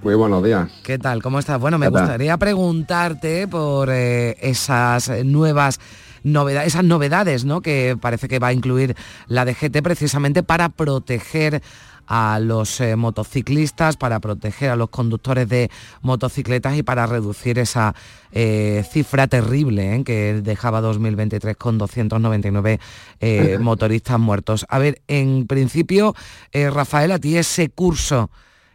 Muy 0.03 0.15
buenos 0.15 0.43
días. 0.43 0.69
¿Qué 0.83 0.97
tal? 0.97 1.21
¿Cómo 1.21 1.39
estás? 1.39 1.59
Bueno, 1.59 1.77
me 1.77 1.87
gustaría 1.87 2.37
preguntarte 2.37 3.47
por 3.47 3.89
eh, 3.89 4.35
esas 4.41 5.09
nuevas 5.23 5.79
novedades, 6.23 6.67
esas 6.67 6.83
novedades, 6.83 7.45
¿no? 7.45 7.61
Que 7.61 7.97
parece 7.99 8.27
que 8.27 8.39
va 8.39 8.47
a 8.47 8.53
incluir 8.53 8.95
la 9.27 9.45
DGT 9.45 9.81
precisamente 9.81 10.43
para 10.43 10.69
proteger 10.69 11.61
a 12.09 12.39
los 12.39 12.81
eh, 12.81 12.95
motociclistas, 12.95 13.95
para 13.95 14.19
proteger 14.19 14.71
a 14.71 14.75
los 14.75 14.89
conductores 14.89 15.47
de 15.47 15.69
motocicletas 16.01 16.75
y 16.75 16.81
para 16.81 17.05
reducir 17.05 17.59
esa 17.59 17.93
eh, 18.31 18.83
cifra 18.91 19.27
terrible 19.27 19.95
eh, 19.95 20.03
que 20.03 20.41
dejaba 20.41 20.81
2023 20.81 21.55
con 21.55 21.77
299 21.77 22.79
motoristas 23.59 24.19
muertos. 24.19 24.65
A 24.69 24.79
ver, 24.79 25.01
en 25.07 25.45
principio, 25.45 26.15
Rafael, 26.51 27.11
a 27.11 27.19
ti 27.19 27.37
ese 27.37 27.69
curso 27.69 28.31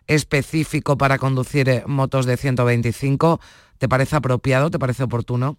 específico 0.07 0.97
para 0.97 1.19
conducir 1.19 1.83
motos 1.87 2.27
de 2.27 2.37
125, 2.37 3.41
¿te 3.79 3.89
parece 3.89 4.15
apropiado? 4.15 4.71
¿Te 4.71 4.79
parece 4.79 5.03
oportuno? 5.03 5.59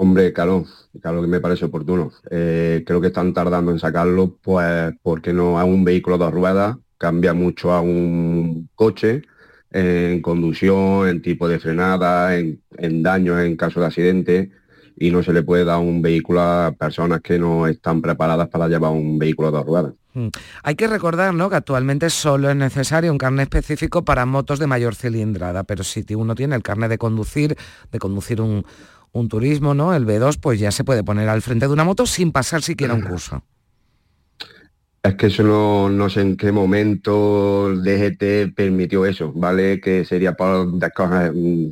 Hombre, 0.00 0.32
claro, 0.32 0.64
claro 1.02 1.20
que 1.20 1.26
me 1.26 1.40
parece 1.40 1.64
oportuno. 1.64 2.12
Eh, 2.30 2.84
creo 2.86 3.00
que 3.00 3.08
están 3.08 3.34
tardando 3.34 3.72
en 3.72 3.80
sacarlo, 3.80 4.38
pues 4.40 4.94
porque 5.02 5.32
no 5.32 5.58
a 5.58 5.64
un 5.64 5.82
vehículo 5.82 6.16
de 6.18 6.30
ruedas, 6.30 6.76
cambia 6.96 7.34
mucho 7.34 7.72
a 7.72 7.80
un 7.80 8.68
coche 8.76 9.22
en 9.72 10.22
conducción, 10.22 11.08
en 11.08 11.20
tipo 11.20 11.48
de 11.48 11.58
frenada, 11.58 12.36
en, 12.36 12.62
daños 13.02 13.40
en 13.40 13.56
caso 13.56 13.80
de 13.80 13.86
accidente 13.86 14.50
y 14.96 15.10
no 15.10 15.22
se 15.24 15.32
le 15.32 15.42
puede 15.42 15.64
dar 15.64 15.80
un 15.80 16.00
vehículo 16.00 16.42
a 16.42 16.72
personas 16.78 17.20
que 17.20 17.38
no 17.40 17.66
están 17.66 18.00
preparadas 18.00 18.48
para 18.48 18.68
llevar 18.68 18.92
un 18.92 19.18
vehículo 19.18 19.50
de 19.50 19.62
ruedas. 19.64 19.94
Mm. 20.14 20.28
Hay 20.62 20.76
que 20.76 20.86
recordar 20.86 21.34
¿no? 21.34 21.50
que 21.50 21.56
actualmente 21.56 22.08
solo 22.08 22.50
es 22.50 22.56
necesario 22.56 23.10
un 23.10 23.18
carnet 23.18 23.52
específico 23.52 24.04
para 24.04 24.26
motos 24.26 24.60
de 24.60 24.68
mayor 24.68 24.94
cilindrada, 24.94 25.64
pero 25.64 25.82
si 25.82 26.04
uno 26.14 26.36
tiene 26.36 26.54
el 26.54 26.62
carnet 26.62 26.88
de 26.88 26.98
conducir, 26.98 27.56
de 27.90 27.98
conducir 27.98 28.40
un, 28.40 28.64
un 29.12 29.28
turismo, 29.28 29.74
¿no? 29.74 29.94
El 29.94 30.06
B2 30.06 30.38
pues 30.40 30.60
ya 30.60 30.70
se 30.70 30.84
puede 30.84 31.04
poner 31.04 31.28
al 31.28 31.42
frente 31.42 31.66
de 31.66 31.72
una 31.72 31.84
moto 31.84 32.06
sin 32.06 32.32
pasar 32.32 32.62
siquiera 32.62 32.94
un 32.94 33.02
curso. 33.02 33.42
Es 35.02 35.14
que 35.14 35.26
eso 35.28 35.88
no, 35.88 36.10
sé 36.10 36.20
en 36.20 36.36
qué 36.36 36.50
momento 36.50 37.68
el 37.68 37.82
DGT 37.82 38.54
permitió 38.54 39.06
eso, 39.06 39.32
¿vale? 39.32 39.80
Que 39.80 40.04
sería 40.04 40.34
para, 40.34 40.66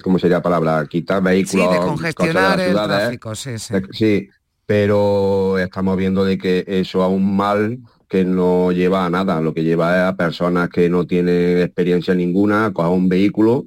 ¿cómo 0.03 0.18
sería 0.18 0.38
la 0.38 0.42
palabra? 0.42 0.87
Quitar 0.87 1.22
vehículos. 1.22 1.66
Sí, 1.66 1.72
de 1.72 1.79
congestionar 1.87 2.61
el 2.61 2.72
tráfico, 2.72 3.35
sí, 3.35 3.59
sí. 3.59 3.75
Sí, 3.90 4.29
pero 4.64 5.59
estamos 5.59 5.96
viendo 5.96 6.25
de 6.25 6.38
que 6.38 6.64
eso 6.66 7.03
aún 7.03 7.37
mal 7.37 7.79
que 8.09 8.25
no 8.25 8.70
lleva 8.70 9.05
a 9.05 9.11
nada, 9.11 9.40
lo 9.40 9.53
que 9.53 9.64
lleva 9.64 9.96
es 9.96 10.03
a 10.05 10.16
personas 10.16 10.68
que 10.68 10.88
no 10.88 11.07
tienen 11.07 11.59
experiencia 11.59 12.14
ninguna, 12.14 12.72
coja 12.72 12.88
un 12.88 13.09
vehículo 13.09 13.66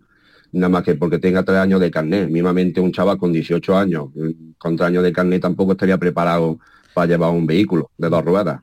nada 0.52 0.70
más 0.70 0.84
que 0.84 0.96
porque 0.96 1.20
tenga 1.20 1.44
tres 1.44 1.58
años 1.58 1.80
de 1.80 1.92
carnet. 1.92 2.30
Mismamente 2.30 2.82
un 2.82 2.92
chaval 2.92 3.18
con 3.18 3.32
18 3.32 3.78
años, 3.78 4.10
con 4.58 4.76
tres 4.76 4.88
años 4.88 5.04
de 5.04 5.14
carnet 5.14 5.42
tampoco 5.42 5.74
estaría 5.74 5.98
preparado 5.98 6.60
para 6.94 7.08
llevar 7.08 7.32
un 7.32 7.46
vehículo 7.46 7.92
de 7.98 8.10
dos 8.10 8.24
ruedas. 8.24 8.62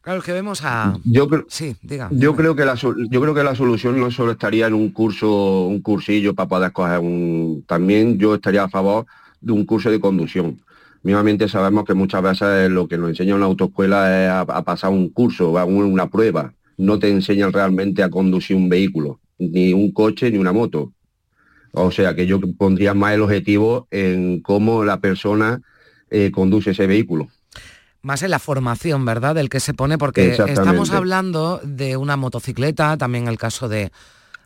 Claro, 0.00 0.20
que 0.20 0.32
vemos 0.32 0.62
a... 0.64 0.98
Yo, 1.04 1.28
sí, 1.46 1.76
diga, 1.80 2.08
yo 2.10 2.34
creo 2.34 2.56
que 2.56 2.64
la 2.64 2.74
yo 2.74 3.20
creo 3.20 3.34
que 3.34 3.44
la 3.44 3.54
solución 3.54 4.00
no 4.00 4.10
solo 4.10 4.32
estaría 4.32 4.66
en 4.66 4.74
un 4.74 4.90
curso, 4.90 5.66
un 5.66 5.80
cursillo 5.80 6.34
para 6.34 6.48
poder 6.48 6.72
coger 6.72 6.98
un. 6.98 7.62
También 7.68 8.18
yo 8.18 8.34
estaría 8.34 8.64
a 8.64 8.68
favor 8.68 9.06
de 9.40 9.52
un 9.52 9.64
curso 9.64 9.92
de 9.92 10.00
conducción. 10.00 10.60
Mismamente 11.04 11.48
sabemos 11.48 11.84
que 11.84 11.94
muchas 11.94 12.20
veces 12.20 12.68
lo 12.70 12.88
que 12.88 12.98
nos 12.98 13.10
enseña 13.10 13.36
una 13.36 13.46
autoescuela 13.46 14.24
es 14.24 14.30
a, 14.30 14.62
pasar 14.64 14.90
un 14.90 15.08
curso, 15.08 15.56
a 15.56 15.64
una 15.64 16.10
prueba. 16.10 16.52
No 16.76 16.98
te 16.98 17.08
enseñan 17.08 17.52
realmente 17.52 18.02
a 18.02 18.10
conducir 18.10 18.56
un 18.56 18.68
vehículo, 18.68 19.20
ni 19.38 19.72
un 19.72 19.92
coche 19.92 20.32
ni 20.32 20.38
una 20.38 20.52
moto 20.52 20.92
O 21.72 21.90
sea 21.90 22.14
que 22.14 22.26
yo 22.26 22.40
pondría 22.56 22.94
más 22.94 23.14
el 23.14 23.22
objetivo 23.22 23.88
en 23.90 24.40
cómo 24.40 24.84
la 24.84 25.00
persona 25.00 25.60
eh, 26.10 26.30
conduce 26.30 26.70
ese 26.70 26.86
vehículo. 26.86 27.28
Más 28.02 28.22
en 28.22 28.30
la 28.30 28.38
formación, 28.38 29.04
¿verdad? 29.04 29.34
Del 29.34 29.48
que 29.48 29.60
se 29.60 29.74
pone, 29.74 29.96
porque 29.96 30.32
estamos 30.32 30.90
hablando 30.90 31.60
de 31.62 31.96
una 31.96 32.16
motocicleta, 32.16 32.96
también 32.96 33.28
el 33.28 33.38
caso 33.38 33.68
de, 33.68 33.92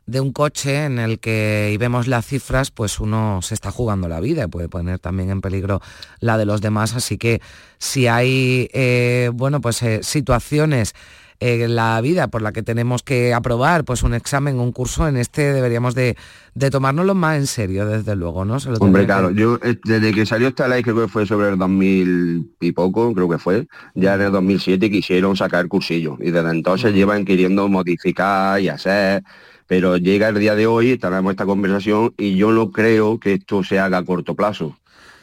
de 0.07 0.21
un 0.21 0.33
coche 0.33 0.85
en 0.85 0.99
el 0.99 1.19
que, 1.19 1.71
y 1.73 1.77
vemos 1.79 2.07
las 2.07 2.27
cifras, 2.27 2.71
pues 2.71 3.01
uno 3.01 3.41
se 3.43 3.55
está 3.55 3.73
jugando 3.73 4.09
la 4.09 4.21
vida 4.21 4.45
y 4.45 4.47
puede 4.47 4.69
poner 4.69 4.99
también 5.01 5.31
en 5.31 5.41
peligro 5.41 5.81
la 6.21 6.39
de 6.39 6.45
los 6.45 6.61
demás. 6.61 6.95
Así 6.95 7.19
que 7.19 7.41
si 7.79 8.07
hay, 8.07 8.69
eh, 8.73 9.31
bueno, 9.35 9.61
pues 9.61 9.83
eh, 9.83 10.01
situaciones 10.03 10.95
en 11.41 11.77
la 11.77 12.01
vida 12.01 12.29
por 12.29 12.43
la 12.43 12.53
que 12.53 12.63
tenemos 12.63 13.03
que 13.03 13.35
aprobar 13.35 13.85
pues 13.85 14.03
un 14.03 14.15
examen, 14.15 14.59
un 14.59 14.73
curso, 14.73 15.07
en 15.09 15.17
este 15.17 15.53
deberíamos 15.53 15.95
de, 15.95 16.17
de 16.55 16.71
tomárnoslo 16.71 17.15
más 17.15 17.39
en 17.39 17.47
serio, 17.47 17.87
desde 17.87 18.17
luego, 18.17 18.45
¿no? 18.45 18.59
Hombre, 18.81 19.07
claro, 19.07 19.31
yo 19.31 19.59
eh, 19.63 19.79
desde 19.85 20.13
que 20.13 20.27
salió 20.27 20.49
esta 20.49 20.69
ley, 20.69 20.83
creo 20.83 20.97
que 20.97 21.09
fue 21.09 21.27
sobre 21.27 21.51
el 21.51 21.59
2000 21.59 22.57
y 22.61 22.73
poco, 22.73 23.13
creo 23.15 23.29
que 23.29 23.39
fue, 23.39 23.67
ya 23.95 24.15
en 24.15 24.23
el 24.23 24.33
2007 24.33 24.91
quisieron 24.91 25.37
sacar 25.37 25.69
cursillo 25.69 26.17
y 26.21 26.31
desde 26.31 26.51
entonces 26.51 26.95
llevan 26.95 27.25
queriendo 27.25 27.69
modificar 27.69 28.61
y 28.61 28.69
hacer 28.69 29.23
pero 29.67 29.97
llega 29.97 30.29
el 30.29 30.39
día 30.39 30.55
de 30.55 30.67
hoy, 30.67 30.97
tenemos 30.97 31.33
esta 31.33 31.45
conversación 31.45 32.15
y 32.17 32.37
yo 32.37 32.53
no 32.53 32.71
creo 32.71 33.19
que 33.19 33.35
esto 33.35 33.65
se 33.65 33.79
haga 33.79 33.99
a 33.99 34.05
corto 34.05 34.35
plazo, 34.35 34.77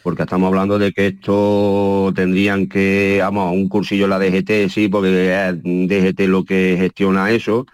porque 0.03 0.23
estamos 0.23 0.47
hablando 0.47 0.77
de 0.77 0.91
que 0.91 1.07
esto 1.07 2.11
tendrían 2.13 2.67
que, 2.67 3.19
vamos, 3.21 3.53
un 3.53 3.69
cursillo 3.69 4.03
en 4.03 4.09
la 4.09 4.19
DGT, 4.19 4.69
sí, 4.69 4.89
porque 4.89 5.33
es 5.33 5.63
DGT 5.63 6.27
lo 6.27 6.43
que 6.43 6.75
gestiona 6.77 7.31
eso, 7.31 7.65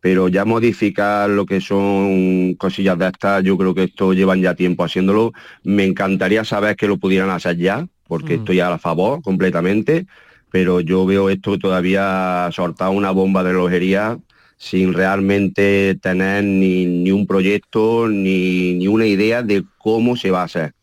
pero 0.00 0.28
ya 0.28 0.44
modificar 0.44 1.30
lo 1.30 1.46
que 1.46 1.60
son 1.60 2.54
cosillas 2.54 2.98
de 2.98 3.06
estas, 3.06 3.44
yo 3.44 3.56
creo 3.56 3.74
que 3.74 3.84
esto 3.84 4.12
llevan 4.12 4.42
ya 4.42 4.54
tiempo 4.54 4.84
haciéndolo. 4.84 5.32
Me 5.62 5.84
encantaría 5.84 6.44
saber 6.44 6.76
que 6.76 6.88
lo 6.88 6.98
pudieran 6.98 7.30
hacer 7.30 7.56
ya, 7.56 7.86
porque 8.08 8.36
mm. 8.36 8.40
estoy 8.40 8.60
a 8.60 8.78
favor 8.78 9.22
completamente, 9.22 10.06
pero 10.50 10.80
yo 10.80 11.06
veo 11.06 11.30
esto 11.30 11.58
todavía 11.58 12.48
soltar 12.52 12.90
una 12.90 13.12
bomba 13.12 13.44
de 13.44 13.52
lojería 13.52 14.18
sin 14.58 14.92
realmente 14.92 15.96
tener 16.00 16.42
ni, 16.44 17.10
un 17.10 17.26
proyecto 17.26 18.08
ni, 18.08 18.86
una 18.88 19.06
idea 19.06 19.42
de 19.42 19.64
cómo 19.78 20.16
se 20.16 20.30
va 20.30 20.42
a 20.42 20.44
hacer. 20.44 20.75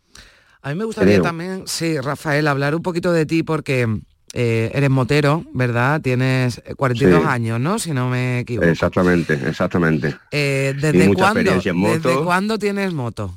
A 0.63 0.69
mí 0.69 0.75
me 0.75 0.85
gustaría 0.85 1.21
también, 1.21 1.63
sí, 1.65 1.99
Rafael, 1.99 2.47
hablar 2.47 2.73
un 2.73 2.81
poquito 2.81 3.11
de 3.11 3.25
ti 3.25 3.43
porque 3.43 3.85
eh, 4.31 4.71
eres 4.73 4.89
motero, 4.89 5.43
¿verdad? 5.53 6.01
Tienes 6.01 6.61
42 6.77 7.25
años, 7.25 7.59
¿no? 7.59 7.77
Si 7.79 7.91
no 7.91 8.09
me 8.09 8.39
equivoco. 8.39 8.69
Exactamente, 8.69 9.33
exactamente. 9.33 10.15
Eh, 10.31 10.73
¿desde, 10.79 11.13
cuándo, 11.13 11.51
¿Desde 11.51 12.15
cuándo 12.23 12.57
tienes 12.57 12.93
moto? 12.93 13.35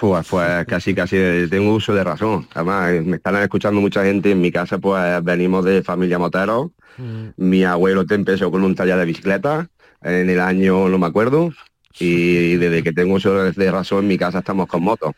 Pues, 0.00 0.26
pues 0.28 0.66
casi, 0.66 0.94
casi 0.94 1.16
tengo 1.48 1.72
uso 1.72 1.94
de 1.94 2.02
razón. 2.02 2.48
Además, 2.54 2.92
me 3.04 3.16
están 3.18 3.36
escuchando 3.36 3.80
mucha 3.80 4.04
gente. 4.04 4.32
En 4.32 4.40
mi 4.40 4.50
casa, 4.50 4.78
pues 4.78 5.22
venimos 5.22 5.64
de 5.64 5.84
familia 5.84 6.18
motero. 6.18 6.72
Mm. 6.98 7.28
Mi 7.36 7.62
abuelo 7.62 8.04
te 8.04 8.16
empezó 8.16 8.50
con 8.50 8.64
un 8.64 8.74
taller 8.74 8.98
de 8.98 9.04
bicicleta 9.04 9.68
en 10.02 10.28
el 10.28 10.40
año, 10.40 10.88
no 10.88 10.98
me 10.98 11.06
acuerdo. 11.06 11.52
Y 12.00 12.56
desde 12.56 12.82
que 12.82 12.92
tengo 12.92 13.14
uso 13.14 13.32
de 13.44 13.70
razón, 13.70 14.00
en 14.00 14.08
mi 14.08 14.18
casa 14.18 14.40
estamos 14.40 14.66
con 14.66 14.82
moto. 14.82 15.14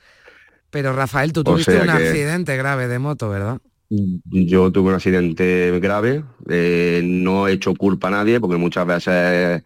Pero 0.70 0.92
Rafael, 0.92 1.32
tú 1.32 1.44
tuviste 1.44 1.80
un 1.80 1.90
accidente 1.90 2.56
grave 2.56 2.88
de 2.88 2.98
moto, 2.98 3.28
¿verdad? 3.28 3.58
Yo 3.88 4.70
tuve 4.70 4.90
un 4.90 4.94
accidente 4.94 5.78
grave. 5.80 6.24
Eh, 6.48 7.00
no 7.04 7.48
he 7.48 7.52
hecho 7.52 7.74
culpa 7.74 8.08
a 8.08 8.12
nadie 8.12 8.38
porque 8.40 8.56
muchas 8.56 8.86
veces 8.86 9.62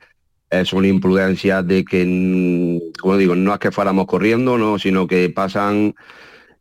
es 0.50 0.72
una 0.72 0.86
imprudencia 0.86 1.62
de 1.62 1.84
que, 1.84 2.92
como 3.00 3.16
digo, 3.16 3.34
no 3.34 3.52
es 3.52 3.58
que 3.58 3.72
fuéramos 3.72 4.06
corriendo, 4.06 4.58
no, 4.58 4.78
sino 4.78 5.06
que 5.06 5.30
pasan 5.30 5.94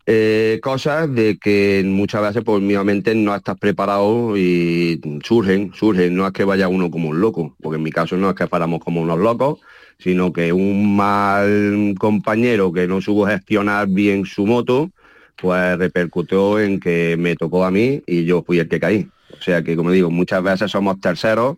eh, 0.05 0.59
cosas 0.63 1.13
de 1.13 1.37
que 1.37 1.83
muchas 1.85 2.21
veces 2.21 2.43
pues 2.43 2.61
mismamente 2.61 3.13
no 3.13 3.35
estás 3.35 3.57
preparado 3.59 4.35
y 4.35 4.99
surgen, 5.23 5.71
surgen, 5.73 6.15
no 6.15 6.25
es 6.25 6.33
que 6.33 6.43
vaya 6.43 6.67
uno 6.67 6.89
como 6.89 7.09
un 7.09 7.21
loco, 7.21 7.55
porque 7.61 7.75
en 7.77 7.83
mi 7.83 7.91
caso 7.91 8.17
no 8.17 8.29
es 8.29 8.35
que 8.35 8.47
fuéramos 8.47 8.79
como 8.79 9.01
unos 9.01 9.19
locos, 9.19 9.59
sino 10.01 10.33
que 10.33 10.51
un 10.51 10.95
mal 10.95 11.95
compañero 11.99 12.71
que 12.71 12.87
no 12.87 13.01
supo 13.01 13.27
gestionar 13.27 13.87
bien 13.87 14.25
su 14.25 14.45
moto, 14.45 14.89
pues 15.35 15.77
repercutió 15.77 16.59
en 16.59 16.79
que 16.79 17.15
me 17.17 17.35
tocó 17.35 17.65
a 17.65 17.71
mí 17.71 18.01
y 18.07 18.25
yo 18.25 18.43
fui 18.43 18.59
el 18.59 18.67
que 18.67 18.79
caí. 18.79 19.07
O 19.31 19.41
sea 19.41 19.63
que, 19.63 19.75
como 19.75 19.91
digo, 19.91 20.09
muchas 20.09 20.43
veces 20.43 20.71
somos 20.71 20.99
terceros 20.99 21.57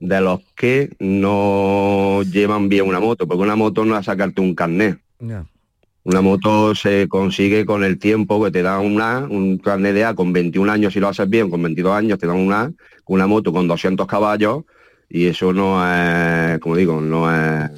de 0.00 0.20
los 0.20 0.40
que 0.54 0.90
no 0.98 2.22
llevan 2.30 2.68
bien 2.68 2.86
una 2.86 3.00
moto, 3.00 3.26
porque 3.26 3.42
una 3.42 3.56
moto 3.56 3.84
no 3.84 3.98
es 3.98 4.06
sacarte 4.06 4.40
un 4.40 4.54
carnet. 4.54 4.98
Una 6.04 6.20
moto 6.20 6.74
se 6.74 7.08
consigue 7.08 7.66
con 7.66 7.84
el 7.84 7.98
tiempo 7.98 8.42
que 8.42 8.50
te 8.50 8.62
da 8.62 8.78
una, 8.78 9.26
un 9.28 9.58
carnet 9.58 9.94
de 9.94 10.04
A 10.04 10.14
con 10.14 10.32
21 10.32 10.70
años 10.70 10.92
si 10.92 11.00
lo 11.00 11.08
haces 11.08 11.28
bien, 11.28 11.50
con 11.50 11.62
22 11.62 11.92
años 11.92 12.18
te 12.18 12.26
dan 12.26 12.36
una, 12.36 12.72
una 13.06 13.26
moto 13.26 13.52
con 13.52 13.66
200 13.66 14.06
caballos 14.06 14.64
y 15.08 15.26
eso 15.26 15.52
no 15.52 15.84
es, 15.84 16.58
como 16.60 16.76
digo, 16.76 17.00
no 17.00 17.30
es 17.30 17.70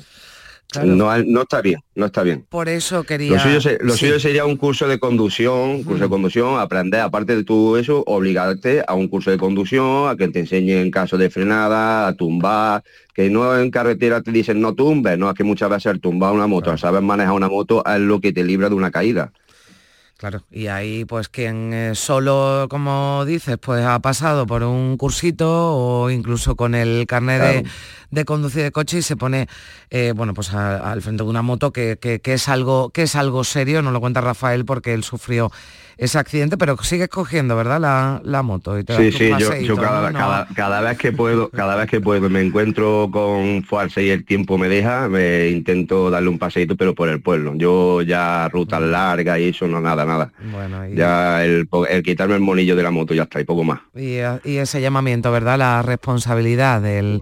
no, 0.85 1.19
no, 1.25 1.43
está 1.43 1.61
bien, 1.61 1.81
no 1.95 2.07
está 2.07 2.23
bien. 2.23 2.47
Por 2.49 2.69
eso 2.69 3.03
quería... 3.03 3.33
Lo 3.81 3.97
suyo, 3.97 4.21
sería 4.21 4.45
un 4.45 4.57
curso 4.57 4.87
de 4.87 5.01
conducción, 5.01 5.83
curso 5.83 6.05
de 6.05 6.09
conducción, 6.09 6.61
aprender, 6.61 7.01
aparte 7.01 7.35
de 7.35 7.45
todo 7.45 7.77
eso, 7.77 8.05
obligarte 8.07 8.83
a 8.87 8.95
un 8.95 9.09
curso 9.09 9.31
de 9.31 9.39
conducción, 9.39 10.09
a 10.09 10.17
que 10.17 10.29
te 10.29 10.41
enseñen 10.41 10.79
en 10.79 10.91
caso 10.91 11.19
de 11.19 11.29
frenada, 11.29 12.07
a 12.07 12.15
tumbar, 12.15 12.85
que 13.15 13.31
no 13.31 13.59
en 13.59 13.71
carretera 13.71 14.23
te 14.23 14.31
dicen 14.31 14.61
no 14.61 14.75
tumbes, 14.75 15.19
no 15.19 15.29
es 15.29 15.35
que 15.35 15.45
muchas 15.45 15.71
veces 15.71 15.93
el 15.93 16.01
tumbar 16.01 16.33
una 16.33 16.47
moto, 16.47 16.77
saber 16.77 17.03
manejar 17.03 17.35
una 17.35 17.49
moto 17.49 17.83
es 17.85 18.01
lo 18.01 18.21
que 18.21 18.33
te 18.33 18.45
libra 18.45 18.69
de 18.69 18.77
una 18.77 18.91
caída. 18.91 19.33
Claro, 20.21 20.43
y 20.51 20.67
ahí 20.67 21.07
pues 21.07 21.31
quien 21.31 21.73
eh, 21.73 21.95
solo, 21.95 22.67
como 22.69 23.25
dices, 23.25 23.57
pues 23.57 23.87
ha 23.87 23.99
pasado 24.01 24.47
por 24.47 24.63
un 24.65 24.99
cursito 24.99 25.49
o 25.75 26.11
incluso 26.11 26.57
con 26.57 26.75
el 26.75 27.07
carnet 27.07 27.67
de, 28.11 28.25
conducir 28.27 28.65
de 28.65 28.71
coche 28.71 28.99
y 28.99 29.03
se 29.03 29.17
pone, 29.17 29.49
eh, 29.89 30.13
bueno, 30.15 30.35
pues 30.35 30.53
al 30.53 31.01
frente 31.01 31.25
de 31.25 31.31
una 31.31 31.41
moto 31.41 31.73
que, 31.73 31.97
que, 31.99 32.21
es 32.35 32.49
algo, 32.51 32.91
que 32.91 33.05
es 33.05 33.17
algo 33.17 33.45
serio, 33.45 33.81
no 33.81 33.93
lo 33.93 34.01
cuenta 34.01 34.21
Rafael 34.21 34.67
porque 34.67 34.93
él 34.93 35.05
sufrió 35.05 35.51
ese 36.01 36.19
accidente, 36.19 36.57
pero 36.57 36.79
sigues 36.79 37.11
cogiendo, 37.11 37.55
¿verdad? 37.57 37.79
La, 38.25 38.43
moto. 38.43 38.79
Y 38.79 38.85
sí, 38.89 39.13
sí, 39.13 39.31
yo, 39.67 39.77
cada, 39.77 40.81
vez 40.81 40.97
que 40.97 41.13
puedo, 41.13 41.51
cada 41.51 41.77
vez 41.77 41.91
que 41.91 42.01
puedo, 42.01 42.31
me 42.31 42.41
encuentro 42.41 43.11
con 43.13 43.63
fuerza 43.65 44.01
y 44.01 44.09
el 44.09 44.25
tiempo 44.25 44.57
me 44.57 44.71
deja, 44.71 45.11
me 45.11 45.49
intento 45.49 46.09
darle 46.09 46.31
un 46.31 46.39
paseito, 46.39 46.75
pero 46.75 46.95
por 46.95 47.11
el 47.11 47.21
pueblo. 47.21 47.53
Yo 47.55 48.01
ya 48.01 48.49
rutas 48.49 48.81
largas 48.81 49.41
y 49.41 49.49
eso, 49.51 49.69
no 49.69 49.79
nada, 49.83 50.07
nada. 50.07 50.33
Bueno, 50.51 50.89
Ya 50.89 51.45
el, 51.45 51.69
quitarme 52.03 52.37
el 52.37 52.41
monillo 52.41 52.75
de 52.77 52.83
la 52.83 52.91
moto 52.91 53.13
ya 53.13 53.25
está, 53.25 53.39
y 53.39 53.45
poco 53.45 53.63
más. 53.63 53.81
Y, 53.95 54.21
y 54.49 54.57
ese 54.57 54.81
llamamiento, 54.81 55.31
¿verdad? 55.31 55.59
La 55.59 55.83
responsabilidad 55.83 56.81
del 56.81 57.21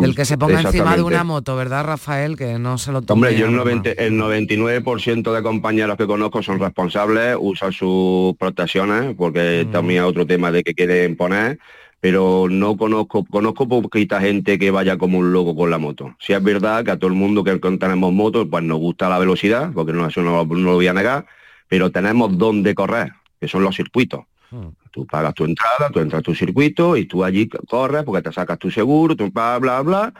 del 0.00 0.14
que 0.14 0.24
se 0.24 0.38
ponga 0.38 0.60
encima 0.60 0.96
de 0.96 1.02
una 1.02 1.24
moto, 1.24 1.56
¿verdad, 1.56 1.84
Rafael? 1.84 2.36
Que 2.36 2.58
no 2.58 2.78
se 2.78 2.92
lo 2.92 3.02
tome. 3.02 3.28
Hombre, 3.28 3.38
yo 3.38 3.46
el, 3.46 4.12
99% 4.18 5.32
de 5.32 5.42
compañeros 5.42 5.96
que 5.96 6.06
conozco 6.06 6.42
son 6.42 6.58
responsables, 6.58 7.36
usan 7.38 7.72
sus 7.72 8.34
protecciones, 8.36 9.14
porque 9.16 9.64
mm. 9.66 9.70
también 9.70 10.02
hay 10.02 10.08
otro 10.08 10.26
tema 10.26 10.50
de 10.50 10.62
que 10.62 10.74
quieren 10.74 11.16
poner, 11.16 11.58
pero 12.00 12.48
no 12.50 12.76
conozco, 12.76 13.24
conozco 13.24 13.68
poquita 13.68 14.20
gente 14.20 14.58
que 14.58 14.70
vaya 14.70 14.98
como 14.98 15.18
un 15.18 15.32
loco 15.32 15.54
con 15.54 15.70
la 15.70 15.78
moto. 15.78 16.16
Si 16.18 16.32
es 16.32 16.42
verdad 16.42 16.84
que 16.84 16.90
a 16.90 16.98
todo 16.98 17.08
el 17.08 17.16
mundo 17.16 17.44
que 17.44 17.56
tenemos 17.56 18.12
motos, 18.12 18.46
pues 18.50 18.64
nos 18.64 18.78
gusta 18.78 19.08
la 19.08 19.18
velocidad, 19.18 19.70
porque 19.72 19.92
no, 19.92 20.06
eso 20.06 20.22
no, 20.22 20.44
no 20.44 20.54
lo 20.54 20.74
voy 20.74 20.86
a 20.86 20.92
negar, 20.92 21.26
pero 21.68 21.90
tenemos 21.90 22.36
dónde 22.36 22.74
correr, 22.74 23.12
que 23.40 23.48
son 23.48 23.62
los 23.62 23.76
circuitos. 23.76 24.24
Mm. 24.50 24.68
Tú 24.90 25.06
pagas 25.06 25.34
tu 25.34 25.44
entrada, 25.44 25.90
tú 25.92 26.00
entras 26.00 26.20
a 26.20 26.22
tu 26.22 26.34
circuito 26.34 26.96
y 26.96 27.06
tú 27.06 27.24
allí 27.24 27.48
corres 27.48 28.04
porque 28.04 28.22
te 28.22 28.32
sacas 28.32 28.58
tu 28.58 28.70
seguro, 28.70 29.16
tu 29.16 29.30
bla, 29.30 29.58
bla, 29.58 29.80
bla. 29.82 30.14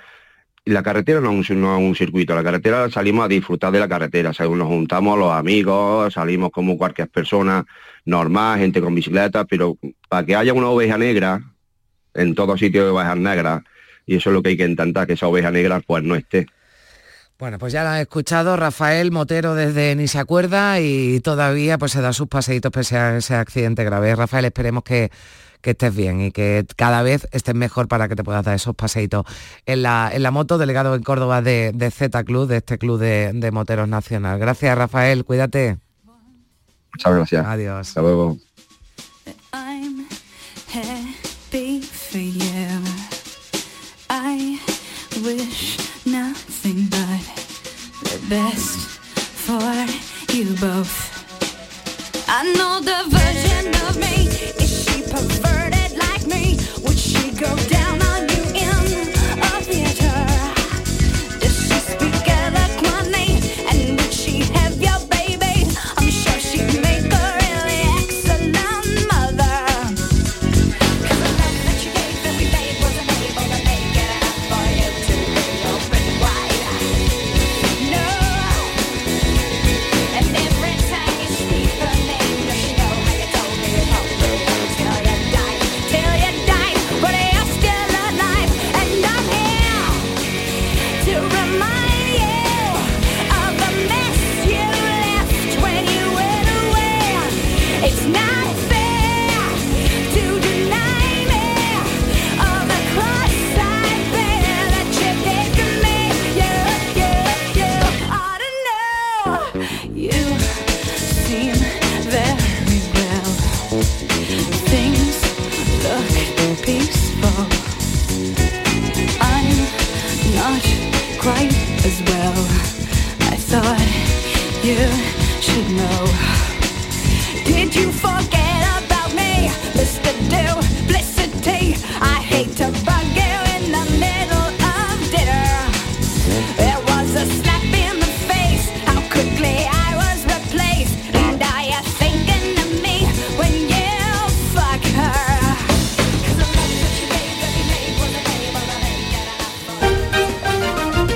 Y 0.67 0.71
la 0.71 0.83
carretera 0.83 1.21
no 1.21 1.31
es, 1.41 1.51
un, 1.51 1.95
circuito, 1.95 2.35
la 2.35 2.43
carretera 2.43 2.89
salimos 2.91 3.27
a 3.27 3.29
disfrutar 3.29 3.71
de 3.71 3.81
la 3.81 3.89
carretera, 3.89 4.31
nos 4.31 4.67
juntamos 4.67 5.19
los 5.19 5.31
amigos, 5.31 6.15
salimos 6.15 6.51
como 6.51 6.79
cualquier 6.79 7.09
persona 7.09 7.67
normal, 8.07 8.59
gente 8.59 8.81
con 8.81 8.95
bicicleta, 8.95 9.45
pero 9.45 9.77
para 10.09 10.25
que 10.25 10.35
haya 10.35 10.55
una 10.55 10.71
oveja 10.71 10.97
negra, 10.97 11.43
en 12.15 12.35
todo 12.35 12.57
sitio 12.57 12.83
de 12.83 12.91
ovejas 12.91 13.19
negras, 13.19 13.63
y 14.07 14.17
eso 14.17 14.31
es 14.31 14.35
lo 14.35 14.43
que 14.43 14.51
hay 14.51 14.57
que 14.57 14.65
intentar, 14.65 15.07
que 15.07 15.13
esa 15.13 15.27
oveja 15.27 15.51
negra 15.51 15.81
pues 15.87 16.03
no 16.03 16.15
esté. 16.15 16.47
Bueno, 17.39 17.59
pues 17.59 17.73
ya 17.73 17.83
lo 17.83 17.91
han 17.91 18.01
escuchado, 18.01 18.57
Rafael 18.57 19.11
Motero 19.11 19.57
desde 19.57 19.97
Ni 19.97 20.07
se 20.07 20.19
acuerda 20.19 20.81
y 20.81 21.19
todavía 21.21 21.79
pues 21.79 21.91
se 21.93 22.01
da 22.01 22.13
sus 22.13 22.29
paseitos 22.29 22.71
pese 22.71 22.97
a 22.97 23.17
ese 23.17 23.35
accidente 23.35 23.83
grave. 23.83 24.15
Rafael, 24.15 24.45
esperemos 24.45 24.85
que, 24.85 25.11
estés 25.63 25.97
bien 25.97 26.21
y 26.21 26.31
que 26.31 26.65
cada 26.77 27.03
vez 27.03 27.27
estés 27.33 27.55
mejor 27.55 27.89
para 27.89 28.07
que 28.07 28.15
te 28.15 28.23
puedas 28.23 28.45
dar 28.45 28.55
esos 28.55 28.77
paseitos 28.77 29.25
en 29.67 29.83
la, 29.83 30.11
en 30.13 30.23
la 30.23 30.31
moto, 30.31 30.59
delegado 30.59 30.95
en 30.95 31.03
Córdoba 31.03 31.43
de, 31.43 31.91
Z 31.91 32.23
Club, 32.23 32.47
de 32.47 32.59
este 32.59 32.79
club 32.79 33.01
de, 33.01 33.51
moteros 33.51 33.89
nacional. 33.89 34.39
Gracias, 34.39 34.77
Rafael, 34.79 35.25
cuídate. 35.25 35.79
Muchas 36.93 37.15
gracias. 37.15 37.47
Adiós. 37.47 37.89
Hasta 37.89 38.03
luego. 38.03 38.39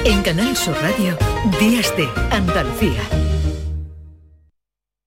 En 0.09 0.23
Canal 0.23 0.57
Sur 0.57 0.75
Radio, 0.81 1.19
Días 1.61 1.95
de 1.95 2.09
Andalucía. 2.35 2.99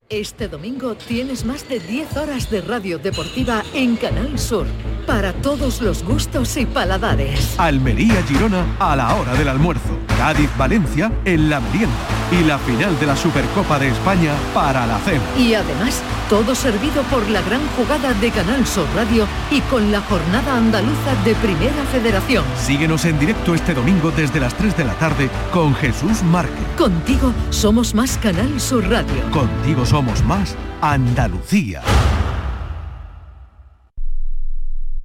Este 0.08 0.48
domingo 0.48 0.94
tienes 0.94 1.44
más 1.44 1.68
de 1.68 1.80
10 1.80 2.18
horas 2.18 2.52
de 2.52 2.62
radio 2.62 3.00
deportiva 3.00 3.64
en 3.74 3.96
Canal 3.96 4.38
Sur, 4.38 4.68
para 5.08 5.34
todos 5.34 5.82
los 5.82 6.04
gustos 6.04 6.56
y 6.56 6.68
paladares. 6.68 7.60
Almería 7.60 8.22
Girona 8.28 8.64
a 8.78 8.96
la 8.96 9.16
hora 9.16 9.34
del 9.34 9.48
almuerzo. 9.48 9.98
Cádiz 10.20 10.56
Valencia 10.56 11.12
en 11.26 11.50
la 11.50 11.60
merienda. 11.62 12.21
Y 12.32 12.44
la 12.44 12.58
final 12.60 12.98
de 13.00 13.06
la 13.06 13.16
Supercopa 13.16 13.78
de 13.78 13.90
España 13.90 14.34
para 14.54 14.88
la 14.88 14.98
cena. 15.00 15.22
Y 15.38 15.54
además, 15.54 16.02
todo 16.30 16.56
servido 16.56 17.04
por 17.04 17.30
la 17.30 17.42
gran 17.42 17.62
jugada 17.76 18.14
de 18.14 18.32
Canal 18.32 18.66
Sur 18.66 18.88
Radio 18.96 19.28
y 19.52 19.60
con 19.62 19.92
la 19.92 20.00
jornada 20.02 20.56
andaluza 20.56 21.14
de 21.26 21.36
Primera 21.36 21.84
Federación. 21.92 22.46
Síguenos 22.58 23.04
en 23.04 23.20
directo 23.20 23.54
este 23.54 23.74
domingo 23.74 24.12
desde 24.12 24.40
las 24.40 24.56
3 24.56 24.78
de 24.78 24.86
la 24.86 24.94
tarde 24.94 25.30
con 25.52 25.76
Jesús 25.76 26.24
Márquez. 26.24 26.66
Contigo 26.78 27.34
somos 27.50 27.94
más 27.94 28.18
Canal 28.18 28.60
Sur 28.62 28.90
Radio. 28.90 29.30
Contigo 29.32 29.86
somos 29.86 30.24
más 30.24 30.56
Andalucía. 30.82 31.82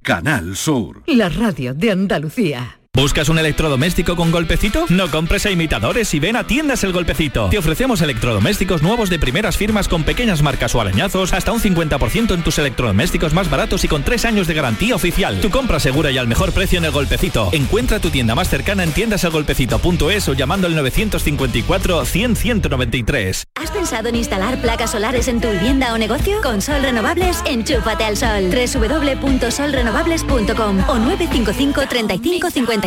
Canal 0.01 0.55
Sur. 0.55 1.03
La 1.07 1.27
radio 1.27 1.73
de 1.73 1.91
Andalucía. 1.91 2.76
¿Buscas 2.97 3.29
un 3.29 3.37
electrodoméstico 3.37 4.15
con 4.15 4.31
golpecito? 4.31 4.87
No 4.89 5.11
compres 5.11 5.45
a 5.45 5.51
imitadores 5.51 6.11
y 6.15 6.19
ven 6.19 6.35
a 6.35 6.47
Tiendas 6.47 6.83
El 6.83 6.93
Golpecito. 6.93 7.47
Te 7.47 7.59
ofrecemos 7.59 8.01
electrodomésticos 8.01 8.81
nuevos 8.81 9.11
de 9.11 9.19
primeras 9.19 9.55
firmas 9.55 9.87
con 9.87 10.03
pequeñas 10.03 10.41
marcas 10.41 10.73
o 10.73 10.81
arañazos, 10.81 11.31
hasta 11.31 11.51
un 11.51 11.61
50% 11.61 12.33
en 12.33 12.41
tus 12.41 12.57
electrodomésticos 12.57 13.35
más 13.35 13.51
baratos 13.51 13.83
y 13.83 13.87
con 13.87 14.01
3 14.01 14.25
años 14.25 14.47
de 14.47 14.55
garantía 14.55 14.95
oficial. 14.95 15.39
Tu 15.41 15.51
compra 15.51 15.79
segura 15.79 16.09
y 16.09 16.17
al 16.17 16.27
mejor 16.27 16.53
precio 16.53 16.79
en 16.79 16.85
El 16.85 16.91
Golpecito. 16.91 17.49
Encuentra 17.51 17.99
tu 17.99 18.09
tienda 18.09 18.33
más 18.33 18.49
cercana 18.49 18.83
en 18.83 18.91
tiendaselgolpecito.es 18.91 20.29
o 20.29 20.33
llamando 20.33 20.65
al 20.65 20.73
954 20.73 22.03
100 22.03 22.35
193. 22.35 23.43
¿Has 23.61 23.69
pensado 23.69 24.09
en 24.09 24.15
instalar 24.15 24.59
placas 24.59 24.93
solares 24.93 25.27
en 25.27 25.39
tu 25.39 25.51
vivienda 25.51 25.93
o 25.93 25.99
negocio? 25.99 26.41
Con 26.41 26.63
Sol 26.63 26.81
Renovables, 26.81 27.43
enchúfate 27.45 28.05
al 28.05 28.17
sol. 28.17 28.49
www.solrenovables.com 28.49 30.79
o 30.89 30.97
955 30.97 31.81
35 31.87 32.49
53 32.49 32.86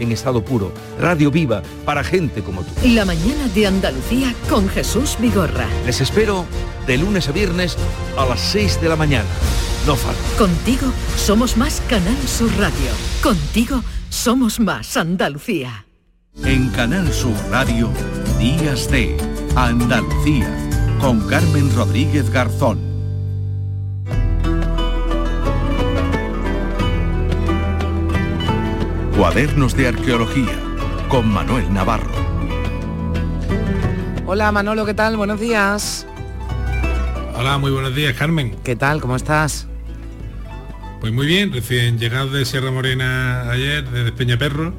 en 0.00 0.12
estado 0.12 0.44
puro, 0.44 0.72
radio 0.98 1.30
viva 1.30 1.62
para 1.84 2.02
gente 2.02 2.42
como 2.42 2.62
tú. 2.62 2.70
La 2.88 3.04
mañana 3.04 3.48
de 3.54 3.66
Andalucía 3.66 4.34
con 4.48 4.68
Jesús 4.68 5.16
Vigorra. 5.20 5.66
Les 5.86 6.00
espero 6.00 6.44
de 6.86 6.98
lunes 6.98 7.28
a 7.28 7.32
viernes 7.32 7.76
a 8.16 8.26
las 8.26 8.40
6 8.40 8.80
de 8.80 8.88
la 8.88 8.96
mañana. 8.96 9.28
No 9.86 9.96
falta. 9.96 10.20
Contigo 10.36 10.86
somos 11.16 11.56
más 11.56 11.80
Canal 11.88 12.16
Sur 12.26 12.50
Radio. 12.58 12.90
Contigo 13.22 13.82
somos 14.10 14.60
más 14.60 14.96
Andalucía. 14.96 15.86
En 16.44 16.68
Canal 16.70 17.12
Sur 17.12 17.34
Radio, 17.50 17.90
Días 18.38 18.90
de 18.90 19.16
Andalucía, 19.56 20.48
con 21.00 21.20
Carmen 21.28 21.74
Rodríguez 21.74 22.30
Garzón. 22.30 22.89
Cuadernos 29.20 29.76
de 29.76 29.86
Arqueología, 29.86 30.58
con 31.10 31.28
Manuel 31.28 31.70
Navarro. 31.74 32.10
Hola 34.24 34.50
Manolo, 34.50 34.86
¿qué 34.86 34.94
tal? 34.94 35.18
Buenos 35.18 35.38
días. 35.38 36.06
Hola, 37.34 37.58
muy 37.58 37.70
buenos 37.70 37.94
días, 37.94 38.14
Carmen. 38.14 38.56
¿Qué 38.64 38.76
tal? 38.76 38.98
¿Cómo 39.02 39.16
estás? 39.16 39.66
Pues 41.02 41.12
muy 41.12 41.26
bien, 41.26 41.52
recién 41.52 41.98
llegado 41.98 42.30
de 42.30 42.46
Sierra 42.46 42.70
Morena 42.70 43.50
ayer, 43.50 43.86
desde 43.90 44.12
Peñaperro, 44.12 44.72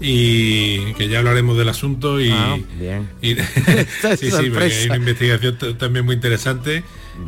y 0.00 0.94
que 0.94 1.08
ya 1.08 1.18
hablaremos 1.18 1.58
del 1.58 1.68
asunto 1.68 2.18
y... 2.18 2.30
Ah, 2.30 2.56
bien. 2.78 3.10
y- 3.20 3.34
sí, 4.16 4.30
sí, 4.30 4.50
porque 4.50 4.64
hay 4.74 4.86
una 4.86 4.96
investigación 4.96 5.58
también 5.76 6.06
muy 6.06 6.14
interesante 6.14 6.82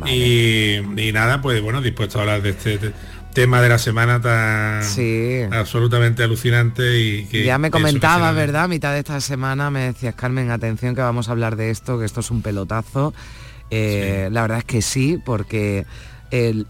y, 0.07 0.77
y 0.77 1.11
nada, 1.13 1.43
pues 1.43 1.61
bueno, 1.61 1.79
dispuesto 1.81 2.17
a 2.17 2.21
hablar 2.21 2.41
de 2.41 2.49
este 2.49 2.79
te- 2.79 2.93
tema 3.35 3.61
de 3.61 3.69
la 3.69 3.77
semana 3.77 4.19
tan 4.19 4.81
absolutamente 5.53 6.23
alucinante 6.23 6.99
y 6.99 7.25
que 7.25 7.43
ya 7.43 7.59
me 7.59 7.67
eso, 7.67 7.77
que 7.77 7.83
comentaba, 7.83 8.29
será- 8.29 8.31
¿verdad? 8.31 8.63
A 8.63 8.67
mitad 8.67 8.93
de 8.93 8.99
esta 8.99 9.21
semana 9.21 9.69
me 9.69 9.81
decías, 9.81 10.15
Carmen, 10.15 10.49
atención 10.49 10.95
que 10.95 11.01
vamos 11.01 11.27
a 11.29 11.31
hablar 11.33 11.55
de 11.55 11.69
esto, 11.69 11.99
que 11.99 12.05
esto 12.05 12.21
es 12.21 12.31
un 12.31 12.41
pelotazo. 12.41 13.13
Eh, 13.69 14.29
La 14.31 14.41
verdad 14.41 14.59
es 14.59 14.63
que 14.65 14.81
sí, 14.81 15.19
porque 15.23 15.85
el- 16.31 16.65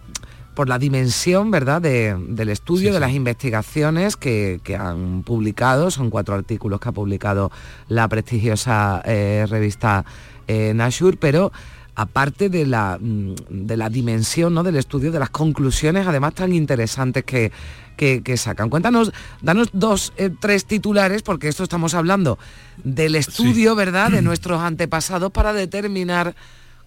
por 0.56 0.70
la 0.70 0.80
dimensión, 0.80 1.52
¿verdad?, 1.52 1.82
de- 1.82 2.16
del 2.30 2.50
estudio, 2.50 2.94
de 2.94 3.00
las 3.02 3.12
investigaciones 3.12 4.16
que, 4.16 4.60
que 4.64 4.76
han 4.78 5.22
publicado, 5.24 5.92
son 5.92 6.10
cuatro 6.10 6.34
artículos 6.36 6.80
que 6.80 6.90
ha 6.90 6.94
publicado 6.94 7.52
la 7.90 8.08
prestigiosa 8.08 9.02
eh, 9.06 9.46
revista 9.50 10.06
eh, 10.48 10.74
Nashur, 10.76 11.18
pero 11.18 11.52
aparte 11.96 12.50
de 12.50 12.66
la, 12.66 12.98
mm, 13.00 13.36
de 13.50 13.78
la 13.78 13.90
dimensión 13.90 14.54
¿no? 14.54 14.64
del 14.64 14.76
estudio, 14.76 15.12
de 15.12 15.20
las 15.20 15.30
conclusiones 15.30 16.06
además 16.08 16.34
tan 16.36 16.54
interesantes 16.54 17.24
que, 17.24 17.52
que- 17.98 18.22
que 18.22 18.36
sacan. 18.38 18.70
Cuéntanos, 18.70 19.12
danos 19.42 19.70
dos, 19.72 20.12
eh, 20.18 20.30
tres 20.40 20.66
titulares, 20.66 21.22
porque 21.22 21.48
esto 21.48 21.64
estamos 21.64 21.94
hablando 21.94 22.38
del 22.84 23.16
estudio, 23.16 23.76
¿verdad?, 23.76 24.12
de 24.12 24.22
nuestros 24.22 24.60
antepasados 24.62 25.32
para 25.32 25.54
determinar 25.54 26.36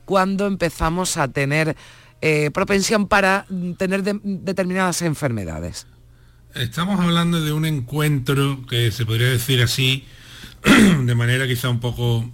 cuándo 0.05 0.47
empezamos 0.47 1.17
a 1.17 1.29
tener 1.29 1.77
eh, 2.21 2.51
propensión 2.53 3.07
para 3.09 3.47
mm, 3.49 3.73
tener 3.73 4.03
de- 4.03 4.21
determinadas 4.23 5.01
enfermedades. 5.03 5.87
Estamos 6.55 6.99
hablando 7.01 7.41
de 7.43 7.53
un 7.53 7.65
encuentro 7.65 8.67
que 8.69 8.91
se 8.91 9.07
podría 9.07 9.29
decir 9.29 9.63
así, 9.63 10.05
de 11.05 11.15
manera 11.15 11.47
quizá 11.47 11.69
un 11.71 11.79
poco 11.81 12.29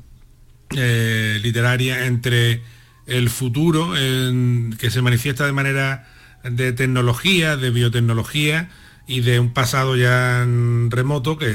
eh, 0.71 1.39
literaria, 1.43 2.07
entre 2.07 2.63
el 3.07 3.29
futuro 3.29 3.93
que 3.93 4.91
se 4.91 5.03
manifiesta 5.03 5.45
de 5.45 5.53
manera 5.53 6.09
de 6.43 6.73
tecnología, 6.73 7.57
de 7.57 7.71
biotecnología 7.71 8.71
y 9.07 9.21
de 9.21 9.39
un 9.39 9.53
pasado 9.53 9.97
ya 9.97 10.47
remoto 10.89 11.37
que 11.37 11.55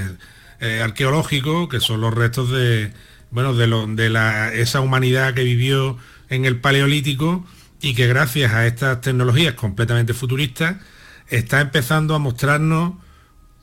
eh, 0.60 0.82
arqueológico, 0.82 1.70
que 1.70 1.80
son 1.80 2.02
los 2.02 2.14
restos 2.14 2.52
de, 2.52 2.92
bueno, 3.32 3.54
de, 3.54 4.10
la, 4.10 4.54
esa 4.54 4.82
humanidad 4.82 5.34
que 5.34 5.44
vivió 5.44 5.98
en 6.30 6.46
el 6.46 6.60
Paleolítico 6.60 7.46
y 7.82 7.94
que 7.94 8.08
gracias 8.08 8.54
a 8.54 8.68
estas 8.68 9.02
tecnologías 9.02 9.54
completamente 9.54 10.14
futuristas 10.14 10.76
está 11.30 11.62
empezando 11.62 12.14
a 12.14 12.20
mostrarnos 12.20 12.96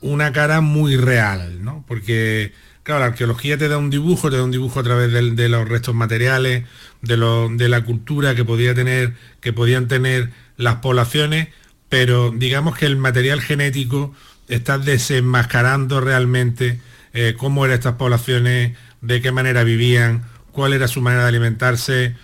una 0.01 0.32
cara 0.32 0.61
muy 0.61 0.97
real, 0.97 1.62
¿no? 1.62 1.84
Porque, 1.86 2.53
claro, 2.87 3.01
la 3.01 3.07
arqueología 3.07 3.59
te 3.59 3.66
da 3.66 3.78
un 3.78 3.91
dibujo, 3.91 4.30
te 4.30 4.37
da 4.37 4.45
un 4.45 4.53
dibujo 4.53 4.78
a 4.78 4.84
través 4.84 5.12
de, 5.12 5.49
los 5.49 5.68
restos 5.68 5.93
materiales, 5.93 6.62
de, 7.03 7.16
de 7.57 7.68
la 7.68 7.84
cultura 7.84 8.37
que, 8.37 8.45
podía 8.45 8.76
tener, 8.76 9.14
que 9.41 9.53
podían 9.53 9.89
tener 9.89 10.30
las 10.57 10.76
poblaciones, 10.76 11.49
pero 11.89 12.30
digamos 12.30 12.78
que 12.78 12.87
el 12.87 12.97
material 12.97 13.41
genético 13.41 14.14
está 14.47 14.78
desenmascarando 14.78 16.01
realmente 16.01 16.80
eh, 17.12 17.34
cómo 17.37 17.64
eran 17.64 17.74
estas 17.78 17.95
poblaciones, 17.95 18.76
de 19.01 19.20
qué 19.20 19.32
manera 19.32 19.64
vivían, 19.64 20.22
cuál 20.53 20.72
era 20.72 20.87
su 20.87 21.01
manera 21.01 21.22
de 21.22 21.28
alimentarse, 21.30 22.14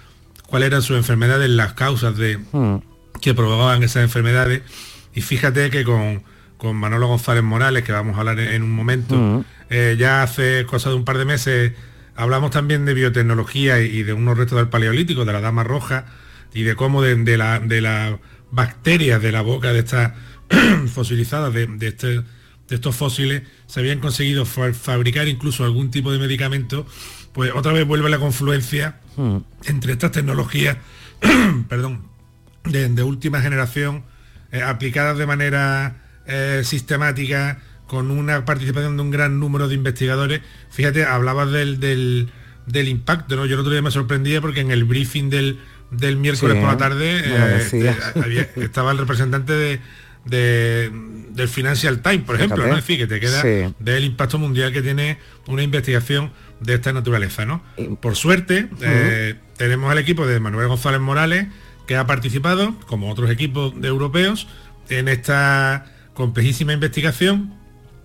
cuáles 0.46 0.68
eran 0.68 0.82
sus 0.82 0.96
enfermedades, 0.96 1.50
las 1.50 1.72
causas 1.72 2.16
de, 2.16 2.38
hmm. 2.38 2.76
que 3.20 3.34
provocaban 3.34 3.82
esas 3.82 4.04
enfermedades. 4.04 4.62
Y 5.12 5.22
fíjate 5.22 5.70
que 5.70 5.82
con, 5.82 6.22
con 6.56 6.76
Manolo 6.76 7.08
González 7.08 7.42
Morales, 7.42 7.82
que 7.82 7.90
vamos 7.90 8.16
a 8.16 8.20
hablar 8.20 8.38
en, 8.38 8.62
un 8.62 8.70
momento, 8.70 9.16
hmm. 9.16 9.44
Eh, 9.74 9.96
ya 9.98 10.22
hace 10.22 10.66
cosa 10.66 10.90
de 10.90 10.96
un 10.96 11.06
par 11.06 11.16
de 11.16 11.24
meses 11.24 11.72
hablamos 12.14 12.50
también 12.50 12.84
de 12.84 12.92
biotecnología 12.92 13.80
y, 13.80 14.02
de 14.02 14.12
unos 14.12 14.36
restos 14.36 14.58
del 14.58 14.68
paleolítico, 14.68 15.24
de 15.24 15.32
la 15.32 15.40
dama 15.40 15.64
roja, 15.64 16.04
y 16.52 16.62
de 16.62 16.76
cómo 16.76 17.00
de, 17.00 17.16
de 17.16 17.80
las 17.80 18.12
bacterias 18.50 19.22
de 19.22 19.32
la 19.32 19.40
boca 19.40 19.72
de 19.72 19.78
estas 19.78 20.12
fosilizadas, 20.92 21.54
de, 21.54 21.68
este, 21.80 22.06
de, 22.08 22.24
estos 22.68 22.94
fósiles, 22.94 23.44
se 23.66 23.80
habían 23.80 24.00
conseguido 24.00 24.44
fabricar 24.44 25.26
incluso 25.28 25.64
algún 25.64 25.90
tipo 25.90 26.12
de 26.12 26.18
medicamento, 26.18 26.86
pues 27.32 27.52
otra 27.54 27.72
vez 27.72 27.86
vuelve 27.86 28.10
la 28.10 28.18
confluencia 28.18 29.00
hmm. 29.16 29.38
entre 29.64 29.92
estas 29.92 30.12
tecnologías, 30.12 30.76
perdón, 31.68 32.02
de, 32.64 33.02
última 33.02 33.40
generación, 33.40 34.04
eh, 34.50 34.60
aplicadas 34.60 35.16
de 35.16 35.26
manera 35.26 35.96
eh, 36.26 36.60
sistemática, 36.62 37.62
con 37.92 38.10
una 38.10 38.46
participación 38.46 38.96
de 38.96 39.02
un 39.02 39.10
gran 39.10 39.38
número 39.38 39.68
de 39.68 39.74
investigadores. 39.74 40.40
Fíjate, 40.70 41.04
hablabas 41.04 41.52
del, 41.52 41.78
del, 41.78 42.30
del 42.64 42.88
impacto, 42.88 43.36
¿no? 43.36 43.44
Yo 43.44 43.52
el 43.52 43.60
otro 43.60 43.70
día 43.70 43.82
me 43.82 43.90
sorprendía 43.90 44.40
porque 44.40 44.60
en 44.60 44.70
el 44.70 44.84
briefing 44.84 45.28
del, 45.28 45.58
del 45.90 46.16
miércoles 46.16 46.56
por 46.56 46.68
la 46.68 46.78
tarde 46.78 47.20
eh, 47.22 48.48
estaba 48.56 48.92
el 48.92 48.96
representante 48.96 49.52
de, 50.24 50.90
del 51.34 51.48
Financial 51.48 52.00
Times, 52.00 52.22
por 52.22 52.36
ejemplo, 52.36 52.66
¿no? 52.66 52.70
Es 52.70 52.76
decir, 52.76 52.96
que 52.96 53.06
te 53.06 53.20
queda 53.20 53.42
del 53.78 54.04
impacto 54.04 54.38
mundial 54.38 54.72
que 54.72 54.80
tiene 54.80 55.18
una 55.46 55.62
investigación 55.62 56.32
de 56.60 56.72
esta 56.72 56.94
naturaleza, 56.94 57.44
¿no? 57.44 57.62
Por 58.00 58.16
suerte, 58.16 58.70
eh, 58.80 59.34
tenemos 59.58 59.92
al 59.92 59.98
equipo 59.98 60.26
de 60.26 60.40
Manuel 60.40 60.68
González 60.68 61.02
Morales, 61.02 61.48
que 61.86 61.96
ha 61.96 62.06
participado, 62.06 62.74
como 62.86 63.10
otros 63.10 63.30
equipos 63.30 63.78
de 63.78 63.88
europeos, 63.88 64.48
en 64.88 65.08
esta 65.08 65.92
complejísima 66.14 66.72
investigación 66.72 67.60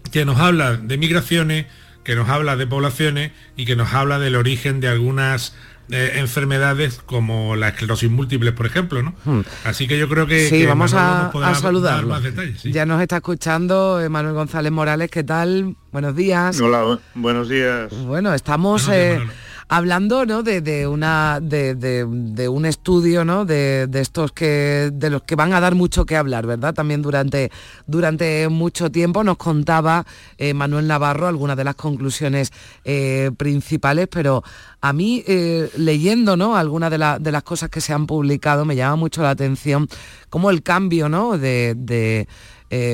que 0.09 0.25
nos 0.25 0.39
habla 0.39 0.77
de 0.77 0.97
migraciones, 0.97 1.65
que 2.03 2.15
nos 2.15 2.29
habla 2.29 2.55
de 2.55 2.67
poblaciones 2.67 3.31
y 3.55 3.65
que 3.65 3.75
nos 3.75 3.93
habla 3.93 4.19
del 4.19 4.35
origen 4.35 4.79
de 4.79 4.87
algunas 4.87 5.53
eh, 5.89 6.13
enfermedades 6.15 6.99
como 7.05 7.55
la 7.55 7.69
esclerosis 7.69 8.09
múltiple, 8.09 8.51
por 8.51 8.65
ejemplo, 8.65 9.01
¿no? 9.03 9.15
Hmm. 9.23 9.41
Así 9.63 9.87
que 9.87 9.97
yo 9.97 10.09
creo 10.09 10.27
que... 10.27 10.49
Sí, 10.49 10.65
vamos 10.65 10.93
a, 10.93 11.31
saludarlo. 11.55 12.19
Ya 12.63 12.85
nos 12.85 13.01
está 13.01 13.17
escuchando 13.17 14.01
Manuel 14.09 14.35
González 14.35 14.71
Morales, 14.71 15.09
¿qué 15.09 15.23
tal? 15.23 15.75
Buenos 15.91 16.15
días. 16.15 16.59
Hola, 16.59 16.99
buenos 17.15 17.49
días. 17.49 17.91
Bueno, 18.05 18.33
estamos... 18.33 18.89
Eh, 18.91 19.21
hablando 19.69 20.25
¿no? 20.25 20.43
de, 20.43 20.87
una, 20.87 21.39
de, 21.41 22.49
un 22.49 22.65
estudio 22.65 23.25
¿no? 23.25 23.45
de, 23.45 23.87
estos 23.93 24.31
que, 24.31 24.89
de 24.93 25.09
los 25.09 25.23
que 25.23 25.35
van 25.35 25.53
a 25.53 25.59
dar 25.59 25.75
mucho 25.75 26.05
que 26.05 26.15
hablar, 26.15 26.45
¿verdad? 26.45 26.73
También 26.73 27.01
durante, 27.01 27.51
durante 27.85 28.47
mucho 28.49 28.91
tiempo 28.91 29.23
nos 29.23 29.37
contaba 29.37 30.05
eh, 30.37 30.53
Manuel 30.53 30.87
Navarro 30.87 31.27
algunas 31.27 31.57
de 31.57 31.63
las 31.63 31.75
conclusiones 31.75 32.51
eh, 32.85 33.31
principales, 33.37 34.07
pero 34.07 34.43
a 34.79 34.93
mí 34.93 35.23
eh, 35.27 35.69
leyendo 35.75 36.37
¿no? 36.37 36.55
algunas 36.55 36.89
de, 36.91 36.97
de, 37.19 37.31
las 37.31 37.43
cosas 37.43 37.69
que 37.69 37.81
se 37.81 37.93
han 37.93 38.07
publicado 38.07 38.63
me 38.63 38.75
llama 38.75 38.95
mucho 38.95 39.21
la 39.21 39.31
atención 39.31 39.87
como 40.29 40.49
el 40.49 40.63
cambio 40.63 41.09
¿no? 41.09 41.37
de, 41.37 42.27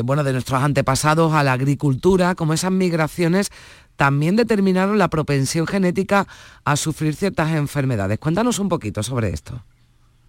bueno, 0.03 0.23
de 0.23 0.33
nuestros 0.33 0.61
antepasados 0.61 1.33
a 1.33 1.43
la 1.43 1.53
agricultura, 1.53 2.35
como 2.35 2.53
esas 2.53 2.71
migraciones 2.71 3.51
también 3.95 4.35
determinaron 4.35 4.97
la 4.97 5.09
propensión 5.09 5.67
genética 5.67 6.27
a 6.63 6.75
sufrir 6.75 7.15
ciertas 7.15 7.51
enfermedades. 7.51 8.19
Cuéntanos 8.19 8.59
un 8.59 8.69
poquito 8.69 9.03
sobre 9.03 9.29
esto. 9.29 9.63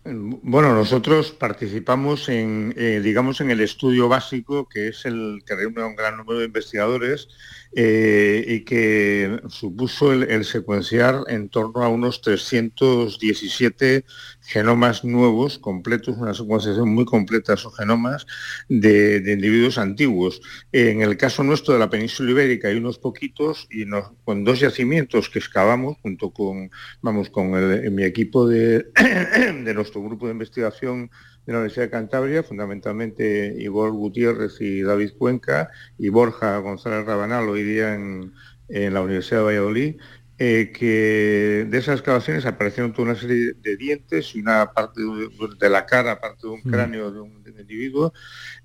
Bueno, 0.06 0.74
nosotros 0.74 1.30
participamos 1.30 2.28
en, 2.28 2.74
eh, 2.76 3.00
digamos, 3.02 3.40
en 3.40 3.50
el 3.50 3.62
estudio 3.62 4.06
básico, 4.06 4.68
que 4.68 4.88
es 4.88 5.06
el 5.06 5.42
que 5.46 5.56
reúne 5.56 5.80
a 5.80 5.86
un 5.86 5.96
gran 5.96 6.18
número 6.18 6.40
de 6.40 6.44
investigadores 6.44 7.28
eh, 7.74 8.44
y 8.46 8.60
que 8.60 9.40
supuso 9.48 10.12
el, 10.12 10.44
secuenciar 10.44 11.24
en 11.28 11.48
torno 11.48 11.82
a 11.82 11.88
unos 11.88 12.20
317 12.20 14.04
genomas 14.45 15.05
nuevos, 15.05 15.59
completos, 15.59 16.16
una 16.16 16.34
secuenciación 16.34 16.88
muy 16.88 17.05
completa 17.05 17.53
de 17.53 17.57
esos 17.57 17.76
genomas 17.76 18.26
de, 18.68 19.16
individuos 19.26 19.78
antiguos. 19.78 20.40
En 20.72 21.03
el 21.03 21.16
caso 21.16 21.42
nuestro 21.42 21.74
de 21.74 21.80
la 21.80 21.90
península 21.90 22.30
ibérica 22.30 22.68
hay 22.68 22.76
unos 22.76 22.99
poquitos 22.99 23.66
y 23.70 23.84
con 24.24 24.45
dos 24.45 24.61
yacimientos 24.61 25.28
que 25.30 25.38
excavamos 25.38 25.97
junto 26.03 26.30
con, 26.30 26.70
vamos, 27.01 27.30
con 27.30 27.51
mi 27.95 28.05
equipo 28.05 28.47
de, 28.47 28.86
de 29.64 29.74
nuestro 29.74 30.03
grupo 30.03 30.26
de 30.26 30.32
investigación 30.32 31.11
de 31.47 31.53
la 31.53 31.59
Universidad 31.59 31.86
de 31.86 31.90
Cantabria, 31.90 32.42
fundamentalmente 32.42 33.55
Igor 33.59 33.92
Gutiérrez 33.92 34.61
y 34.61 34.82
David 34.82 35.12
Cuenca, 35.18 35.70
y 35.99 36.09
Borja 36.09 36.59
González 36.59 37.07
Rabanal, 37.07 37.49
hoy 37.49 37.62
día 37.62 37.95
en, 37.95 38.32
la 38.68 39.03
Universidad 39.03 39.40
de 39.40 39.45
Valladolid, 39.45 39.97
eh, 40.39 40.72
que 40.76 41.66
de 41.70 41.78
esas 41.78 42.01
excavaciones 42.01 42.45
aparecieron 42.45 42.93
toda 42.93 43.11
una 43.11 43.20
serie 43.20 43.53
de 43.53 43.76
dientes 43.76 44.35
y 44.35 44.41
una 44.41 44.72
parte 44.72 45.01
de, 45.01 45.70
la 45.70 45.87
cara, 45.87 46.20
parte 46.20 46.47
de 46.47 46.55
un 46.55 46.61
mm. 46.64 46.70
cráneo 46.70 47.12
de 47.12 47.20
un, 47.20 47.45
individuo 47.47 48.12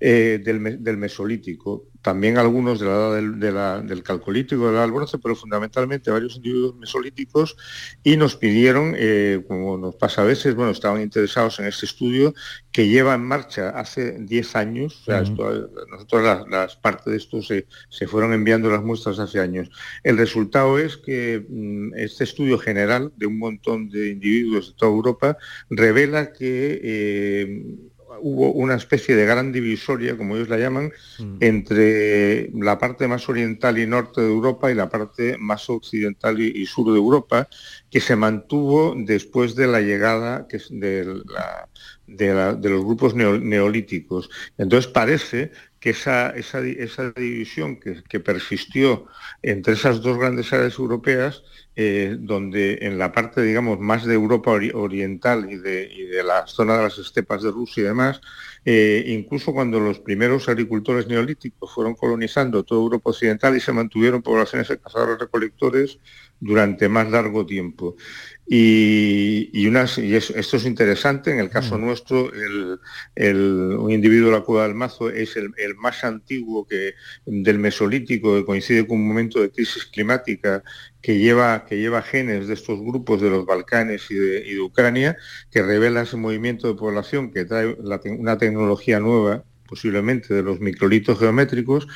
eh, 0.00 0.40
del, 0.44 0.96
Mesolítico 0.96 1.89
también 2.02 2.38
algunos 2.38 2.80
de 2.80 2.86
la 2.86 3.18
edad 3.48 3.82
del, 3.82 4.02
calcolítico, 4.02 4.68
de 4.68 4.74
la 4.74 4.82
del 4.82 4.92
bronce, 4.92 5.18
pero 5.18 5.36
fundamentalmente 5.36 6.10
varios 6.10 6.36
individuos 6.36 6.74
mesolíticos, 6.76 7.56
y 8.02 8.16
nos 8.16 8.36
pidieron, 8.36 8.94
eh, 8.96 9.42
como 9.46 9.76
nos 9.76 9.96
pasa 9.96 10.22
a 10.22 10.24
veces, 10.24 10.54
bueno, 10.54 10.70
estaban 10.70 11.02
interesados 11.02 11.60
en 11.60 11.66
este 11.66 11.86
estudio 11.86 12.34
que 12.72 12.88
lleva 12.88 13.14
en 13.14 13.22
marcha 13.22 13.70
hace 13.70 14.16
10 14.18 14.56
años, 14.56 15.00
o 15.02 15.04
sea, 15.04 15.20
nosotros 15.22 16.46
las, 16.48 16.76
partes 16.76 17.06
de 17.06 17.16
esto 17.16 17.42
se, 17.42 17.66
fueron 18.06 18.32
enviando 18.32 18.70
las 18.70 18.82
muestras 18.82 19.18
hace 19.18 19.40
años. 19.40 19.70
El 20.02 20.16
resultado 20.16 20.78
es 20.78 20.96
que 20.96 21.44
mm, 21.48 21.94
este 21.96 22.24
estudio 22.24 22.58
general 22.58 23.12
de 23.16 23.26
un 23.26 23.38
montón 23.38 23.90
de 23.90 24.10
individuos 24.10 24.68
de 24.68 24.74
toda 24.76 24.92
Europa 24.92 25.36
revela 25.68 26.32
que 26.32 26.80
eh, 26.82 27.89
hubo 28.20 28.52
una 28.52 28.74
especie 28.74 29.14
de 29.14 29.26
gran 29.26 29.52
divisoria, 29.52 30.16
como 30.16 30.36
ellos 30.36 30.48
la 30.48 30.58
llaman, 30.58 30.92
mm. 31.18 31.36
entre 31.40 32.50
la 32.54 32.78
parte 32.78 33.06
más 33.08 33.28
oriental 33.28 33.78
y 33.78 33.86
norte 33.86 34.20
de 34.20 34.28
Europa 34.28 34.70
y 34.70 34.74
la 34.74 34.88
parte 34.88 35.36
más 35.38 35.68
occidental 35.70 36.40
y, 36.40 36.66
sur 36.66 36.92
de 36.92 36.98
Europa, 36.98 37.48
que 37.90 38.00
se 38.00 38.16
mantuvo 38.16 38.94
después 38.96 39.54
de 39.54 39.66
la 39.66 39.80
llegada 39.80 40.46
de, 40.70 41.04
los 42.06 42.84
grupos 42.84 43.14
neolíticos. 43.14 44.30
Entonces 44.58 44.90
parece 44.90 45.52
que 45.80 45.90
esa, 45.90 46.32
división 47.16 47.80
que, 47.80 48.20
persistió 48.20 49.06
entre 49.42 49.72
esas 49.72 50.02
dos 50.02 50.18
grandes 50.18 50.52
áreas 50.52 50.78
europeas 50.78 51.42
eh, 51.74 52.16
donde 52.20 52.80
en 52.82 52.98
la 52.98 53.12
parte, 53.12 53.40
digamos, 53.42 53.80
más 53.80 54.04
de 54.04 54.12
Europa 54.14 54.50
oriental 54.50 55.50
y 55.50 55.56
de, 55.56 55.88
de, 56.12 56.22
la 56.22 56.46
zona 56.46 56.76
de 56.76 56.82
las 56.82 56.98
estepas 56.98 57.42
de 57.42 57.50
Rusia 57.50 57.80
y 57.80 57.86
demás, 57.86 58.20
eh, 58.66 59.04
incluso 59.06 59.54
cuando 59.54 59.80
los 59.80 60.00
primeros 60.00 60.48
agricultores 60.50 61.06
neolíticos 61.06 61.72
fueron 61.72 61.94
colonizando 61.94 62.62
toda 62.62 62.82
Europa 62.82 63.10
occidental 63.10 63.56
y 63.56 63.60
se 63.60 63.72
mantuvieron 63.72 64.20
poblaciones 64.20 64.68
de 64.68 64.78
cazadores 64.78 65.18
recolectores 65.18 65.98
durante 66.40 66.88
más 66.88 67.10
largo 67.10 67.46
tiempo. 67.46 67.96
Y, 68.52 69.64
unas, 69.68 69.96
y 69.98 70.16
esto 70.16 70.56
es 70.56 70.66
interesante, 70.66 71.30
en 71.30 71.38
el 71.38 71.50
caso 71.50 71.78
mm. 71.78 71.80
nuestro, 71.80 72.32
el, 72.34 73.36
un 73.78 73.92
individuo 73.92 74.30
de 74.30 74.38
la 74.38 74.42
cueva 74.42 74.64
del 74.64 74.74
mazo 74.74 75.08
es 75.08 75.36
el, 75.36 75.52
más 75.76 76.02
antiguo 76.02 76.66
que, 76.66 76.94
del 77.24 77.60
Mesolítico, 77.60 78.34
que 78.34 78.44
coincide 78.44 78.88
con 78.88 78.98
un 78.98 79.06
momento 79.06 79.40
de 79.40 79.52
crisis 79.52 79.84
climática 79.84 80.64
que 81.00 81.16
lleva, 81.18 81.64
que 81.64 81.76
lleva 81.76 82.02
genes 82.02 82.48
de 82.48 82.54
estos 82.54 82.80
grupos 82.80 83.20
de 83.20 83.30
los 83.30 83.46
Balcanes 83.46 84.10
y 84.10 84.16
de, 84.16 84.60
Ucrania, 84.60 85.16
que 85.52 85.62
revela 85.62 86.02
ese 86.02 86.16
movimiento 86.16 86.66
de 86.66 86.74
población 86.74 87.30
que 87.30 87.44
trae 87.44 87.68
una 87.68 88.36
tecnología 88.36 88.98
nueva 88.98 89.44
posiblemente 89.68 90.34
de 90.34 90.42
los 90.42 90.58
microlitos 90.58 91.20
geométricos, 91.20 91.86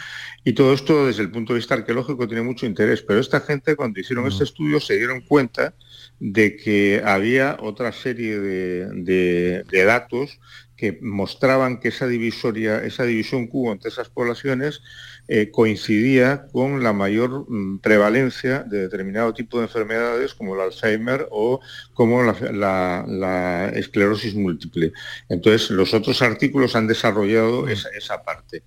y 0.44 0.52
todo 0.52 0.72
esto 0.72 1.06
desde 1.06 1.22
el 1.22 1.32
punto 1.32 1.52
de 1.52 1.58
vista 1.58 1.74
arqueológico 1.74 2.28
tiene 2.28 2.44
mucho 2.44 2.64
interés, 2.64 3.02
pero 3.02 3.18
esta 3.18 3.40
gente 3.40 3.74
cuando 3.74 3.98
hicieron 3.98 4.28
este 4.28 4.44
estudio 4.44 4.78
se 4.78 4.96
dieron 4.96 5.22
cuenta 5.22 5.74
de 6.20 6.56
que 6.56 7.02
había 7.04 7.56
otra 7.60 7.92
serie 7.92 8.38
de, 8.38 9.84
datos 9.84 10.40
que 10.76 10.98
mostraban 11.00 11.80
que 11.80 11.88
esa 11.88 12.06
divisoria, 12.06 12.84
esa 12.84 13.04
división 13.04 13.46
cubo 13.46 13.72
entre 13.72 13.90
esas 13.90 14.08
poblaciones 14.08 14.82
eh, 15.26 15.50
coincidía 15.50 16.48
con 16.52 16.82
la 16.82 16.92
mayor 16.92 17.46
mm, 17.48 17.78
prevalencia 17.78 18.62
de 18.62 18.82
determinado 18.82 19.32
tipo 19.32 19.56
de 19.56 19.64
enfermedades 19.64 20.34
como 20.34 20.54
el 20.54 20.60
Alzheimer 20.60 21.28
o 21.30 21.60
como 21.94 22.22
la, 22.22 23.72
esclerosis 23.74 24.34
múltiple. 24.34 24.92
Entonces, 25.30 25.70
los 25.70 25.94
otros 25.94 26.20
artículos 26.20 26.76
han 26.76 26.86
desarrollado 26.86 27.62
mm. 27.62 27.68
esa, 27.70 28.22
parte. 28.22 28.64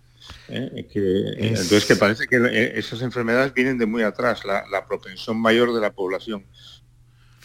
¿eh? 0.49 0.87
Entonces, 1.37 1.85
que 1.85 1.95
parece 1.95 2.25
que 2.25 2.37
eh, 2.37 2.71
esas 2.75 3.03
enfermedades 3.03 3.53
vienen 3.53 3.77
de 3.77 3.85
muy 3.85 4.01
atrás, 4.01 4.43
la, 4.43 4.87
propensión 4.87 5.39
mayor 5.39 5.75
de 5.75 5.81
la 5.81 5.93
población. 5.93 6.43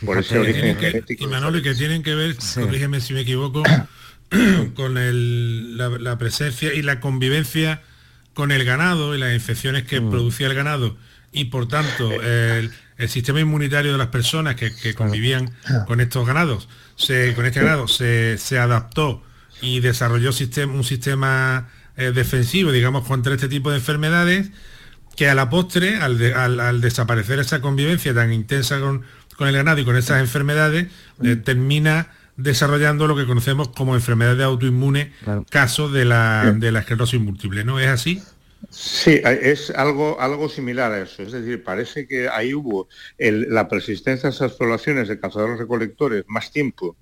Por 0.05 0.19
ese 0.19 0.39
origen 0.39 0.77
genético. 0.77 1.25
Y 1.25 1.27
Manolo, 1.27 1.63
que 1.63 1.75
tienen 1.75 2.03
que 2.03 2.15
ver, 2.15 2.37
corrígeme 2.55 3.01
si 3.01 3.15
me 3.15 3.21
equivoco, 3.21 3.63
con 4.75 4.95
la 4.95 6.19
presencia 6.19 6.73
y 6.75 6.83
la 6.83 7.01
convivencia 7.01 7.83
con 8.35 8.51
el 8.51 8.65
ganado 8.65 9.15
y 9.15 9.19
las 9.19 9.35
infecciones 9.35 9.85
que 9.85 10.01
mm. 10.01 10.11
producía 10.11 10.47
el 10.47 10.55
ganado 10.55 10.97
y 11.33 11.47
por 11.47 11.67
tanto 11.67 12.11
el, 12.23 12.71
sistema 13.09 13.41
inmunitario 13.41 13.91
de 13.91 13.99
las 13.99 14.09
personas 14.09 14.55
que, 14.55 14.95
convivían 14.95 15.51
con 15.89 16.01
estos 16.01 16.25
ganados, 16.25 16.69
se, 16.95 17.35
con 17.35 17.47
este 17.47 17.61
ganado 17.61 17.89
se, 17.89 18.39
adaptó 18.61 19.25
y 19.61 19.81
desarrolló 19.81 20.31
un 20.69 20.85
sistema 20.85 21.69
eh, 21.97 22.13
defensivo, 22.15 22.71
digamos, 22.71 23.05
contra 23.05 23.35
este 23.35 23.49
tipo 23.49 23.71
de 23.71 23.79
enfermedades, 23.79 24.51
que 25.17 25.29
a 25.29 25.35
la 25.35 25.51
postre, 25.51 25.97
al, 25.97 26.81
desaparecer 26.81 27.41
esa 27.41 27.61
convivencia 27.61 28.15
tan 28.15 28.33
intensa 28.33 28.79
con, 28.79 29.03
el 29.49 29.55
ganado 29.55 29.81
y 29.81 29.85
con 29.85 29.97
esas 29.97 30.21
enfermedades, 30.21 30.89
eh, 31.23 31.37
termina 31.37 32.09
desarrollando 32.37 33.07
lo 33.07 33.17
que 33.17 33.27
conocemos 33.27 33.69
como 33.69 33.95
enfermedad 33.95 34.37
de 34.37 34.45
autoinmune, 34.45 35.13
caso 35.51 35.89
de 35.89 36.05
la, 36.05 36.53
de 36.57 36.73
la 36.73 36.81
esclerosis 36.81 37.21
múltiple, 37.21 37.65
¿no? 37.65 37.79
¿Es 37.79 37.89
así? 37.89 38.23
Sí, 38.71 39.21
es 39.25 39.71
algo, 39.71 40.21
algo 40.21 40.49
similar 40.49 40.93
a 40.93 41.03
eso. 41.03 41.23
Es 41.23 41.33
decir, 41.33 41.63
parece 41.63 42.07
que 42.07 42.29
ahí 42.29 42.55
hubo 42.55 42.89
la 43.19 43.69
persistencia 43.69 44.29
de 44.29 44.35
esas 44.35 44.53
poblaciones 44.53 45.09
de 45.09 45.21
cazadores 45.21 45.59
recolectores 45.59 46.25
más 46.29 46.51
tiempo 46.51 46.97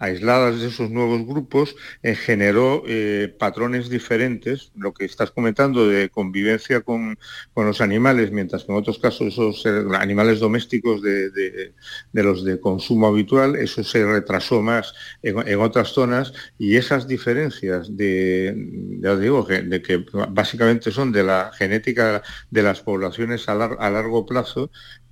aisladas 0.00 0.60
de 0.60 0.68
esos 0.68 0.90
nuevos 0.90 1.24
grupos, 1.26 1.76
eh, 2.02 2.14
generó 2.14 2.82
eh, 2.86 3.34
patrones 3.38 3.88
diferentes, 3.88 4.72
lo 4.74 4.92
que 4.92 5.04
estás 5.04 5.30
comentando 5.30 5.86
de 5.86 6.08
convivencia 6.08 6.80
con, 6.80 7.18
los 7.54 7.80
animales, 7.82 8.32
mientras 8.32 8.64
que 8.64 8.72
en 8.72 8.78
otros 8.78 8.98
casos 8.98 9.28
esos 9.28 9.66
animales 9.66 10.40
domésticos 10.40 11.02
de, 11.02 11.74
los 12.14 12.42
de 12.42 12.58
consumo 12.58 13.06
habitual, 13.08 13.54
eso 13.56 13.84
se 13.84 14.04
retrasó 14.04 14.62
más 14.62 14.94
en, 15.22 15.60
otras 15.60 15.88
zonas. 15.88 16.32
Y 16.58 16.76
esas 16.76 17.06
diferencias 17.06 17.94
de, 17.94 18.56
ya 19.02 19.14
digo, 19.16 19.44
de 19.44 19.82
que 19.82 20.04
básicamente 20.30 20.90
son 20.90 21.12
de 21.12 21.22
la 21.22 21.52
genética 21.54 22.22
de 22.50 22.62
las 22.62 22.80
poblaciones 22.80 23.46
a 23.48 23.54
largo 23.54 24.24
plazo, 24.24 24.70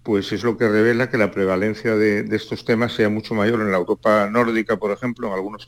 pues 0.09 0.33
es 0.33 0.43
lo 0.43 0.57
que 0.57 0.67
revela 0.67 1.11
que 1.11 1.19
la 1.19 1.31
prevalencia 1.31 1.95
de, 1.95 2.27
estos 2.35 2.65
temas 2.65 2.95
sea 2.95 3.11
mucho 3.11 3.35
mayor 3.35 3.61
en 3.61 3.71
la 3.71 3.77
Europa 3.77 4.27
nórdica, 4.31 4.79
por 4.79 4.91
ejemplo, 4.91 5.27
en 5.27 5.35
algunos, 5.35 5.67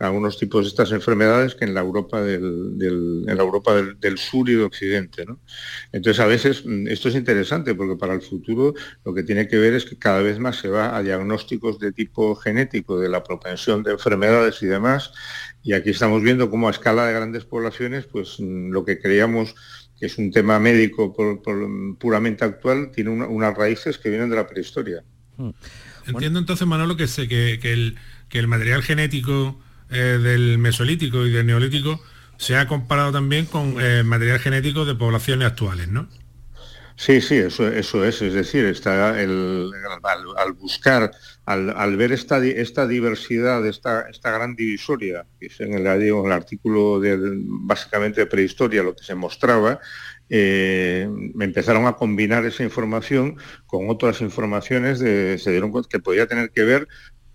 algunos 0.00 0.38
tipos 0.38 0.64
de 0.64 0.70
estas 0.70 0.90
enfermedades 0.90 1.54
que 1.54 1.66
en 1.66 1.72
la 1.72 1.82
Europa 1.82 2.20
del, 2.20 2.74
en 2.80 3.36
la 3.36 3.42
Europa 3.44 3.76
del, 3.76 4.18
sur 4.18 4.48
y 4.48 4.54
de 4.54 4.64
Occidente. 4.64 5.24
Entonces, 5.92 6.18
a 6.18 6.26
veces 6.26 6.66
mm, 6.66 6.88
esto 6.88 7.10
es 7.10 7.14
interesante 7.14 7.76
porque 7.76 7.94
para 7.94 8.14
el 8.14 8.22
futuro 8.22 8.74
lo 9.04 9.14
que 9.14 9.22
tiene 9.22 9.46
que 9.46 9.56
ver 9.56 9.74
es 9.74 9.84
que 9.84 9.96
cada 9.96 10.20
vez 10.20 10.40
más 10.40 10.56
se 10.56 10.66
va 10.66 10.96
a 10.96 11.02
diagnósticos 11.04 11.78
de 11.78 11.92
tipo 11.92 12.34
genético 12.34 12.98
de 12.98 13.08
la 13.08 13.22
propensión 13.22 13.84
de 13.84 13.92
enfermedades 13.92 14.64
y 14.64 14.66
demás. 14.66 15.12
Y 15.62 15.74
aquí 15.74 15.90
estamos 15.90 16.22
viendo 16.22 16.50
cómo 16.50 16.66
a 16.66 16.72
escala 16.72 17.06
de 17.06 17.12
grandes 17.12 17.44
poblaciones, 17.44 18.06
pues 18.06 18.40
mm, 18.40 18.72
lo 18.72 18.84
que 18.84 18.98
creíamos 18.98 19.54
que 19.98 20.06
es 20.06 20.18
un 20.18 20.30
tema 20.30 20.58
médico 20.58 21.14
puramente 21.98 22.44
actual, 22.44 22.90
tiene 22.94 23.10
unas 23.10 23.56
raíces 23.56 23.98
que 23.98 24.10
vienen 24.10 24.30
de 24.30 24.36
la 24.36 24.46
prehistoria. 24.46 25.02
Hmm. 25.36 25.50
Entiendo 26.06 26.38
entonces, 26.38 26.66
Manolo, 26.66 26.96
que, 26.96 27.06
sé, 27.06 27.26
que, 27.28 27.58
el, 27.62 27.96
que 28.28 28.38
el 28.38 28.46
material 28.46 28.82
genético 28.82 29.58
eh, 29.90 30.18
del 30.22 30.58
mesolítico 30.58 31.26
y 31.26 31.30
del 31.30 31.46
neolítico 31.46 32.00
se 32.36 32.56
ha 32.56 32.68
comparado 32.68 33.12
también 33.12 33.46
con 33.46 33.76
eh, 33.80 34.02
material 34.02 34.38
genético 34.38 34.84
de 34.84 34.94
poblaciones 34.94 35.46
actuales, 35.46 35.88
¿no? 35.88 36.08
Sí, 36.98 37.20
sí, 37.20 37.36
eso, 37.36 37.68
eso 37.68 38.04
es. 38.06 38.22
Es 38.22 38.32
decir, 38.32 38.64
está 38.64 39.20
el, 39.20 39.70
al, 40.36 40.52
buscar, 40.54 41.10
al, 41.44 41.96
ver 41.96 42.12
esta, 42.12 42.42
esta 42.44 42.86
diversidad, 42.86 43.66
esta, 43.66 44.08
esta 44.08 44.30
gran 44.30 44.56
divisoria, 44.56 45.26
que 45.38 45.46
es 45.46 45.60
en 45.60 45.74
el, 45.74 45.86
el 45.86 46.32
artículo 46.32 46.98
de, 46.98 47.18
básicamente 47.44 48.22
de 48.22 48.26
prehistoria 48.26 48.82
lo 48.82 48.96
que 48.96 49.04
se 49.04 49.14
mostraba, 49.14 49.78
eh, 50.30 51.06
empezaron 51.38 51.86
a 51.86 51.96
combinar 51.96 52.46
esa 52.46 52.64
información 52.64 53.36
con 53.66 53.90
otras 53.90 54.22
informaciones, 54.22 54.98
de, 54.98 55.36
se 55.38 55.50
dieron 55.50 55.70
cuenta 55.70 55.90
que 55.90 56.00
podía 56.00 56.26
tener 56.26 56.50
que 56.50 56.64
ver 56.64 56.88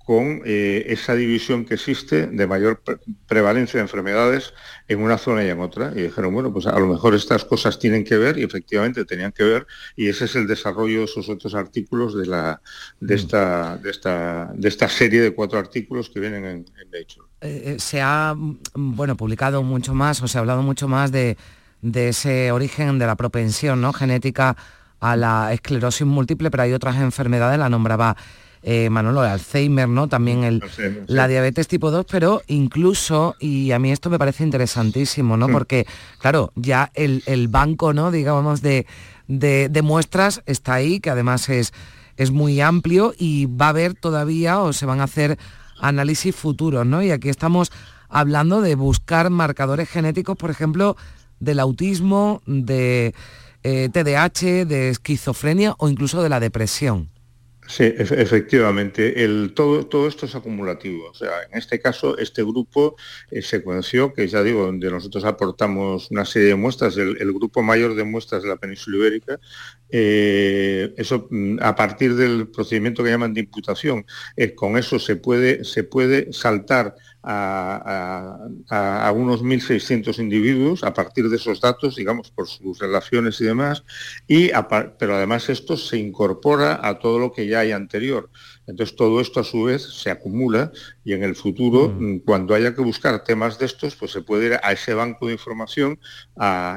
con 0.06 0.42
eh, 0.46 0.86
esa 0.88 1.16
división 1.16 1.66
que 1.66 1.76
existe 1.76 2.28
de 2.28 2.48
mayor 2.48 2.82
prevalencia 3.28 3.78
de 3.78 3.84
enfermedades 3.84 4.54
en 4.88 5.02
una 5.02 5.18
zona 5.18 5.44
y 5.44 5.50
en 5.50 5.60
otra. 5.60 5.92
Y 5.96 6.02
dijeron, 6.04 6.34
bueno, 6.34 6.52
pues 6.52 6.66
a 6.68 6.78
lo 6.80 6.88
mejor 6.88 7.14
estas 7.14 7.46
cosas 7.46 7.80
tienen 7.80 8.04
que 8.04 8.18
ver, 8.18 8.38
y 8.38 8.44
efectivamente 8.44 9.06
tenían 9.06 9.32
que 9.32 9.44
ver, 9.44 9.68
y 9.96 10.08
ese 10.08 10.26
es 10.26 10.36
el 10.36 10.48
desarrollo 10.48 11.00
de 11.00 11.06
esos 11.06 11.30
otros 11.30 11.54
artículos 11.54 12.18
de, 12.18 12.26
la, 12.26 12.62
de, 13.00 13.16
mm. 13.16 13.18
esta, 13.18 13.78
de, 13.78 13.90
esta, 13.90 14.52
de 14.54 14.68
esta 14.68 14.90
serie 14.90 15.22
de 15.22 15.34
cuatro 15.34 15.60
artículos 15.60 16.10
que 16.10 16.20
vienen 16.20 16.46
en, 16.46 16.66
Nature. 16.92 17.28
Eh, 17.42 17.64
eh, 17.66 17.76
se 17.80 18.02
ha 18.02 18.34
mm, 18.36 18.58
bueno, 18.74 19.16
publicado 19.16 19.64
mucho 19.64 19.94
más, 19.94 20.22
o 20.22 20.28
se 20.28 20.38
ha 20.38 20.42
hablado 20.42 20.62
mucho 20.62 20.88
más 20.88 21.12
de, 21.12 21.38
de 21.82 22.10
ese 22.10 22.52
origen 22.52 23.00
de 23.00 23.06
la 23.06 23.16
propensión 23.16 23.82
¿no? 23.82 23.94
genética 23.94 24.58
a 25.00 25.16
la 25.16 25.52
esclerosis 25.54 26.06
múltiple, 26.06 26.52
pero 26.52 26.64
hay 26.64 26.74
otras 26.74 26.98
enfermedades, 26.98 27.58
la 27.60 27.70
nombraba 27.70 28.16
eh, 28.64 28.90
Manolo, 28.92 29.24
el 29.24 29.32
Alzheimer, 29.32 29.90
¿no? 29.90 30.08
También 30.08 30.44
el, 30.44 30.64
la 31.08 31.28
diabetes 31.28 31.68
tipo 31.68 31.90
2, 31.90 32.06
pero 32.10 32.44
incluso, 32.48 33.36
y 33.40 33.72
a 33.72 33.80
mí 33.80 33.92
esto 33.92 34.12
me 34.12 34.20
parece 34.20 34.44
interesantísimo, 34.44 35.36
¿no? 35.36 35.48
Mm. 35.48 35.52
Porque, 35.52 35.88
claro, 36.20 36.52
ya 36.56 36.92
el, 36.94 37.48
banco, 37.48 37.94
¿no? 37.94 38.12
Digamos, 38.12 38.62
de, 38.62 38.86
de, 39.28 39.82
muestras 39.82 40.44
está 40.46 40.76
ahí, 40.76 41.00
que 41.00 41.10
además 41.10 41.50
es, 41.50 41.74
es 42.18 42.30
muy 42.30 42.62
amplio 42.62 43.16
y 43.18 43.48
va 43.48 43.68
a 43.68 43.70
haber 43.70 43.96
todavía, 43.96 44.60
o 44.60 44.74
se 44.74 44.86
van 44.86 45.02
a 45.02 45.06
hacer 45.06 45.40
análisis 45.80 46.36
futuros, 46.36 46.86
¿no? 46.86 47.02
Y 47.02 47.10
aquí 47.10 47.30
estamos 47.30 47.72
hablando 48.10 48.62
de 48.62 48.76
buscar 48.76 49.32
marcadores 49.32 49.90
genéticos, 49.90 50.38
por 50.38 50.52
ejemplo, 50.52 50.98
del 51.40 51.60
autismo, 51.60 52.44
de 52.46 53.16
TDAH, 53.64 54.44
eh, 54.44 54.66
de 54.66 54.90
esquizofrenia 54.90 55.74
o 55.80 55.90
incluso 55.90 56.22
de 56.22 56.30
la 56.30 56.40
depresión. 56.40 57.10
Sí, 57.68 57.84
efectivamente. 57.86 59.16
Todo 59.54 60.08
esto 60.08 60.26
es 60.26 60.36
acumulativo. 60.36 61.10
O 61.10 61.14
sea, 61.14 61.44
en 61.50 61.58
este 61.58 61.80
caso, 61.80 62.18
este 62.18 62.44
grupo 62.44 62.96
eh, 63.30 63.42
secuenció, 63.42 64.14
que 64.14 64.28
ya 64.28 64.44
digo, 64.44 64.66
donde 64.66 64.90
nosotros 64.90 65.24
aportamos 65.24 66.10
una 66.12 66.26
serie 66.26 66.50
de 66.50 66.56
muestras, 66.56 66.98
el, 66.98 67.34
grupo 67.34 67.62
mayor 67.62 67.96
de 67.96 68.04
muestras 68.04 68.44
de 68.44 68.50
la 68.50 68.58
península 68.58 68.98
ibérica, 68.98 69.40
eh, 69.90 70.94
eso 70.98 71.28
mm, 71.30 71.60
a 71.62 71.76
partir 71.76 72.16
del 72.16 72.50
procedimiento 72.50 73.04
que 73.04 73.12
llaman 73.12 73.34
de 73.34 73.42
imputación, 73.42 74.06
eh, 74.36 74.54
con 74.56 74.78
eso 74.78 75.00
se 75.00 75.16
puede, 75.16 75.64
se 75.64 75.84
puede 75.84 76.34
saltar 76.34 76.96
a, 77.24 79.12
unos 79.16 79.44
1.600 79.44 80.20
individuos 80.20 80.84
a 80.84 80.94
partir 80.94 81.30
de 81.30 81.36
esos 81.38 81.62
datos, 81.62 81.96
digamos, 81.96 82.32
por 82.32 82.48
sus 82.48 82.80
relaciones 82.80 83.40
y 83.42 83.46
demás, 83.46 83.84
y 84.28 84.50
pero 84.98 85.16
además 85.16 85.50
esto 85.50 85.78
se 85.78 85.98
incorpora 85.98 86.80
a 86.82 87.00
todo 87.00 87.20
lo 87.20 87.32
que 87.32 87.48
ya 87.48 87.60
hay 87.60 87.72
anterior. 87.72 88.30
Entonces 88.68 88.96
todo 88.96 89.20
esto 89.20 89.40
a 89.40 89.44
su 89.44 89.64
vez 89.64 89.82
se 89.82 90.12
acumula 90.12 90.72
y 91.04 91.14
en 91.14 91.24
el 91.24 91.36
futuro, 91.36 91.90
mm. 91.90 92.20
cuando 92.20 92.54
haya 92.54 92.76
que 92.76 92.82
buscar 92.82 93.24
temas 93.24 93.58
de 93.58 93.66
estos, 93.66 93.96
pues 93.96 94.12
se 94.12 94.22
puede 94.22 94.48
ir 94.48 94.60
a 94.62 94.72
ese 94.72 94.94
banco 94.94 95.28
de 95.28 95.34
información, 95.34 96.00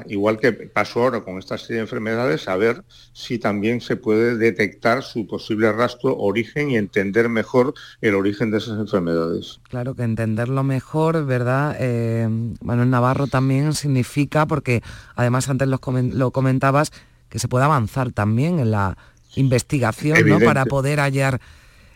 igual 0.07 0.39
que 0.39 0.53
pasó 0.53 1.03
ahora 1.03 1.23
con 1.23 1.39
esta 1.39 1.59
serie 1.59 1.77
de 1.77 1.83
enfermedades, 1.83 2.49
a 2.49 2.57
ver 2.57 2.85
si 3.13 3.39
también 3.39 3.81
se 3.81 3.97
puede 3.97 4.37
detectar 4.37 5.03
su 5.03 5.27
posible 5.27 5.71
rastro, 5.73 6.17
origen 6.17 6.71
y 6.71 6.77
entender 6.77 7.29
mejor 7.29 7.75
el 8.01 8.15
origen 8.15 8.51
de 8.51 8.59
esas 8.59 8.79
enfermedades. 8.79 9.61
Claro 9.69 9.95
que 9.95 10.03
entenderlo 10.03 10.63
mejor, 10.65 11.25
¿verdad? 11.27 11.77
Eh, 11.79 12.29
Manuel 12.63 12.91
Navarro 12.91 13.27
también 13.27 13.75
significa, 13.75 14.47
porque 14.47 14.83
además 15.17 15.49
antes 15.49 15.69
lo, 15.69 16.31
comentabas, 16.31 16.93
que 17.29 17.39
se 17.39 17.49
puede 17.49 17.65
avanzar 17.65 18.13
también 18.13 18.59
en 18.59 18.71
la 18.71 18.97
investigación, 19.37 20.29
¿no? 20.29 20.41
Para 20.41 20.67
poder 20.67 21.01
hallar 21.01 21.41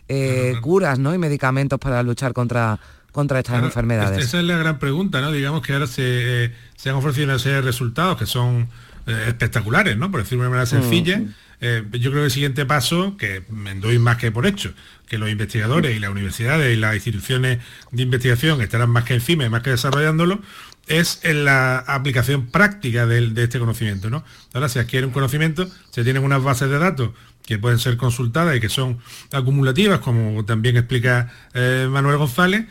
eh, 0.09 0.55
curas 0.59 0.97
¿no? 0.97 1.13
y 1.13 1.17
medicamentos 1.19 1.79
para 1.79 2.01
luchar 2.01 2.33
contra, 2.33 2.79
contra 3.11 3.39
estas 3.39 3.63
enfermedades. 3.63 4.25
Esa 4.25 4.39
es 4.39 4.45
la 4.45 4.57
gran 4.57 4.79
pregunta, 4.79 5.21
¿no? 5.21 5.31
Digamos 5.31 5.61
que 5.61 5.73
ahora 5.73 5.85
se, 5.85 6.45
eh, 6.45 6.55
se 6.75 6.89
han 6.89 6.95
ofrecido 6.95 7.25
una 7.25 7.37
serie 7.37 7.57
de 7.57 7.61
resultados 7.61 8.17
que 8.17 8.25
son 8.25 8.69
eh, 9.05 9.25
espectaculares, 9.27 9.97
¿no? 9.97 10.09
Por 10.09 10.21
decirlo 10.23 10.45
de 10.45 10.49
manera 10.49 10.65
sencilla. 10.65 11.19
Mm. 11.19 11.91
yo 11.91 12.09
creo 12.09 12.21
que 12.21 12.25
el 12.25 12.31
siguiente 12.31 12.65
paso, 12.65 13.17
que 13.17 13.43
me 13.49 13.75
doy 13.75 13.99
más 13.99 14.17
que 14.17 14.31
por 14.31 14.47
hecho, 14.47 14.73
que 15.07 15.17
los 15.17 15.29
investigadores 15.29 15.95
y 15.95 15.99
las 15.99 16.09
universidades 16.09 16.75
y 16.75 16.79
las 16.79 16.95
instituciones 16.95 17.59
de 17.91 18.03
investigación 18.03 18.61
estarán 18.61 18.89
más 18.89 19.03
que 19.03 19.13
encima 19.13 19.45
y 19.45 19.49
más 19.49 19.61
que 19.61 19.69
desarrollándolo, 19.69 20.41
es 20.87 21.19
en 21.21 21.45
la 21.45 21.77
aplicación 21.77 22.47
práctica 22.47 23.05
de, 23.05 23.29
de, 23.29 23.43
este 23.43 23.59
conocimiento. 23.59 24.09
¿no? 24.09 24.23
Ahora 24.53 24.69
se 24.69 24.79
adquiere 24.79 25.05
un 25.05 25.13
conocimiento, 25.13 25.69
se 25.91 26.03
tienen 26.03 26.23
unas 26.23 26.41
bases 26.41 26.69
de 26.69 26.79
datos 26.79 27.11
que 27.49 27.57
pueden 27.57 27.79
ser 27.79 27.97
consultadas 27.97 28.55
y 28.55 28.59
que 28.59 28.69
son 28.69 28.99
acumulativas, 29.31 30.01
como 30.01 30.45
también 30.45 30.77
explica 30.77 31.33
eh, 31.55 31.87
Manuel 31.89 32.17
González, 32.17 32.67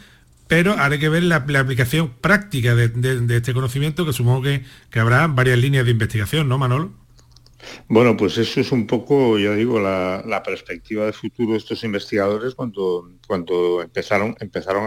pero 0.46 0.74
haré 0.74 1.00
que 1.00 1.08
ver 1.08 1.24
la, 1.24 1.44
aplicación 1.58 2.10
práctica 2.20 2.76
de, 2.76 3.36
este 3.36 3.52
conocimiento, 3.52 4.06
que 4.06 4.12
supongo 4.12 4.42
que, 4.42 4.62
habrá 5.00 5.26
varias 5.26 5.58
líneas 5.58 5.84
de 5.84 5.90
investigación, 5.90 6.48
¿no, 6.48 6.58
Manolo? 6.58 6.92
Bueno, 7.88 8.16
pues 8.16 8.38
eso 8.38 8.60
es 8.60 8.70
un 8.70 8.86
poco, 8.86 9.36
ya 9.36 9.52
digo, 9.56 9.80
la, 9.80 10.42
perspectiva 10.44 11.06
de 11.06 11.12
futuro 11.12 11.52
de 11.52 11.58
estos 11.58 11.82
investigadores 11.82 12.54
cuando, 12.54 13.10
empezaron, 13.82 14.36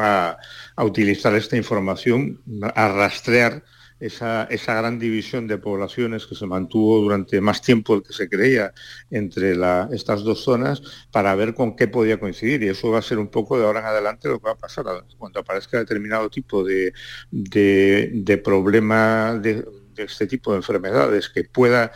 a 0.01 0.37
utilizar 0.77 1.35
esta 1.35 1.57
información, 1.57 2.39
a 2.75 2.87
rastrear 2.87 3.61
esa, 4.01 4.47
gran 4.49 4.99
división 4.99 5.47
de 5.47 5.57
poblaciones 5.59 6.25
que 6.25 6.35
se 6.35 6.47
mantuvo 6.47 6.99
durante 6.99 7.39
más 7.39 7.61
tiempo 7.61 7.93
del 7.93 8.03
que 8.03 8.13
se 8.13 8.27
creía 8.27 8.73
entre 9.11 9.55
estas 9.93 10.23
dos 10.23 10.43
zonas 10.43 10.81
para 11.11 11.35
ver 11.35 11.53
con 11.53 11.75
qué 11.75 11.87
podía 11.87 12.19
coincidir. 12.19 12.63
Y 12.63 12.69
eso 12.69 12.89
va 12.89 12.99
a 12.99 13.03
ser 13.03 13.19
un 13.19 13.29
poco 13.29 13.57
de 13.57 13.65
ahora 13.65 13.81
en 13.81 13.85
adelante 13.85 14.27
lo 14.27 14.39
que 14.39 14.45
va 14.45 14.53
a 14.53 14.57
pasar. 14.57 14.85
Cuando 15.17 15.39
aparezca 15.39 15.77
determinado 15.77 16.29
tipo 16.29 16.63
de, 16.63 16.93
de, 17.29 18.41
problema 18.43 19.39
de, 19.39 19.63
de 19.93 20.03
este 20.03 20.25
tipo 20.25 20.51
de 20.51 20.57
enfermedades 20.57 21.29
que 21.29 21.43
pueda 21.43 21.91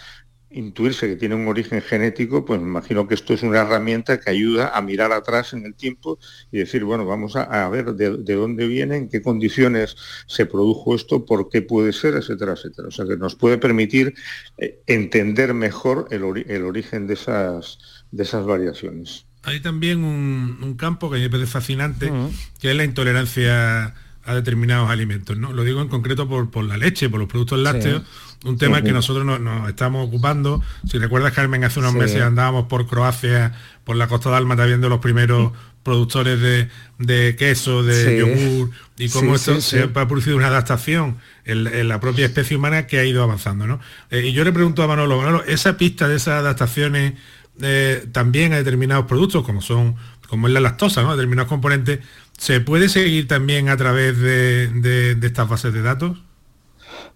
intuirse 0.55 1.07
que 1.07 1.15
tiene 1.15 1.35
un 1.35 1.47
origen 1.47 1.81
genético, 1.81 2.45
pues 2.45 2.59
me 2.59 2.67
imagino 2.67 3.07
que 3.07 3.13
esto 3.13 3.33
es 3.33 3.43
una 3.43 3.59
herramienta 3.59 4.19
que 4.19 4.29
ayuda 4.29 4.69
a 4.69 4.81
mirar 4.81 5.11
atrás 5.11 5.53
en 5.53 5.65
el 5.65 5.75
tiempo 5.75 6.17
y 6.51 6.59
decir, 6.59 6.83
bueno, 6.83 7.05
vamos 7.05 7.35
a, 7.35 7.67
ver 7.69 7.93
de, 7.93 8.35
dónde 8.35 8.67
viene, 8.67 8.97
en 8.97 9.09
qué 9.09 9.21
condiciones 9.21 9.95
se 10.27 10.45
produjo 10.45 10.95
esto, 10.95 11.25
por 11.25 11.49
qué 11.49 11.61
puede 11.61 11.93
ser, 11.93 12.15
etcétera, 12.15 12.53
etcétera. 12.53 12.87
O 12.87 12.91
sea, 12.91 13.05
que 13.05 13.17
nos 13.17 13.35
puede 13.35 13.57
permitir 13.57 14.13
eh, 14.57 14.81
entender 14.87 15.53
mejor 15.53 16.07
el, 16.11 16.23
origen 16.23 17.07
de 17.07 17.15
esas, 17.15 18.05
de 18.11 18.23
esas 18.23 18.45
variaciones. 18.45 19.25
Hay 19.43 19.59
también 19.59 20.03
un, 20.03 20.75
campo 20.77 21.11
que 21.11 21.19
me 21.19 21.29
parece 21.29 21.51
fascinante, 21.51 22.11
que 22.59 22.71
es 22.71 22.77
la 22.77 22.83
intolerancia 22.83 23.93
a 24.26 24.34
determinados 24.34 24.89
alimentos. 24.89 25.38
¿no? 25.38 25.53
Lo 25.53 25.63
digo 25.63 25.82
en 25.82 25.88
concreto 25.88 26.28
por, 26.28 26.63
la 26.63 26.78
leche, 26.78 27.09
por 27.09 27.19
los 27.19 27.30
productos 27.30 27.59
lácteos, 27.59 28.03
un 28.43 28.57
tema 28.57 28.82
que 28.82 28.91
nosotros 28.91 29.26
nos, 29.26 29.69
estamos 29.69 30.07
ocupando. 30.07 30.61
Si 30.89 30.97
recuerdas, 30.97 31.34
Carmen, 31.34 31.63
hace 31.63 31.80
unos 31.80 31.93
meses 31.93 32.21
andábamos 32.21 32.65
por 32.65 32.88
Croacia, 32.88 33.53
por 33.84 33.95
la 33.95 34.07
costa 34.07 34.30
de 34.30 34.38
Almata, 34.38 34.65
viendo 34.65 34.89
los 34.89 34.99
primeros 34.99 35.51
productores 35.84 36.39
de, 36.41 37.36
queso, 37.38 37.84
de 37.84 38.17
yogur, 38.17 38.71
y 38.97 39.09
cómo 39.09 39.36
esto 39.36 39.61
se 39.61 39.84
ha 39.84 40.07
producido 40.07 40.36
una 40.36 40.47
adaptación 40.47 41.17
en, 41.43 41.88
la 41.88 41.99
propia 41.99 42.26
especie 42.26 42.57
humana 42.57 42.88
que 42.88 42.97
ha 42.97 43.05
ido 43.05 43.21
avanzando. 43.21 43.67
¿no? 43.67 43.80
Eh, 44.09 44.28
y 44.28 44.34
yo 44.34 44.43
le 44.43 44.51
pregunto 44.51 44.82
a 44.82 44.88
Manolo, 44.88 45.17
Manolo, 45.17 45.43
esa 45.43 45.78
pista 45.78 46.07
de 46.07 46.15
esas 46.15 46.39
adaptaciones 46.39 47.13
eh, 47.61 48.07
también 48.11 48.53
a 48.53 48.57
determinados 48.57 49.05
productos, 49.05 49.45
como 49.45 49.61
son 49.61 49.95
como 50.28 50.47
es 50.47 50.53
la 50.53 50.59
lactosa, 50.59 51.03
¿no? 51.03 51.15
determinados 51.15 51.47
componentes, 51.49 51.99
¿Se 52.38 52.59
puede 52.59 52.89
seguir 52.89 53.27
también 53.27 53.69
a 53.69 53.77
través 53.77 54.19
de, 54.19 55.17
estas 55.21 55.49
bases 55.49 55.73
de 55.73 55.81
datos? 55.81 56.23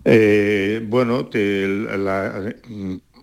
Eh, 0.05 0.81
bueno, 0.85 1.29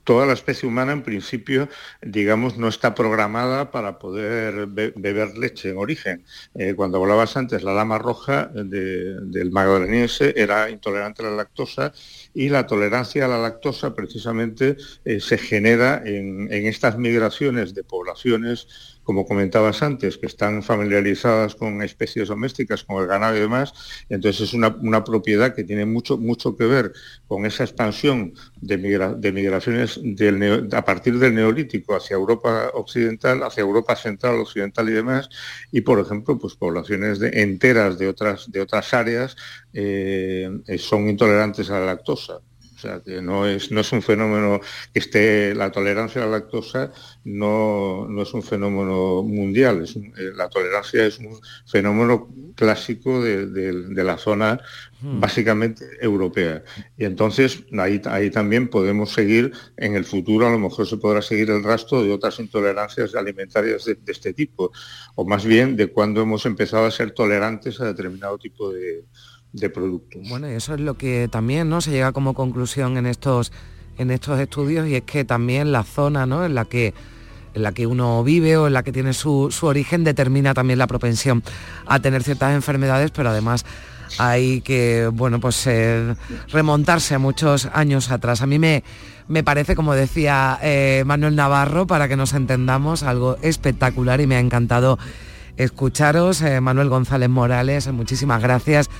toda 0.05 0.25
la 0.25 0.35
especie 0.35 0.69
humana 0.69 0.93
en 0.93 1.03
principio, 1.03 1.69
digamos, 2.01 2.59
no 2.59 2.69
está 2.69 2.95
programada 2.95 3.73
para 3.73 3.99
poder 3.99 4.67
beber 4.67 5.37
leche 5.37 5.71
en 5.71 5.79
origen. 5.79 6.25
Eh, 6.55 6.75
cuando 6.75 7.03
hablabas 7.03 7.37
antes, 7.37 7.65
la 7.65 7.75
lama 7.75 7.99
roja 7.99 8.51
del 8.55 9.51
magdaleniense 9.51 10.33
era 10.37 10.71
intolerante 10.71 11.23
a 11.23 11.31
la 11.31 11.37
lactosa 11.37 11.93
y 12.35 12.51
la 12.51 12.69
tolerancia 12.69 13.25
a 13.25 13.29
la 13.29 13.39
lactosa 13.39 13.97
precisamente 13.97 14.77
eh, 15.05 15.19
se 15.19 15.39
genera 15.39 16.03
en, 16.05 16.53
en 16.53 16.67
estas 16.67 16.99
migraciones 16.99 17.75
de 17.75 17.83
poblaciones 17.83 18.96
como 19.07 19.25
comentabas 19.25 19.85
antes, 19.85 20.19
que 20.19 20.27
están 20.27 20.65
familiarizadas 20.65 21.55
con 21.55 21.81
especies 21.81 22.27
domésticas, 22.27 22.83
como 22.83 23.01
el 23.01 23.07
ganado 23.07 23.37
y 23.37 23.41
demás, 23.41 23.73
entonces 24.09 24.49
es 24.49 24.53
una, 24.53 25.05
propiedad 25.05 25.55
que 25.55 25.63
tiene 25.63 25.87
mucho, 25.87 26.19
mucho 26.19 26.57
que 26.57 26.65
ver 26.65 26.93
con 27.29 27.47
esa 27.47 27.63
expansión 27.63 28.35
de, 28.61 28.77
migraciones 28.77 30.01
a 30.73 30.85
partir 30.85 31.21
del 31.21 31.37
neolítico 31.37 31.95
hacia 31.95 32.15
Europa 32.15 32.73
occidental, 32.75 33.45
hacia 33.45 33.61
Europa 33.61 33.95
central, 33.95 34.41
occidental 34.41 34.89
y 34.89 34.93
demás, 34.93 35.29
y 35.71 35.83
por 35.83 36.01
ejemplo, 36.01 36.37
pues 36.37 36.57
poblaciones 36.57 37.21
enteras 37.23 37.99
de 37.99 38.09
otras, 38.09 38.51
de 38.51 38.61
otras 38.61 38.93
áreas 38.93 39.37
eh, 39.73 40.51
son 40.79 41.09
intolerantes 41.09 41.71
a 41.71 41.79
la 41.79 41.87
lactosa. 41.87 42.41
O 42.77 42.79
sea, 42.79 43.01
que 43.01 43.23
no 43.23 43.47
es, 43.47 43.71
no 43.73 43.81
es 43.81 43.91
un 43.93 44.03
fenómeno 44.03 44.61
que 44.93 44.99
esté, 44.99 45.55
la 45.55 45.73
tolerancia 45.73 46.23
a 46.23 46.27
la 46.27 46.33
lactosa 46.33 46.93
no, 47.25 48.07
no 48.07 48.23
es 48.23 48.35
un 48.35 48.43
fenómeno 48.43 49.23
mundial, 49.23 49.83
es 49.83 49.97
eh, 49.97 50.33
la 50.35 50.51
tolerancia 50.51 51.07
es 51.07 51.19
un 51.19 51.41
fenómeno 51.65 52.29
clásico 52.55 53.23
de, 53.23 54.05
la 54.05 54.19
zona 54.19 54.61
hmm. 55.01 55.21
básicamente 55.21 55.87
europea. 56.03 56.65
Y 56.99 57.07
entonces 57.07 57.65
ahí, 57.79 58.03
ahí 58.05 58.31
también 58.31 58.69
podemos 58.69 59.11
seguir, 59.11 59.53
en 59.79 59.97
el 59.97 60.05
futuro 60.05 60.47
a 60.47 60.51
lo 60.51 60.59
mejor 60.59 60.87
se 60.87 60.99
podrá 60.99 61.23
seguir 61.23 61.49
el 61.49 61.65
rastro 61.65 62.03
de 62.03 62.13
otras 62.13 62.39
intolerancias 62.41 63.15
alimentarias 63.15 63.87
de, 63.87 63.95
de 63.95 64.13
este 64.13 64.35
tipo, 64.35 64.71
o 65.15 65.25
más 65.25 65.47
bien 65.47 65.77
de 65.77 65.87
cuando 65.87 66.21
hemos 66.21 66.45
empezado 66.45 66.85
a 66.85 66.91
ser 66.91 67.13
tolerantes 67.13 67.81
a 67.81 67.87
determinado 67.87 68.37
tipo 68.37 68.71
de, 68.71 69.07
Bueno, 70.29 70.51
y 70.51 70.55
eso 70.55 70.75
es 70.75 70.81
lo 70.81 70.95
que 70.95 71.29
también 71.31 71.69
¿no? 71.69 71.81
se 71.81 71.91
llega 71.91 72.13
como 72.13 72.35
conclusión 72.35 72.97
en 72.97 73.07
estos, 73.07 73.53
en 73.99 74.11
estos 74.11 74.39
estudios 74.39 74.87
y 74.89 74.97
es 74.97 75.03
que 75.03 75.25
también 75.25 75.73
la 75.73 75.83
zona 75.83 76.27
¿no? 76.27 76.45
en, 76.45 76.55
la 76.55 76.67
que, 76.67 76.95
en 77.55 77.63
la 77.63 77.73
que 77.73 77.87
uno 77.87 78.23
vive 78.23 78.57
o 78.57 78.67
en 78.67 78.75
la 78.75 78.83
que 78.83 78.93
tiene 78.93 79.15
su, 79.15 79.51
origen 79.63 80.05
determina 80.05 80.55
también 80.55 80.79
la 80.79 80.87
propensión 80.87 81.43
a 81.87 82.01
tener 82.01 82.23
ciertas 82.23 82.55
enfermedades, 82.55 83.11
pero 83.11 83.31
además 83.31 83.65
hay 84.19 84.61
que 84.61 85.11
bueno 85.13 85.41
pues 85.41 85.69
remontarse 86.49 87.15
a 87.15 87.19
muchos 87.19 87.69
años 87.73 88.11
atrás. 88.11 88.41
A 88.43 88.47
mí 88.47 88.59
me, 88.59 88.85
me 89.27 89.43
parece, 89.43 89.75
como 89.75 89.95
decía 89.95 90.59
eh, 90.63 91.03
Manuel 91.07 91.35
Navarro, 91.35 91.87
para 91.87 92.07
que 92.07 92.17
nos 92.17 92.33
entendamos, 92.35 93.03
algo 93.03 93.37
espectacular 93.43 94.21
y 94.21 94.27
me 94.29 94.37
ha 94.37 94.41
encantado 94.41 94.99
escucharos. 95.57 96.41
Eh, 96.43 96.61
Manuel 96.61 96.89
González 96.89 97.29
Morales, 97.29 97.89
muchísimas 97.89 98.41
gracias 98.41 98.91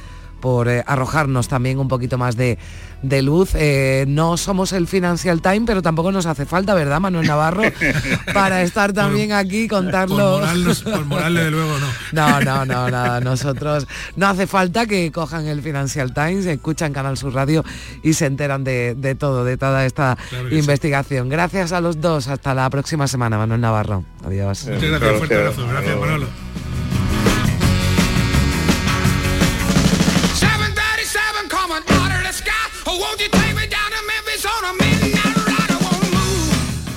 por 0.41 0.69
eh, 0.69 0.85
arrojarnos 0.87 1.49
también 1.49 1.79
un 1.79 1.89
poquito 1.89 2.19
más 2.19 2.37
de, 2.37 2.59
de 3.03 3.23
luz. 3.23 3.51
Eh, 3.55 4.05
no 4.09 4.37
somos 4.37 4.73
el 4.73 4.87
Financial 4.87 5.41
Time, 5.41 5.63
pero 5.67 5.83
tampoco 5.83 6.13
nos 6.13 6.27
hace 6.27 6.47
falta, 6.47 6.75
¿verdad, 6.75 7.01
Manuel 7.01 7.27
Navarro? 7.27 7.63
Para 8.35 8.63
estar 8.63 8.93
también 8.93 9.33
aquí 9.33 9.63
y 9.63 9.69
contarlo. 9.69 10.41
Por, 10.85 11.05
morarle 11.05 11.45
de 11.45 11.51
luego 11.51 11.79
no. 11.79 11.87
No, 12.13 12.41
no, 12.41 12.65
no, 12.65 12.91
nada. 12.91 13.21
Nosotros 13.21 13.87
no 14.17 14.27
hace 14.27 14.47
falta 14.47 14.87
que 14.87 15.11
cojan 15.13 15.47
el 15.47 15.63
Financial 15.63 16.13
Times, 16.13 16.47
escuchan 16.47 16.93
Canal 16.93 17.17
Sur 17.17 17.35
Radio 17.35 17.65
y 18.03 18.15
se 18.15 18.27
enteran 18.27 18.65
de, 18.65 19.17
todo, 19.19 19.45
de 19.45 19.57
toda 19.57 19.85
esta 19.85 20.17
investigación. 20.51 21.29
Gracias 21.29 21.73
a 21.73 21.81
los 21.81 22.01
dos. 22.01 22.29
Hasta 22.29 22.55
la 22.55 22.69
próxima 22.71 23.07
semana, 23.07 23.39
Manuel 23.39 23.61
Navarro. 23.61 24.05
Adiós. 24.25 24.67
Muchas 24.67 24.91
gracias, 24.91 25.19
fuerte 25.19 25.35
abrazo. 25.35 25.67
Gracias, 25.69 25.99
Manolo. 25.99 26.46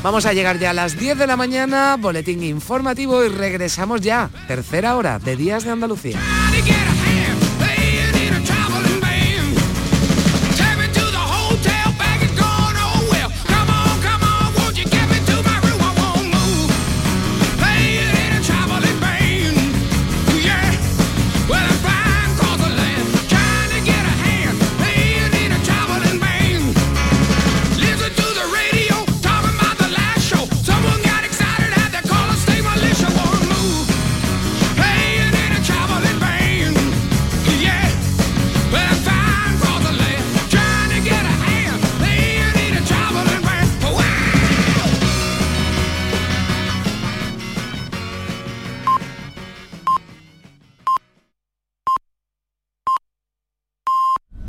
Vamos 0.02 0.26
a 0.26 0.34
llegar 0.34 0.60
ya 0.60 0.70
a 0.70 0.74
las 0.74 0.98
10 0.98 1.18
de 1.18 1.28
la 1.28 1.36
mañana, 1.36 1.98
boletín 2.00 2.42
informativo 2.44 3.24
y 3.26 3.28
regresamos 3.28 4.00
ya, 4.00 4.30
tercera 4.48 4.96
hora 4.96 5.20
de 5.20 5.36
Días 5.36 5.66
de 5.66 5.72
Andalucía. 5.72 6.20